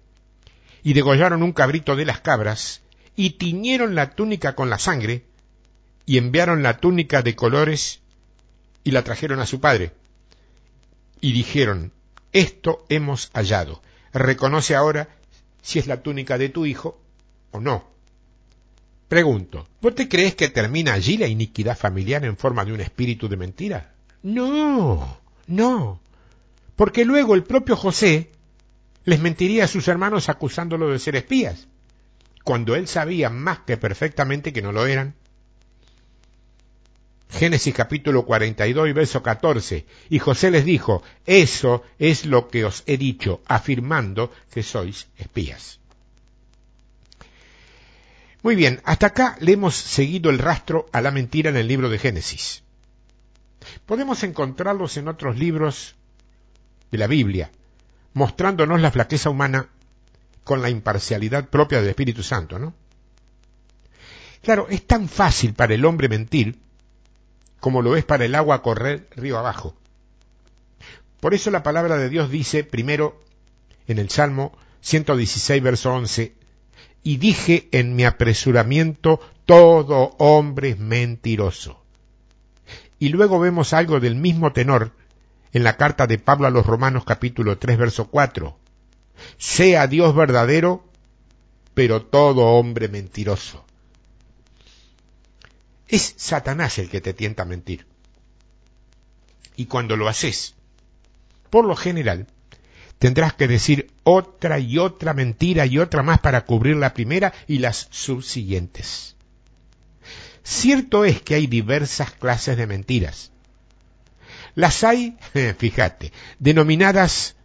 y 0.84 0.94
degollaron 0.94 1.44
un 1.44 1.54
cabrito 1.54 1.96
de 1.96 2.06
las 2.06 2.22
cabras 2.22 2.82
y 3.16 3.32
tiñeron 3.32 3.96
la 3.96 4.12
túnica 4.12 4.56
con 4.56 4.70
la 4.70 4.80
sangre 4.80 5.26
y 6.06 6.18
enviaron 6.18 6.64
la 6.64 6.78
túnica 6.78 7.22
de 7.22 7.36
colores 7.36 8.00
y 8.84 8.92
la 8.92 9.04
trajeron 9.04 9.40
a 9.40 9.46
su 9.46 9.60
padre. 9.60 9.92
Y 11.20 11.34
dijeron, 11.34 11.92
esto 12.32 12.86
hemos 12.90 13.30
hallado. 13.34 13.82
Reconoce 14.14 14.76
ahora 14.76 15.10
si 15.62 15.80
es 15.80 15.88
la 15.88 16.02
túnica 16.02 16.38
de 16.38 16.50
tu 16.50 16.66
hijo 16.66 17.02
o 17.52 17.60
no. 17.60 17.86
Pregunto, 19.08 19.68
¿vos 19.82 19.96
te 19.96 20.08
crees 20.08 20.36
que 20.36 20.50
termina 20.50 20.94
allí 20.94 21.18
la 21.18 21.28
iniquidad 21.28 21.78
familiar 21.78 22.24
en 22.26 22.38
forma 22.38 22.64
de 22.66 22.74
un 22.74 22.82
espíritu 22.82 23.28
de 23.28 23.38
mentira? 23.38 23.94
No, 24.24 25.20
no. 25.48 26.00
Porque 26.76 27.06
luego 27.06 27.36
el 27.36 27.44
propio 27.44 27.76
José 27.76 28.32
les 29.08 29.22
mentiría 29.22 29.64
a 29.64 29.68
sus 29.70 29.88
hermanos 29.88 30.28
acusándolo 30.28 30.90
de 30.90 31.00
ser 31.00 31.16
espías, 31.16 31.70
cuando 32.44 32.76
él 32.76 32.90
sabía 32.90 33.30
más 33.30 33.60
que 33.60 33.78
perfectamente 33.78 34.52
que 34.52 34.62
no 34.62 34.74
lo 34.74 34.86
eran. 34.86 35.16
Génesis 37.30 37.74
capítulo 37.74 38.26
42 38.26 38.90
y 38.90 38.92
verso 38.92 39.24
14. 39.24 39.86
Y 40.10 40.20
José 40.20 40.52
les 40.52 40.66
dijo, 40.66 41.04
eso 41.26 41.84
es 42.00 42.26
lo 42.26 42.50
que 42.50 42.66
os 42.66 42.84
he 42.86 42.98
dicho, 42.98 43.42
afirmando 43.46 44.30
que 44.52 44.62
sois 44.62 45.08
espías. 45.18 45.80
Muy 48.44 48.56
bien, 48.56 48.82
hasta 48.84 49.08
acá 49.08 49.38
le 49.40 49.54
hemos 49.54 49.74
seguido 49.76 50.30
el 50.30 50.40
rastro 50.40 50.86
a 50.92 51.00
la 51.00 51.12
mentira 51.12 51.50
en 51.50 51.56
el 51.56 51.70
libro 51.70 51.88
de 51.88 51.98
Génesis. 51.98 52.62
Podemos 53.86 54.24
encontrarlos 54.24 54.98
en 54.98 55.08
otros 55.08 55.38
libros 55.38 55.96
de 56.92 56.98
la 56.98 57.08
Biblia, 57.08 57.52
mostrándonos 58.18 58.82
la 58.82 58.92
flaqueza 58.92 59.30
humana 59.30 59.70
con 60.44 60.62
la 60.62 60.70
imparcialidad 60.70 61.50
propia 61.50 61.80
del 61.80 61.90
Espíritu 61.90 62.24
Santo, 62.24 62.58
¿no? 62.58 62.74
Claro, 64.42 64.68
es 64.70 64.86
tan 64.86 65.08
fácil 65.08 65.54
para 65.54 65.76
el 65.76 65.86
hombre 65.86 66.10
mentir 66.10 66.60
como 67.60 67.82
lo 67.82 67.96
es 67.96 68.06
para 68.06 68.26
el 68.26 68.36
agua 68.36 68.62
correr 68.62 69.08
río 69.16 69.38
abajo. 69.38 69.76
Por 71.20 71.34
eso 71.34 71.52
la 71.52 71.64
palabra 71.64 71.98
de 71.98 72.10
Dios 72.10 72.30
dice 72.30 72.64
primero 72.64 73.22
en 73.88 74.00
el 74.00 74.10
Salmo 74.10 74.58
116, 74.82 75.62
verso 75.62 75.94
11, 75.94 76.34
y 77.04 77.18
dije 77.18 77.68
en 77.72 77.96
mi 77.96 78.06
apresuramiento, 78.06 79.20
todo 79.46 80.16
hombre 80.18 80.70
es 80.70 80.80
mentiroso. 80.80 81.84
Y 83.00 83.10
luego 83.10 83.40
vemos 83.40 83.74
algo 83.74 84.00
del 84.00 84.16
mismo 84.16 84.54
tenor 84.54 84.92
en 85.58 85.64
la 85.64 85.76
carta 85.76 86.06
de 86.06 86.20
Pablo 86.20 86.46
a 86.46 86.52
los 86.52 86.68
Romanos 86.68 87.04
capítulo 87.04 87.58
3, 87.58 87.80
verso 87.80 88.10
4. 88.10 88.56
Sea 89.40 89.88
Dios 89.88 90.16
verdadero, 90.16 90.88
pero 91.74 92.04
todo 92.04 92.46
hombre 92.46 92.90
mentiroso. 92.90 93.66
Es 95.88 96.14
Satanás 96.16 96.78
el 96.78 96.90
que 96.90 97.02
te 97.02 97.16
tienta 97.16 97.42
a 97.42 97.48
mentir. 97.48 97.88
Y 99.56 99.66
cuando 99.66 99.98
lo 99.98 100.08
haces, 100.08 100.54
por 101.50 101.66
lo 101.66 101.76
general, 101.76 102.28
tendrás 103.00 103.34
que 103.34 103.48
decir 103.48 103.90
otra 104.04 104.60
y 104.60 104.78
otra 104.78 105.16
mentira 105.16 105.66
y 105.66 105.80
otra 105.80 106.04
más 106.04 106.20
para 106.20 106.46
cubrir 106.46 106.76
la 106.76 106.94
primera 106.94 107.34
y 107.48 107.58
las 107.58 107.88
subsiguientes. 107.90 109.16
Cierto 110.44 111.04
es 111.04 111.20
que 111.20 111.34
hay 111.34 111.48
diversas 111.48 112.12
clases 112.12 112.58
de 112.58 112.68
mentiras. 112.68 113.32
Las 114.58 114.84
hay, 114.84 115.16
fíjate, 115.60 116.12
denominadas 116.40 117.36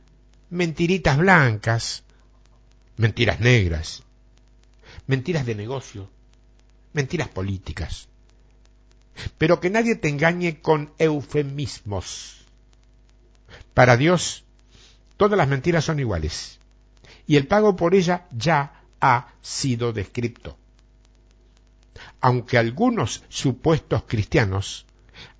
mentiritas 0.48 1.18
blancas, 1.18 2.04
mentiras 2.96 3.38
negras, 3.38 4.02
mentiras 5.06 5.44
de 5.44 5.54
negocio, 5.54 6.08
mentiras 6.94 7.28
políticas. 7.28 8.08
Pero 9.36 9.60
que 9.60 9.68
nadie 9.68 9.94
te 9.94 10.08
engañe 10.08 10.62
con 10.62 10.94
eufemismos. 10.96 12.46
Para 13.74 13.98
Dios, 13.98 14.44
todas 15.18 15.36
las 15.36 15.48
mentiras 15.48 15.84
son 15.84 16.00
iguales. 16.00 16.60
Y 17.26 17.36
el 17.36 17.46
pago 17.46 17.76
por 17.76 17.94
ella 17.94 18.26
ya 18.30 18.84
ha 19.02 19.34
sido 19.42 19.92
descrito. 19.92 20.56
Aunque 22.22 22.56
algunos 22.56 23.22
supuestos 23.28 24.04
cristianos 24.06 24.86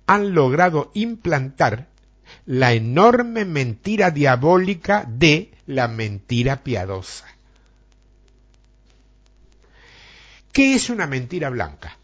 han 0.05 0.33
logrado 0.33 0.91
implantar 0.93 1.87
la 2.45 2.73
enorme 2.73 3.45
mentira 3.45 4.11
diabólica 4.11 5.05
de 5.07 5.51
la 5.65 5.87
mentira 5.87 6.63
piadosa. 6.63 7.25
¿Qué 10.51 10.75
es 10.75 10.89
una 10.89 11.07
mentira 11.07 11.49
blanca? 11.49 11.97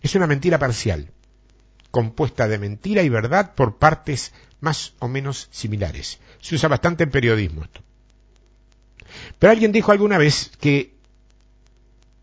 Es 0.00 0.14
una 0.14 0.26
mentira 0.26 0.58
parcial, 0.58 1.08
compuesta 1.90 2.46
de 2.48 2.58
mentira 2.58 3.02
y 3.02 3.08
verdad 3.08 3.54
por 3.54 3.78
partes 3.78 4.32
más 4.60 4.94
o 4.98 5.08
menos 5.08 5.48
similares. 5.50 6.18
Se 6.40 6.54
usa 6.54 6.68
bastante 6.68 7.04
en 7.04 7.10
periodismo 7.10 7.64
esto. 7.64 7.80
Pero 9.38 9.50
alguien 9.50 9.72
dijo 9.72 9.92
alguna 9.92 10.18
vez 10.18 10.52
que 10.60 10.94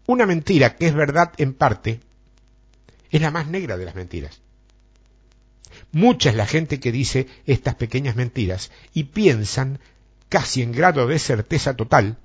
una 0.07 0.25
mentira 0.25 0.75
que 0.75 0.87
es 0.87 0.93
verdad 0.93 1.33
en 1.37 1.53
parte 1.53 1.99
es 3.11 3.21
la 3.21 3.31
más 3.31 3.47
negra 3.47 3.77
de 3.77 3.85
las 3.85 3.95
mentiras. 3.95 4.41
Mucha 5.91 6.29
es 6.29 6.35
la 6.35 6.45
gente 6.45 6.79
que 6.79 6.91
dice 6.91 7.27
estas 7.45 7.75
pequeñas 7.75 8.15
mentiras 8.15 8.71
y 8.93 9.05
piensan, 9.05 9.79
casi 10.29 10.61
en 10.61 10.71
grado 10.71 11.07
de 11.07 11.19
certeza 11.19 11.75
total, 11.75 12.17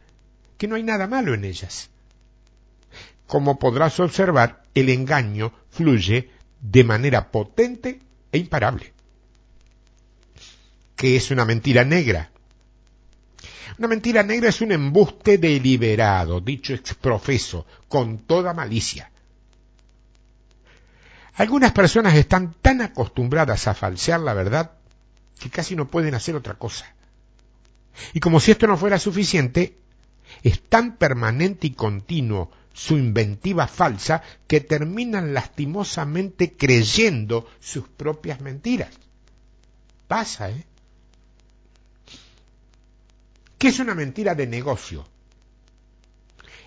que 0.59 0.69
no 0.69 0.77
hay 0.77 0.83
nada 0.83 1.07
malo 1.07 1.35
en 1.35 1.45
ellas. 1.45 1.91
Como 3.27 3.59
podrás 3.59 3.99
observar, 4.01 4.63
el 4.75 4.91
engaño 4.91 5.53
fluye 5.71 6.31
de 6.61 6.85
manera 6.85 7.31
potente 7.31 8.01
e 8.33 8.39
imparable. 8.39 8.93
¿Qué 10.97 11.17
es 11.17 11.31
una 11.31 11.45
mentira 11.45 11.85
negra? 11.85 12.31
Una 13.79 13.89
mentira 13.89 14.23
negra 14.23 14.51
es 14.51 14.61
un 14.61 14.73
embuste 14.73 15.39
deliberado, 15.39 16.41
dicho 16.41 16.75
exprofeso, 16.75 17.67
con 17.89 18.19
toda 18.19 18.55
malicia. 18.55 19.11
Algunas 21.35 21.73
personas 21.73 22.15
están 22.15 22.55
tan 22.63 22.81
acostumbradas 22.81 23.67
a 23.67 23.75
falsear 23.75 24.21
la 24.21 24.35
verdad 24.35 24.73
que 25.39 25.51
casi 25.51 25.75
no 25.75 25.91
pueden 25.91 26.15
hacer 26.15 26.37
otra 26.37 26.55
cosa. 26.55 26.95
Y 28.13 28.21
como 28.21 28.41
si 28.41 28.53
esto 28.53 28.67
no 28.67 28.77
fuera 28.77 28.99
suficiente, 28.99 29.77
es 30.43 30.63
tan 30.63 30.97
permanente 30.97 31.67
y 31.67 31.73
continuo 31.73 32.51
su 32.73 32.97
inventiva 32.97 33.67
falsa 33.67 34.23
que 34.47 34.61
terminan 34.61 35.35
lastimosamente 35.35 36.53
creyendo 36.57 37.49
sus 37.61 37.89
propias 37.89 38.41
mentiras. 38.41 38.91
Pasa, 40.09 40.51
¿eh? 40.51 40.65
¿Qué 43.59 43.69
es 43.69 43.79
una 43.79 43.95
mentira 43.95 44.35
de 44.35 44.47
negocio? 44.47 45.07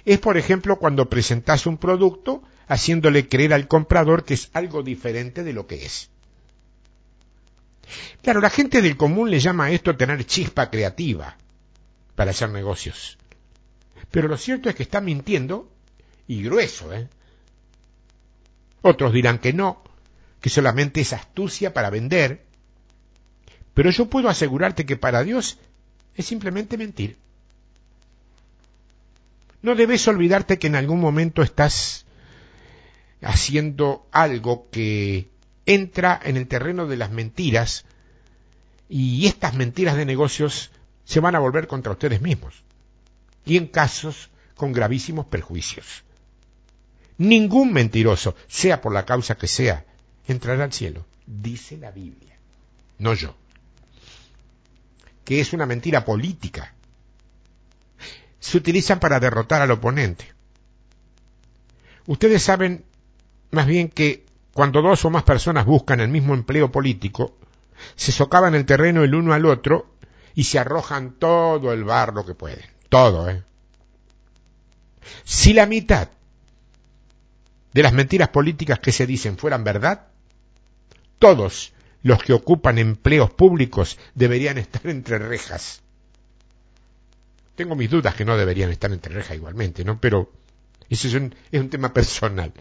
Es, 0.04 0.20
por 0.20 0.38
ejemplo, 0.38 0.80
cuando 0.80 1.10
presentas 1.10 1.68
un 1.68 1.78
producto 1.78 2.42
haciéndole 2.68 3.28
creer 3.28 3.54
al 3.54 3.68
comprador 3.68 4.26
que 4.26 4.34
es 4.34 4.50
algo 4.54 4.84
diferente 4.84 5.44
de 5.44 5.54
lo 5.54 5.68
que 5.68 5.86
es. 5.86 6.10
Claro, 8.22 8.42
la 8.42 8.50
gente 8.50 8.82
del 8.82 8.98
común 8.98 9.32
le 9.32 9.40
llama 9.40 9.66
a 9.66 9.72
esto 9.72 9.96
tener 9.96 10.26
chispa 10.26 10.70
creativa 10.70 11.38
para 12.16 12.32
hacer 12.32 12.50
negocios. 12.50 13.18
Pero 14.12 14.28
lo 14.28 14.38
cierto 14.38 14.70
es 14.70 14.76
que 14.76 14.84
está 14.84 15.00
mintiendo 15.02 15.72
y 16.28 16.44
grueso, 16.44 16.94
¿eh? 16.94 17.08
Otros 18.82 19.14
dirán 19.14 19.40
que 19.40 19.54
no, 19.54 19.84
que 20.42 20.50
solamente 20.50 21.02
es 21.02 21.14
astucia 21.14 21.74
para 21.74 21.90
vender. 21.90 22.46
Pero 23.74 23.92
yo 23.92 24.10
puedo 24.10 24.30
asegurarte 24.30 24.86
que 24.86 24.98
para 24.98 25.24
Dios 25.24 25.58
es 26.16 26.26
simplemente 26.26 26.78
mentir. 26.78 27.18
No 29.62 29.76
debes 29.76 30.08
olvidarte 30.08 30.60
que 30.60 30.68
en 30.68 30.76
algún 30.76 31.00
momento 31.00 31.44
estás 31.44 32.07
haciendo 33.22 34.08
algo 34.12 34.70
que 34.70 35.30
entra 35.66 36.20
en 36.24 36.38
el 36.38 36.48
terreno 36.48 36.88
de 36.88 36.98
las 36.98 37.12
mentiras 37.12 37.86
y 38.90 39.28
estas 39.28 39.54
mentiras 39.54 39.98
de 39.98 40.06
negocios 40.06 40.72
se 41.04 41.20
van 41.20 41.36
a 41.36 41.40
volver 41.40 41.68
contra 41.68 41.92
ustedes 41.92 42.22
mismos. 42.22 42.64
Y 43.46 43.58
en 43.58 43.68
casos 43.68 44.30
con 44.56 44.74
gravísimos 44.74 45.26
perjuicios. 45.26 46.04
Ningún 47.18 47.74
mentiroso, 47.74 48.36
sea 48.48 48.82
por 48.82 48.94
la 48.94 49.06
causa 49.06 49.38
que 49.38 49.48
sea, 49.48 49.86
entrará 50.28 50.66
al 50.66 50.74
cielo, 50.74 51.06
dice 51.26 51.78
la 51.78 51.92
Biblia, 51.92 52.38
no 53.00 53.14
yo. 53.14 53.36
Que 55.24 55.40
es 55.40 55.54
una 55.54 55.66
mentira 55.66 56.06
política. 56.06 56.74
Se 58.40 58.58
utilizan 58.58 59.00
para 59.00 59.20
derrotar 59.20 59.62
al 59.62 59.72
oponente. 59.72 60.34
Ustedes 62.06 62.44
saben 62.44 62.86
más 63.52 63.66
bien 63.66 63.90
que 63.90 64.26
cuando 64.54 64.82
dos 64.82 65.06
o 65.06 65.10
más 65.10 65.24
personas 65.24 65.66
buscan 65.66 66.00
el 66.00 66.10
mismo 66.10 66.34
empleo 66.34 66.72
político, 66.72 67.38
se 67.96 68.12
socavan 68.12 68.56
el 68.56 68.66
terreno 68.66 69.04
el 69.04 69.14
uno 69.16 69.34
al 69.34 69.46
otro 69.46 69.94
y 70.34 70.44
se 70.46 70.60
arrojan 70.60 71.14
todo 71.20 71.74
el 71.74 71.84
barro 71.84 72.26
que 72.26 72.36
pueden. 72.36 72.66
Todo, 72.90 73.30
¿eh? 73.30 73.44
Si 75.24 75.54
la 75.54 75.66
mitad 75.66 76.10
de 77.74 77.84
las 77.84 77.94
mentiras 77.94 78.30
políticas 78.30 78.80
que 78.80 78.92
se 78.92 79.06
dicen 79.06 79.38
fueran 79.38 79.64
verdad, 79.64 80.08
todos 81.20 81.74
los 82.04 82.22
que 82.24 82.34
ocupan 82.34 82.78
empleos 82.78 83.32
públicos 83.32 83.98
deberían 84.16 84.58
estar 84.58 84.86
entre 84.88 85.20
rejas. 85.20 85.82
Tengo 87.56 87.76
mis 87.76 87.90
dudas 87.90 88.16
que 88.16 88.26
no 88.26 88.38
deberían 88.38 88.70
estar 88.70 88.92
entre 88.92 89.14
rejas 89.14 89.36
igualmente, 89.36 89.84
¿no? 89.84 90.00
Pero 90.00 90.32
eso 90.90 91.08
es 91.08 91.14
un, 91.16 91.36
es 91.52 91.60
un 91.60 91.70
tema 91.70 91.94
personal. 91.94 92.54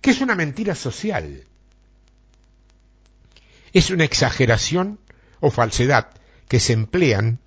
¿Qué 0.00 0.10
es 0.10 0.20
una 0.20 0.34
mentira 0.34 0.74
social? 0.74 1.44
Es 3.72 3.90
una 3.90 4.04
exageración 4.04 4.98
o 5.40 5.50
falsedad 5.50 6.10
que 6.48 6.60
se 6.60 6.72
emplean 6.72 7.40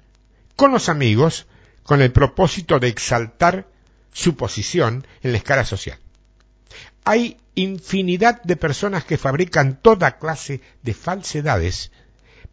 con 0.55 0.71
los 0.71 0.89
amigos 0.89 1.47
con 1.83 2.01
el 2.01 2.11
propósito 2.11 2.79
de 2.79 2.87
exaltar 2.87 3.67
su 4.11 4.35
posición 4.35 5.05
en 5.21 5.31
la 5.31 5.37
escala 5.37 5.65
social. 5.65 5.99
Hay 7.03 7.37
infinidad 7.53 8.41
de 8.43 8.55
personas 8.55 9.05
que 9.05 9.17
fabrican 9.17 9.79
toda 9.81 10.17
clase 10.17 10.61
de 10.81 10.93
falsedades 10.93 11.91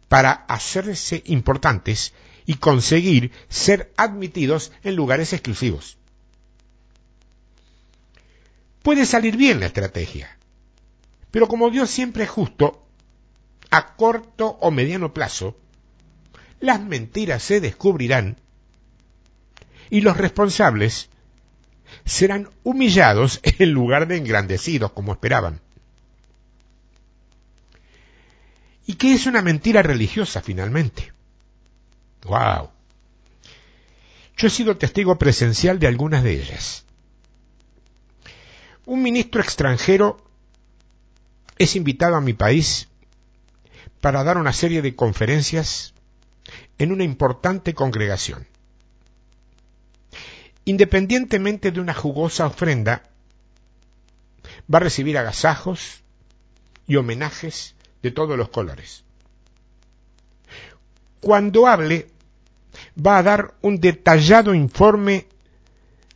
para 0.07 0.31
hacerse 0.31 1.23
importantes 1.25 2.13
y 2.45 2.55
conseguir 2.55 3.31
ser 3.49 3.91
admitidos 3.97 4.71
en 4.83 4.95
lugares 4.95 5.33
exclusivos. 5.33 5.97
Puede 8.83 9.05
salir 9.05 9.37
bien 9.37 9.61
la 9.61 9.65
estrategia, 9.65 10.37
pero 11.31 11.47
como 11.47 11.69
Dios 11.69 11.89
siempre 11.89 12.25
es 12.25 12.29
justo, 12.29 12.85
a 13.71 13.95
corto 13.95 14.57
o 14.61 14.69
mediano 14.71 15.13
plazo, 15.13 15.57
las 16.59 16.81
mentiras 16.81 17.41
se 17.41 17.59
descubrirán 17.61 18.37
y 19.89 20.01
los 20.01 20.17
responsables 20.17 21.09
serán 22.05 22.49
humillados 22.63 23.39
en 23.43 23.71
lugar 23.71 24.07
de 24.07 24.17
engrandecidos 24.17 24.91
como 24.91 25.13
esperaban. 25.13 25.61
¿Y 28.85 28.95
qué 28.95 29.13
es 29.13 29.25
una 29.27 29.41
mentira 29.41 29.81
religiosa 29.81 30.41
finalmente? 30.41 31.13
¡Wow! 32.25 32.69
Yo 34.35 34.47
he 34.47 34.49
sido 34.49 34.75
testigo 34.75 35.17
presencial 35.17 35.79
de 35.79 35.87
algunas 35.87 36.23
de 36.23 36.33
ellas. 36.33 36.85
Un 38.85 39.01
ministro 39.01 39.41
extranjero 39.41 40.17
es 41.57 41.75
invitado 41.75 42.15
a 42.15 42.21
mi 42.21 42.33
país 42.33 42.89
para 44.01 44.23
dar 44.23 44.37
una 44.37 44.51
serie 44.51 44.81
de 44.81 44.95
conferencias 44.95 45.93
en 46.77 46.91
una 46.91 47.05
importante 47.05 47.73
congregación. 47.73 48.45
Independientemente 50.65 51.71
de 51.71 51.79
una 51.79 51.93
jugosa 51.93 52.45
ofrenda, 52.45 53.03
va 54.73 54.77
a 54.77 54.81
recibir 54.81 55.17
agasajos 55.17 56.03
y 56.87 56.97
homenajes 56.97 57.75
de 58.01 58.11
todos 58.11 58.37
los 58.37 58.49
colores. 58.49 59.03
Cuando 61.21 61.67
hable, 61.67 62.09
va 62.97 63.17
a 63.17 63.23
dar 63.23 63.53
un 63.61 63.79
detallado 63.79 64.53
informe 64.53 65.27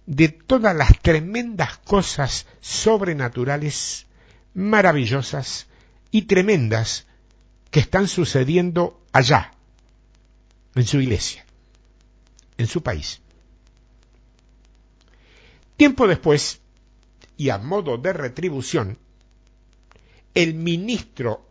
de 0.07 0.29
todas 0.29 0.75
las 0.75 0.99
tremendas 1.01 1.77
cosas 1.79 2.47
sobrenaturales, 2.61 4.07
maravillosas 4.53 5.67
y 6.11 6.23
tremendas 6.23 7.05
que 7.69 7.81
están 7.81 8.07
sucediendo 8.07 9.03
allá, 9.11 9.51
en 10.75 10.87
su 10.87 11.01
iglesia, 11.01 11.45
en 12.57 12.67
su 12.67 12.81
país. 12.81 13.21
Tiempo 15.75 16.07
después, 16.07 16.61
y 17.35 17.49
a 17.49 17.57
modo 17.57 17.97
de 17.97 18.13
retribución, 18.13 18.97
el 20.33 20.53
ministro 20.53 21.45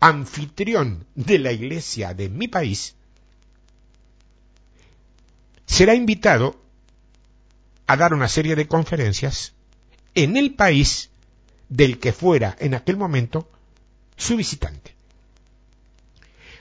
anfitrión 0.00 1.06
de 1.14 1.38
la 1.38 1.52
iglesia 1.52 2.12
de 2.12 2.28
mi 2.28 2.48
país 2.48 2.96
será 5.64 5.94
invitado 5.94 6.65
a 7.86 7.96
dar 7.96 8.14
una 8.14 8.28
serie 8.28 8.56
de 8.56 8.66
conferencias 8.66 9.54
en 10.14 10.36
el 10.36 10.54
país 10.54 11.10
del 11.68 11.98
que 11.98 12.12
fuera 12.12 12.56
en 12.58 12.74
aquel 12.74 12.96
momento 12.96 13.48
su 14.16 14.36
visitante. 14.36 14.94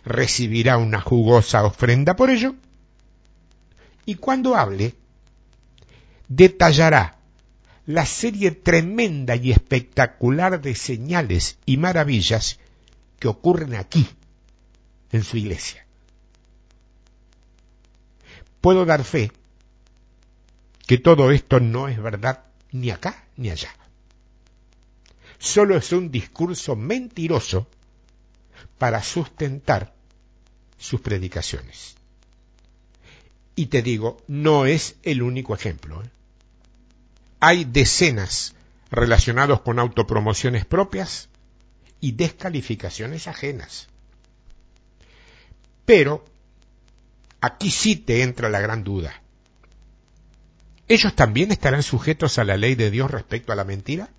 Recibirá 0.03 0.77
una 0.77 1.01
jugosa 1.01 1.63
ofrenda 1.65 2.15
por 2.15 2.29
ello 2.29 2.55
y 4.05 4.15
cuando 4.15 4.55
hable 4.55 4.93
detallará 6.27 7.17
la 7.87 8.05
serie 8.05 8.51
tremenda 8.51 9.35
y 9.35 9.51
espectacular 9.51 10.61
de 10.61 10.75
señales 10.75 11.57
y 11.65 11.77
maravillas 11.77 12.59
que 13.19 13.27
ocurren 13.27 13.75
aquí, 13.75 14.07
en 15.11 15.23
su 15.23 15.37
iglesia. 15.37 15.85
Puedo 18.59 18.85
dar 18.85 19.03
fe 19.03 19.31
que 20.85 20.97
todo 20.97 21.31
esto 21.31 21.59
no 21.59 21.87
es 21.87 22.01
verdad 22.01 22.45
ni 22.71 22.91
acá 22.91 23.25
ni 23.37 23.49
allá. 23.49 23.73
Solo 25.39 25.77
es 25.77 25.91
un 25.91 26.11
discurso 26.11 26.75
mentiroso 26.75 27.67
para 28.77 29.03
sustentar 29.03 29.93
sus 30.77 31.01
predicaciones. 31.01 31.95
Y 33.55 33.67
te 33.67 33.81
digo, 33.81 34.17
no 34.27 34.65
es 34.65 34.95
el 35.03 35.21
único 35.21 35.55
ejemplo. 35.55 36.03
¿eh? 36.03 36.09
Hay 37.39 37.65
decenas 37.65 38.53
relacionados 38.91 39.61
con 39.61 39.79
autopromociones 39.79 40.65
propias 40.65 41.29
y 42.01 42.11
descalificaciones 42.11 43.27
ajenas. 43.27 43.87
Pero 45.85 46.25
aquí 47.39 47.71
sí 47.71 47.95
te 47.95 48.23
entra 48.23 48.49
la 48.49 48.59
gran 48.59 48.83
duda. 48.83 49.21
¿Ellos 50.87 51.15
también 51.15 51.51
estarán 51.51 51.81
sujetos 51.81 52.37
a 52.37 52.43
la 52.43 52.57
ley 52.57 52.75
de 52.75 52.91
Dios 52.91 53.09
respecto 53.09 53.51
a 53.51 53.55
la 53.55 53.63
mentira? 53.63 54.09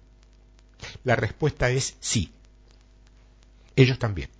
La 1.04 1.14
respuesta 1.14 1.70
es 1.70 1.96
sí. 2.00 2.32
Ellos 3.76 3.98
también. 3.98 4.30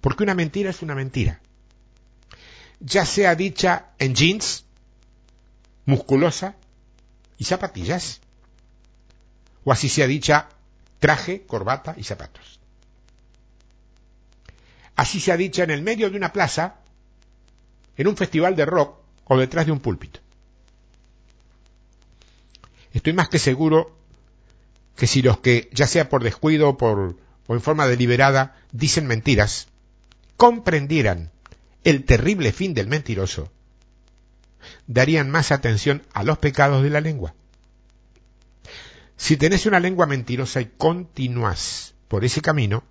Porque 0.00 0.22
una 0.22 0.34
mentira 0.34 0.70
es 0.70 0.82
una 0.82 0.94
mentira. 0.94 1.40
Ya 2.80 3.04
sea 3.04 3.34
dicha 3.34 3.90
en 3.98 4.14
jeans, 4.14 4.64
musculosa 5.84 6.56
y 7.38 7.44
zapatillas, 7.44 8.20
o 9.64 9.72
así 9.72 9.88
sea 9.88 10.06
dicha 10.06 10.48
traje, 10.98 11.42
corbata 11.42 11.94
y 11.98 12.04
zapatos. 12.04 12.60
Así 14.94 15.20
sea 15.20 15.36
dicha 15.36 15.62
en 15.64 15.70
el 15.70 15.82
medio 15.82 16.10
de 16.10 16.16
una 16.16 16.32
plaza, 16.32 16.76
en 17.96 18.06
un 18.06 18.16
festival 18.16 18.56
de 18.56 18.64
rock 18.64 18.98
o 19.24 19.36
detrás 19.36 19.66
de 19.66 19.72
un 19.72 19.80
púlpito. 19.80 20.20
Estoy 22.96 23.12
más 23.12 23.28
que 23.28 23.38
seguro 23.38 23.94
que 24.96 25.06
si 25.06 25.20
los 25.20 25.38
que, 25.40 25.68
ya 25.70 25.86
sea 25.86 26.08
por 26.08 26.24
descuido 26.24 26.70
o, 26.70 26.76
por, 26.78 27.18
o 27.46 27.54
en 27.54 27.60
forma 27.60 27.86
deliberada, 27.86 28.56
dicen 28.72 29.06
mentiras, 29.06 29.68
comprendieran 30.38 31.30
el 31.84 32.06
terrible 32.06 32.52
fin 32.52 32.72
del 32.72 32.86
mentiroso, 32.86 33.52
darían 34.86 35.30
más 35.30 35.52
atención 35.52 36.04
a 36.14 36.24
los 36.24 36.38
pecados 36.38 36.82
de 36.82 36.88
la 36.88 37.02
lengua. 37.02 37.34
Si 39.18 39.36
tenés 39.36 39.66
una 39.66 39.78
lengua 39.78 40.06
mentirosa 40.06 40.62
y 40.62 40.72
continúas 40.78 41.94
por 42.08 42.24
ese 42.24 42.40
camino, 42.40 42.82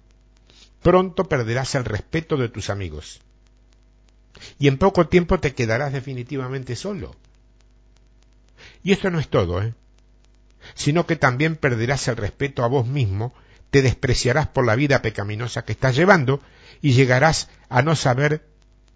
pronto 0.83 1.27
perderás 1.27 1.73
el 1.73 1.83
respeto 1.83 2.37
de 2.37 2.49
tus 2.49 2.69
amigos. 2.69 3.21
Y 4.59 4.67
en 4.67 4.77
poco 4.77 5.07
tiempo 5.07 5.39
te 5.39 5.55
quedarás 5.55 5.93
definitivamente 5.93 6.75
solo. 6.75 7.15
Y 8.83 8.91
esto 8.91 9.09
no 9.09 9.19
es 9.19 9.29
todo, 9.29 9.63
¿eh? 9.63 9.73
Sino 10.73 11.05
que 11.05 11.15
también 11.15 11.55
perderás 11.55 12.07
el 12.07 12.17
respeto 12.17 12.63
a 12.63 12.67
vos 12.67 12.87
mismo, 12.87 13.33
te 13.69 13.81
despreciarás 13.81 14.47
por 14.47 14.65
la 14.65 14.75
vida 14.75 15.01
pecaminosa 15.01 15.65
que 15.65 15.73
estás 15.73 15.95
llevando 15.95 16.41
y 16.81 16.93
llegarás 16.93 17.49
a 17.69 17.81
no 17.81 17.95
saber 17.95 18.47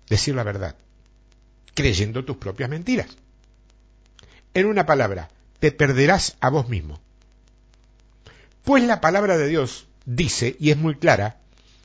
decir 0.07 0.35
la 0.35 0.43
verdad. 0.43 0.75
creyendo 1.75 2.25
tus 2.25 2.35
propias 2.37 2.69
mentiras. 2.69 3.07
En 4.53 4.65
una 4.65 4.85
palabra, 4.85 5.29
te 5.59 5.71
perderás 5.71 6.35
a 6.41 6.49
vos 6.49 6.67
mismo. 6.67 6.99
Pues 8.63 8.83
la 8.83 8.99
palabra 8.99 9.37
de 9.37 9.47
Dios 9.47 9.87
dice, 10.05 10.55
y 10.59 10.71
es 10.71 10.77
muy 10.77 10.95
clara, 10.95 11.37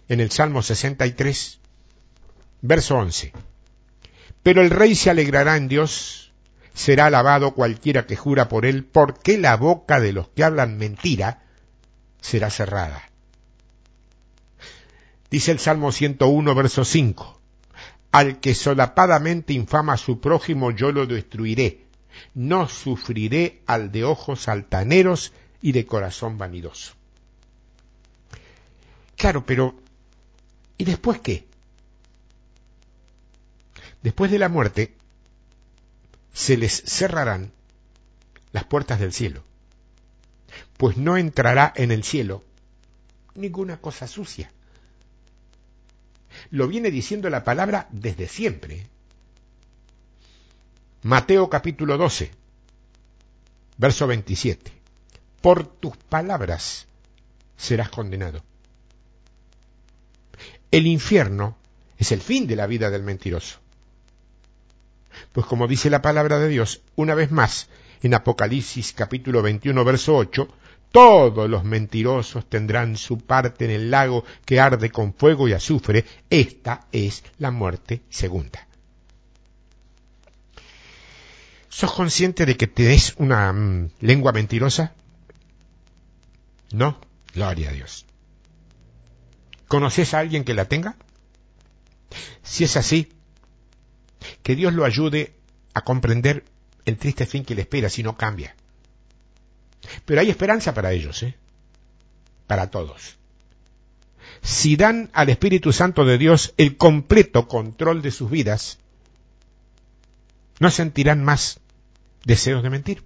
en 0.08 0.20
el 0.20 0.30
Salmo 0.30 0.62
63, 0.62 1.58
verso 2.62 2.96
11, 2.96 3.32
Pero 4.42 4.62
el 4.62 4.70
rey 4.70 4.94
se 4.94 5.10
alegrará 5.10 5.56
en 5.56 5.68
Dios, 5.68 6.23
será 6.74 7.06
alabado 7.06 7.54
cualquiera 7.54 8.06
que 8.06 8.16
jura 8.16 8.48
por 8.48 8.66
él, 8.66 8.84
porque 8.84 9.38
la 9.38 9.56
boca 9.56 10.00
de 10.00 10.12
los 10.12 10.28
que 10.28 10.44
hablan 10.44 10.76
mentira 10.76 11.42
será 12.20 12.50
cerrada. 12.50 13.10
Dice 15.30 15.52
el 15.52 15.60
Salmo 15.60 15.92
101, 15.92 16.54
verso 16.54 16.84
5, 16.84 17.40
Al 18.12 18.40
que 18.40 18.54
solapadamente 18.54 19.52
infama 19.52 19.94
a 19.94 19.98
su 19.98 20.20
prójimo 20.20 20.72
yo 20.72 20.92
lo 20.92 21.06
destruiré, 21.06 21.84
no 22.34 22.68
sufriré 22.68 23.62
al 23.66 23.90
de 23.90 24.04
ojos 24.04 24.48
altaneros 24.48 25.32
y 25.62 25.72
de 25.72 25.86
corazón 25.86 26.38
vanidoso. 26.38 26.94
Claro, 29.16 29.46
pero 29.46 29.74
¿y 30.76 30.84
después 30.84 31.20
qué? 31.20 31.46
Después 34.02 34.30
de 34.30 34.38
la 34.38 34.48
muerte 34.48 34.94
se 36.34 36.56
les 36.56 36.82
cerrarán 36.84 37.52
las 38.52 38.64
puertas 38.64 38.98
del 39.00 39.12
cielo, 39.12 39.42
pues 40.76 40.96
no 40.96 41.16
entrará 41.16 41.72
en 41.76 41.92
el 41.92 42.02
cielo 42.02 42.44
ninguna 43.34 43.78
cosa 43.78 44.06
sucia. 44.08 44.52
Lo 46.50 46.66
viene 46.66 46.90
diciendo 46.90 47.30
la 47.30 47.44
palabra 47.44 47.86
desde 47.90 48.28
siempre. 48.28 48.86
Mateo 51.02 51.48
capítulo 51.48 51.96
12, 51.96 52.30
verso 53.78 54.06
27. 54.08 54.72
Por 55.40 55.66
tus 55.66 55.96
palabras 55.96 56.88
serás 57.56 57.90
condenado. 57.90 58.42
El 60.72 60.88
infierno 60.88 61.56
es 61.96 62.10
el 62.10 62.20
fin 62.20 62.48
de 62.48 62.56
la 62.56 62.66
vida 62.66 62.90
del 62.90 63.04
mentiroso. 63.04 63.63
Pues 65.32 65.46
como 65.46 65.66
dice 65.66 65.90
la 65.90 66.02
palabra 66.02 66.38
de 66.38 66.48
Dios, 66.48 66.82
una 66.96 67.14
vez 67.14 67.30
más, 67.30 67.68
en 68.02 68.14
Apocalipsis 68.14 68.92
capítulo 68.92 69.42
21, 69.42 69.84
verso 69.84 70.16
8, 70.16 70.48
todos 70.92 71.50
los 71.50 71.64
mentirosos 71.64 72.48
tendrán 72.48 72.96
su 72.96 73.18
parte 73.18 73.64
en 73.64 73.72
el 73.72 73.90
lago 73.90 74.24
que 74.44 74.60
arde 74.60 74.90
con 74.90 75.12
fuego 75.12 75.48
y 75.48 75.52
azufre. 75.52 76.04
Esta 76.30 76.86
es 76.92 77.24
la 77.38 77.50
muerte 77.50 78.02
segunda. 78.10 78.66
¿Sos 81.68 81.92
consciente 81.92 82.46
de 82.46 82.56
que 82.56 82.68
tenés 82.68 83.14
una 83.16 83.52
mm, 83.52 83.90
lengua 84.02 84.30
mentirosa? 84.30 84.94
No, 86.70 87.00
gloria 87.34 87.70
a 87.70 87.72
Dios. 87.72 88.06
¿Conoces 89.66 90.14
a 90.14 90.20
alguien 90.20 90.44
que 90.44 90.54
la 90.54 90.66
tenga? 90.66 90.94
Si 92.44 92.62
es 92.62 92.76
así, 92.76 93.10
que 94.42 94.56
Dios 94.56 94.72
lo 94.74 94.84
ayude 94.84 95.34
a 95.74 95.82
comprender 95.82 96.44
el 96.84 96.96
triste 96.96 97.26
fin 97.26 97.44
que 97.44 97.54
le 97.54 97.62
espera 97.62 97.88
si 97.88 98.02
no 98.02 98.16
cambia. 98.16 98.54
Pero 100.04 100.20
hay 100.20 100.30
esperanza 100.30 100.74
para 100.74 100.92
ellos, 100.92 101.22
¿eh? 101.22 101.34
Para 102.46 102.70
todos. 102.70 103.16
Si 104.42 104.76
dan 104.76 105.10
al 105.12 105.30
Espíritu 105.30 105.72
Santo 105.72 106.04
de 106.04 106.18
Dios 106.18 106.54
el 106.56 106.76
completo 106.76 107.48
control 107.48 108.02
de 108.02 108.10
sus 108.10 108.30
vidas, 108.30 108.78
no 110.60 110.70
sentirán 110.70 111.24
más 111.24 111.60
deseos 112.24 112.62
de 112.62 112.70
mentir. 112.70 113.02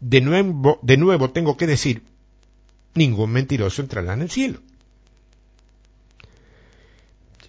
De 0.00 0.20
nuevo, 0.20 0.78
de 0.82 0.96
nuevo 0.96 1.30
tengo 1.30 1.56
que 1.56 1.66
decir, 1.66 2.02
ningún 2.94 3.30
mentiroso 3.30 3.82
entrará 3.82 4.14
en 4.14 4.22
el 4.22 4.30
cielo. 4.30 4.60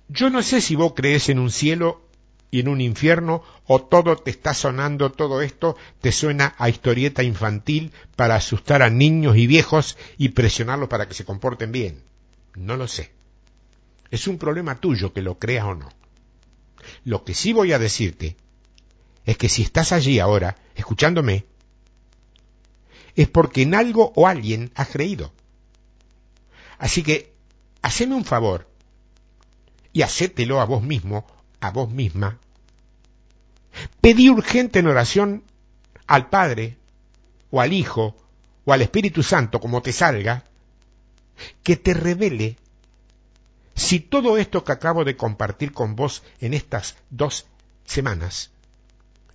Yo 0.10 0.32
no 0.32 0.41
sé 0.41 0.60
si 0.60 0.76
vos 0.76 0.93
crees 0.95 1.30
en 1.30 1.38
un 1.38 1.51
cielo 1.51 2.01
y 2.49 2.62
en 2.62 2.68
un 2.68 2.82
infierno 2.82 3.43
o 3.68 3.84
todo 3.84 4.18
te 4.18 4.32
está 4.32 4.55
sonando, 4.55 5.12
todo 5.12 5.43
esto 5.43 5.78
te 6.01 6.12
suena 6.12 6.55
a 6.57 6.68
historieta 6.68 7.22
infantil 7.22 7.91
para 8.16 8.36
asustar 8.36 8.82
a 8.82 8.89
niños 8.89 9.38
y 9.38 9.45
viejos 9.45 9.97
y 10.18 10.30
presionarlos 10.30 10.89
para 10.89 11.07
que 11.07 11.14
se 11.14 11.26
comporten 11.26 11.72
bien. 11.72 12.01
No 12.55 12.76
lo 12.76 12.88
sé. 12.88 13.12
Es 14.10 14.28
un 14.28 14.39
problema 14.39 14.80
tuyo 14.80 15.14
que 15.14 15.22
lo 15.22 15.38
creas 15.38 15.66
o 15.66 15.76
no. 15.76 15.89
Lo 17.05 17.24
que 17.24 17.36
sí 17.36 17.53
voy 17.53 17.72
a 17.72 17.80
decirte 17.80 18.36
es 19.26 19.38
que 19.38 19.47
si 19.47 19.62
estás 19.62 19.91
allí 19.91 20.18
ahora, 20.18 20.55
escuchándome, 20.74 21.45
es 23.16 23.28
porque 23.28 23.62
en 23.62 23.76
algo 23.76 24.12
o 24.16 24.28
alguien 24.28 24.72
has 24.74 24.89
creído. 24.89 25.32
Así 26.80 27.03
que, 27.03 27.32
haceme 27.84 28.16
un 28.16 28.26
favor 28.26 28.68
y 29.99 30.01
hacételo 30.01 30.61
a 30.61 30.65
vos 30.65 30.81
mismo, 30.81 31.27
a 31.59 31.71
vos 31.71 31.89
misma. 31.89 32.39
Pedí 33.99 34.29
urgente 34.29 34.79
en 34.79 34.87
oración 34.87 35.43
al 36.07 36.29
Padre, 36.29 36.77
o 37.51 37.59
al 37.59 37.73
Hijo, 37.73 38.15
o 38.63 38.71
al 38.71 38.81
Espíritu 38.81 39.23
Santo, 39.23 39.59
como 39.59 39.81
te 39.81 39.91
salga, 39.91 40.45
que 41.63 41.75
te 41.75 41.93
revele 41.93 42.55
si 43.75 43.99
todo 43.99 44.37
esto 44.37 44.63
que 44.63 44.71
acabo 44.71 45.03
de 45.03 45.17
compartir 45.17 45.73
con 45.73 45.97
vos 45.97 46.23
en 46.39 46.53
estas 46.53 46.95
dos 47.09 47.47
semanas 47.83 48.51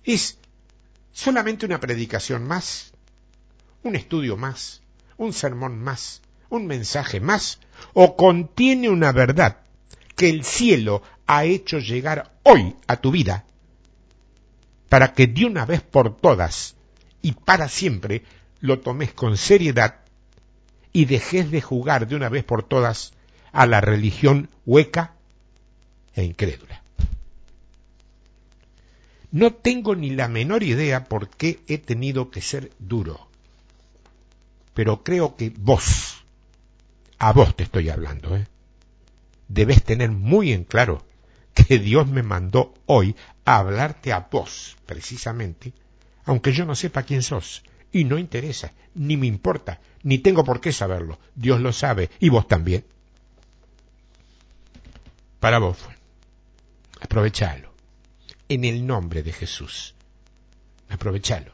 es 0.03 0.39
solamente 1.11 1.67
una 1.67 1.79
predicación 1.79 2.43
más, 2.43 2.91
un 3.83 3.95
estudio 3.95 4.35
más, 4.35 4.81
un 5.17 5.31
sermón 5.31 5.77
más, 5.79 6.23
un 6.49 6.65
mensaje 6.65 7.19
más, 7.19 7.59
o 7.93 8.15
contiene 8.15 8.89
una 8.89 9.11
verdad 9.11 9.64
que 10.15 10.29
el 10.29 10.43
cielo 10.43 11.01
ha 11.27 11.45
hecho 11.45 11.79
llegar 11.79 12.31
hoy 12.43 12.75
a 12.87 12.97
tu 12.97 13.11
vida, 13.11 13.45
para 14.89 15.13
que 15.13 15.27
de 15.27 15.45
una 15.45 15.65
vez 15.65 15.81
por 15.81 16.15
todas 16.15 16.75
y 17.21 17.33
para 17.33 17.67
siempre 17.67 18.23
lo 18.59 18.79
tomes 18.79 19.13
con 19.13 19.37
seriedad 19.37 20.01
y 20.93 21.05
dejes 21.05 21.51
de 21.51 21.61
jugar 21.61 22.07
de 22.07 22.15
una 22.15 22.29
vez 22.29 22.43
por 22.43 22.63
todas 22.63 23.13
a 23.51 23.65
la 23.65 23.81
religión 23.81 24.49
hueca 24.65 25.13
e 26.13 26.23
incrédula. 26.23 26.81
No 29.31 29.53
tengo 29.53 29.95
ni 29.95 30.11
la 30.11 30.29
menor 30.29 30.63
idea 30.63 31.03
por 31.03 31.29
qué 31.29 31.59
he 31.67 31.77
tenido 31.77 32.29
que 32.29 32.41
ser 32.41 32.71
duro, 32.79 33.27
pero 34.73 35.03
creo 35.03 35.35
que 35.35 35.51
vos, 35.57 36.23
a 37.17 37.33
vos 37.33 37.55
te 37.55 37.63
estoy 37.63 37.89
hablando, 37.89 38.37
¿eh? 38.37 38.47
Debes 39.47 39.83
tener 39.83 40.11
muy 40.11 40.51
en 40.51 40.63
claro 40.63 41.05
que 41.53 41.79
Dios 41.79 42.07
me 42.07 42.23
mandó 42.23 42.73
hoy 42.85 43.15
a 43.45 43.57
hablarte 43.57 44.11
a 44.11 44.27
vos, 44.31 44.75
precisamente, 44.85 45.73
aunque 46.25 46.51
yo 46.51 46.65
no 46.65 46.75
sepa 46.75 47.03
quién 47.03 47.23
sos, 47.23 47.63
y 47.91 48.03
no 48.03 48.17
interesa, 48.17 48.73
ni 48.93 49.15
me 49.15 49.27
importa, 49.27 49.79
ni 50.03 50.17
tengo 50.19 50.43
por 50.43 50.59
qué 50.59 50.73
saberlo. 50.73 51.17
Dios 51.33 51.61
lo 51.61 51.71
sabe, 51.71 52.09
y 52.19 52.29
vos 52.29 52.47
también. 52.47 52.83
Para 55.39 55.59
vos, 55.59 55.77
aprovechalo, 56.99 57.73
en 58.49 58.65
el 58.65 58.85
nombre 58.85 59.23
de 59.23 59.31
Jesús. 59.31 59.95
Aprovechalo. 60.89 61.53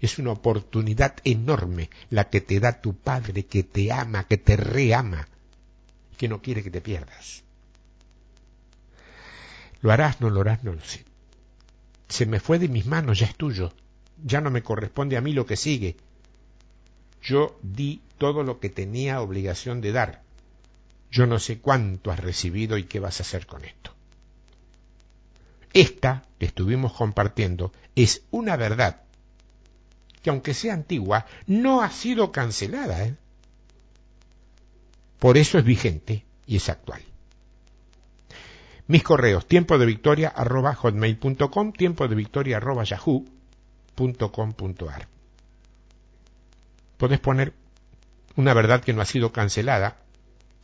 Es 0.00 0.18
una 0.18 0.32
oportunidad 0.32 1.16
enorme 1.24 1.90
la 2.08 2.30
que 2.30 2.40
te 2.40 2.58
da 2.58 2.80
tu 2.80 2.96
Padre 2.96 3.44
que 3.44 3.64
te 3.64 3.92
ama, 3.92 4.26
que 4.26 4.38
te 4.38 4.56
reama 4.56 5.28
que 6.20 6.28
no 6.28 6.42
quiere 6.42 6.62
que 6.62 6.70
te 6.70 6.82
pierdas. 6.82 7.44
¿Lo 9.80 9.90
harás? 9.90 10.20
No 10.20 10.28
lo 10.28 10.42
harás, 10.42 10.62
no 10.62 10.74
lo 10.74 10.84
sé. 10.84 11.06
Se 12.08 12.26
me 12.26 12.40
fue 12.40 12.58
de 12.58 12.68
mis 12.68 12.84
manos, 12.84 13.20
ya 13.20 13.24
es 13.24 13.34
tuyo. 13.34 13.72
Ya 14.22 14.42
no 14.42 14.50
me 14.50 14.62
corresponde 14.62 15.16
a 15.16 15.22
mí 15.22 15.32
lo 15.32 15.46
que 15.46 15.56
sigue. 15.56 15.96
Yo 17.22 17.58
di 17.62 18.02
todo 18.18 18.42
lo 18.42 18.60
que 18.60 18.68
tenía 18.68 19.22
obligación 19.22 19.80
de 19.80 19.92
dar. 19.92 20.22
Yo 21.10 21.26
no 21.26 21.38
sé 21.38 21.58
cuánto 21.58 22.10
has 22.10 22.20
recibido 22.20 22.76
y 22.76 22.84
qué 22.84 23.00
vas 23.00 23.20
a 23.20 23.22
hacer 23.22 23.46
con 23.46 23.64
esto. 23.64 23.94
Esta 25.72 26.26
que 26.38 26.44
estuvimos 26.44 26.92
compartiendo 26.92 27.72
es 27.94 28.24
una 28.30 28.58
verdad 28.58 29.04
que 30.22 30.28
aunque 30.28 30.52
sea 30.52 30.74
antigua, 30.74 31.24
no 31.46 31.80
ha 31.80 31.90
sido 31.90 32.30
cancelada. 32.30 33.06
¿eh? 33.06 33.16
Por 35.20 35.38
eso 35.38 35.56
es 35.58 35.64
vigente 35.64 36.24
y 36.46 36.56
es 36.56 36.68
actual. 36.68 37.02
Mis 38.88 39.04
correos, 39.04 39.46
tiempo 39.46 39.78
de 39.78 39.86
victoria 39.86 40.28
arroba 40.28 40.74
hotmail.com, 40.74 41.72
tiempo 41.72 42.08
de 42.08 42.16
victoria 42.16 42.56
arroba 42.56 42.82
yahoo.com.ar. 42.82 43.28
Podés 46.96 47.20
poner 47.20 47.52
una 48.34 48.52
verdad 48.54 48.82
que 48.82 48.92
no 48.92 49.00
ha 49.02 49.06
sido 49.06 49.30
cancelada 49.30 49.98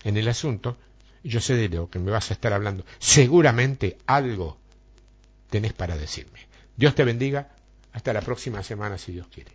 en 0.03 0.17
el 0.17 0.27
asunto, 0.27 0.77
yo 1.23 1.41
sé 1.41 1.55
de 1.55 1.69
lo 1.69 1.89
que 1.91 1.99
me 1.99 2.11
vas 2.11 2.31
a 2.31 2.35
estar 2.35 2.53
hablando. 2.53 2.85
Seguramente 2.99 3.99
algo 4.07 4.59
tenés 5.51 5.73
para 5.73 5.97
decirme. 5.97 6.41
Dios 6.77 6.95
te 6.95 7.05
bendiga. 7.05 7.53
Hasta 7.93 8.13
la 8.13 8.21
próxima 8.21 8.63
semana, 8.63 8.99
si 8.99 9.13
Dios 9.13 9.27
quiere. 9.29 9.53